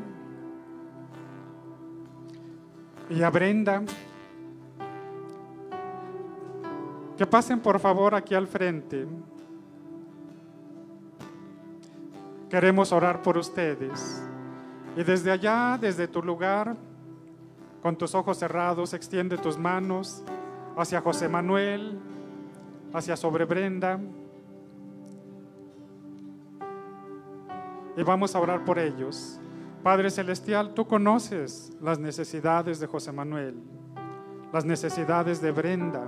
y 3.09 3.23
a 3.23 3.31
Brenda 3.31 3.81
que 7.17 7.25
pasen 7.25 7.61
por 7.61 7.79
favor 7.79 8.13
aquí 8.13 8.35
al 8.35 8.45
frente. 8.45 9.07
Queremos 12.47 12.91
orar 12.91 13.23
por 13.23 13.39
ustedes. 13.39 14.23
Y 14.95 15.03
desde 15.03 15.31
allá, 15.31 15.79
desde 15.81 16.07
tu 16.07 16.21
lugar, 16.21 16.77
con 17.81 17.95
tus 17.95 18.13
ojos 18.13 18.37
cerrados, 18.37 18.93
extiende 18.93 19.39
tus 19.39 19.57
manos 19.57 20.23
hacia 20.77 21.01
José 21.01 21.27
Manuel, 21.27 21.97
hacia 22.93 23.17
sobre 23.17 23.45
Brenda. 23.45 23.99
Y 27.99 28.03
vamos 28.03 28.33
a 28.33 28.39
orar 28.39 28.63
por 28.63 28.79
ellos. 28.79 29.37
Padre 29.83 30.09
Celestial, 30.09 30.73
tú 30.73 30.87
conoces 30.87 31.73
las 31.81 31.99
necesidades 31.99 32.79
de 32.79 32.87
José 32.87 33.11
Manuel, 33.11 33.55
las 34.53 34.63
necesidades 34.63 35.41
de 35.41 35.51
Brenda. 35.51 36.05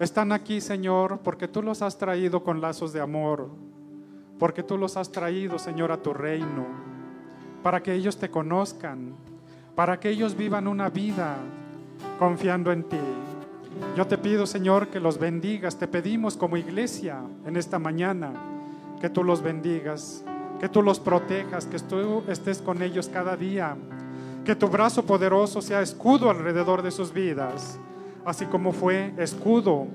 Están 0.00 0.32
aquí, 0.32 0.58
Señor, 0.58 1.20
porque 1.22 1.48
tú 1.48 1.62
los 1.62 1.82
has 1.82 1.98
traído 1.98 2.42
con 2.42 2.62
lazos 2.62 2.94
de 2.94 3.02
amor, 3.02 3.50
porque 4.38 4.62
tú 4.62 4.78
los 4.78 4.96
has 4.96 5.12
traído, 5.12 5.58
Señor, 5.58 5.92
a 5.92 6.02
tu 6.02 6.14
reino, 6.14 6.64
para 7.62 7.82
que 7.82 7.92
ellos 7.92 8.16
te 8.16 8.30
conozcan, 8.30 9.14
para 9.74 10.00
que 10.00 10.08
ellos 10.08 10.34
vivan 10.34 10.66
una 10.66 10.88
vida 10.88 11.36
confiando 12.18 12.72
en 12.72 12.84
ti. 12.84 13.00
Yo 13.94 14.06
te 14.06 14.16
pido, 14.16 14.46
Señor, 14.46 14.88
que 14.88 15.00
los 15.00 15.18
bendigas. 15.18 15.78
Te 15.78 15.88
pedimos 15.88 16.38
como 16.38 16.56
iglesia 16.56 17.20
en 17.44 17.58
esta 17.58 17.78
mañana 17.78 18.32
que 18.98 19.10
tú 19.10 19.22
los 19.22 19.42
bendigas, 19.42 20.24
que 20.60 20.68
tú 20.68 20.82
los 20.82 21.00
protejas, 21.00 21.66
que 21.66 21.78
tú 21.78 22.22
estés 22.28 22.62
con 22.62 22.82
ellos 22.82 23.08
cada 23.08 23.36
día, 23.36 23.76
que 24.44 24.54
tu 24.54 24.68
brazo 24.68 25.04
poderoso 25.04 25.60
sea 25.60 25.82
escudo 25.82 26.30
alrededor 26.30 26.82
de 26.82 26.90
sus 26.90 27.12
vidas, 27.12 27.78
así 28.24 28.46
como 28.46 28.72
fue 28.72 29.12
escudo 29.18 29.86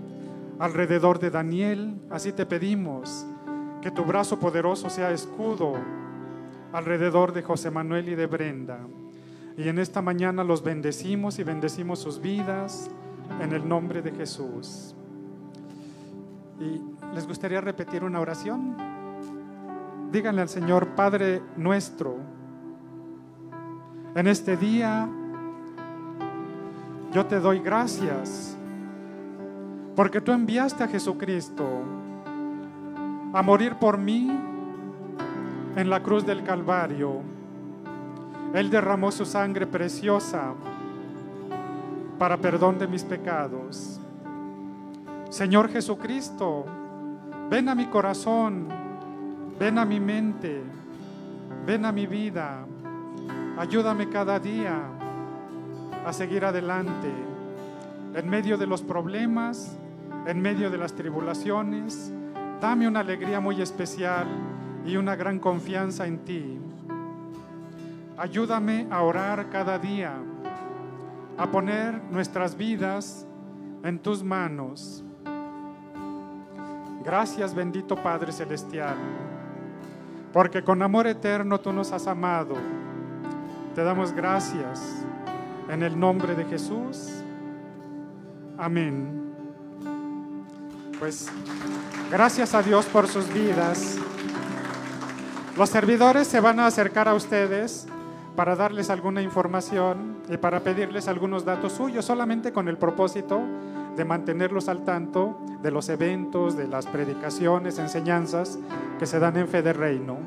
alrededor 0.60 1.20
de 1.20 1.32
Daniel, 1.32 1.96
así 2.10 2.32
te 2.32 2.46
pedimos 2.46 3.26
que 3.82 3.92
tu 3.92 4.04
brazo 4.04 4.40
poderoso 4.40 4.90
sea 4.90 5.12
escudo 5.12 5.74
alrededor 6.72 7.34
de 7.34 7.42
José 7.42 7.72
Manuel 7.72 8.10
y 8.10 8.16
de 8.16 8.28
Brenda. 8.28 8.80
Y 9.58 9.68
en 9.68 9.80
esta 9.80 10.02
mañana 10.02 10.44
los 10.44 10.64
bendecimos 10.64 11.40
y 11.40 11.44
bendecimos 11.44 12.00
sus 12.00 12.22
vidas 12.22 12.90
en 13.42 13.54
el 13.54 13.68
nombre 13.68 14.02
de 14.02 14.12
Jesús. 14.12 14.96
Y 16.60 16.82
les 17.16 17.28
gustaría 17.28 17.60
repetir 17.60 18.04
una 18.04 18.20
oración. 18.20 18.76
Díganle 20.12 20.42
al 20.42 20.50
Señor, 20.50 20.90
Padre 20.90 21.42
nuestro, 21.56 22.18
en 24.14 24.28
este 24.28 24.58
día 24.58 25.08
yo 27.14 27.26
te 27.28 27.40
doy 27.40 27.60
gracias 27.60 28.58
porque 29.96 30.20
tú 30.20 30.34
enviaste 30.34 30.84
a 30.84 30.90
Jesucristo 30.90 31.66
a 33.32 33.42
morir 33.42 33.76
por 33.76 33.98
mí 33.98 34.30
en 35.78 35.90
la 35.90 36.04
cruz 36.04 36.26
del 36.26 36.44
Calvario. 36.44 37.22
Él 38.54 38.70
derramó 38.70 39.14
su 39.14 39.24
sangre 39.24 39.66
preciosa 39.66 40.54
para 42.20 42.36
perdón 42.36 42.78
de 42.80 42.88
mis 42.88 43.06
pecados. 43.06 43.98
Señor 45.30 45.70
Jesucristo, 45.70 46.66
ven 47.50 47.70
a 47.70 47.76
mi 47.76 47.86
corazón, 47.86 48.81
ven 49.62 49.78
a 49.78 49.86
mi 49.86 50.00
mente, 50.00 50.64
ven 51.68 51.86
a 51.86 51.92
mi 51.92 52.08
vida. 52.08 52.66
Ayúdame 53.60 54.10
cada 54.10 54.40
día 54.40 54.82
a 56.04 56.12
seguir 56.12 56.44
adelante 56.46 57.12
en 58.16 58.28
medio 58.28 58.58
de 58.58 58.66
los 58.66 58.82
problemas, 58.82 59.78
en 60.26 60.42
medio 60.42 60.72
de 60.72 60.80
las 60.80 60.94
tribulaciones. 60.94 62.12
Dame 62.60 62.88
una 62.88 63.02
alegría 63.02 63.40
muy 63.40 63.62
especial 63.62 64.26
y 64.84 64.98
una 64.98 65.16
gran 65.16 65.38
confianza 65.38 66.08
en 66.08 66.26
ti. 66.26 66.60
Ayúdame 68.18 68.88
a 68.90 69.04
orar 69.04 69.52
cada 69.52 69.78
día 69.78 70.16
a 71.38 71.52
poner 71.52 72.02
nuestras 72.10 72.58
vidas 72.58 73.28
en 73.84 74.00
tus 74.00 74.24
manos. 74.24 75.04
Gracias 77.06 77.54
bendito 77.54 77.96
Padre 77.96 78.32
Celestial, 78.32 78.98
porque 80.34 80.64
con 80.64 80.82
amor 80.82 81.08
eterno 81.08 81.60
tú 81.60 81.74
nos 81.74 81.92
has 81.92 82.08
amado. 82.08 82.56
Te 83.76 83.84
damos 83.84 84.14
gracias 84.14 84.82
en 85.70 85.84
el 85.84 86.00
nombre 86.00 86.36
de 86.36 86.46
Jesús. 86.46 87.10
Amén. 88.58 89.34
Pues 91.00 91.30
gracias 92.10 92.54
a 92.54 92.62
Dios 92.62 92.86
por 92.86 93.08
sus 93.08 93.32
vidas. 93.34 93.98
Los 95.58 95.70
servidores 95.70 96.28
se 96.28 96.40
van 96.40 96.60
a 96.60 96.68
acercar 96.68 97.08
a 97.08 97.14
ustedes 97.14 97.88
para 98.36 98.56
darles 98.56 98.90
alguna 98.90 99.22
información 99.22 100.18
y 100.30 100.38
para 100.38 100.62
pedirles 100.62 101.08
algunos 101.08 101.44
datos 101.44 101.74
suyos, 101.74 102.06
solamente 102.06 102.54
con 102.54 102.68
el 102.70 102.78
propósito 102.78 103.42
de 103.96 104.06
mantenerlos 104.06 104.70
al 104.70 104.84
tanto 104.84 105.38
de 105.62 105.72
los 105.72 105.90
eventos, 105.90 106.56
de 106.56 106.68
las 106.68 106.88
predicaciones, 106.88 107.78
enseñanzas 107.80 108.58
que 109.00 109.06
se 109.06 109.20
dan 109.20 109.38
en 109.38 109.48
Fe 109.48 109.62
de 109.62 109.74
Reino. 109.74 110.18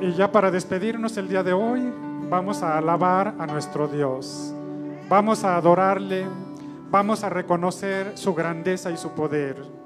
Y 0.00 0.12
ya 0.14 0.32
para 0.32 0.50
despedirnos 0.50 1.16
el 1.16 1.28
día 1.28 1.42
de 1.42 1.52
hoy, 1.52 1.92
vamos 2.28 2.62
a 2.62 2.76
alabar 2.76 3.34
a 3.38 3.46
nuestro 3.46 3.86
Dios. 3.86 4.52
Vamos 5.08 5.44
a 5.44 5.56
adorarle, 5.56 6.26
vamos 6.90 7.22
a 7.22 7.28
reconocer 7.28 8.16
su 8.16 8.34
grandeza 8.34 8.90
y 8.90 8.96
su 8.96 9.10
poder. 9.10 9.81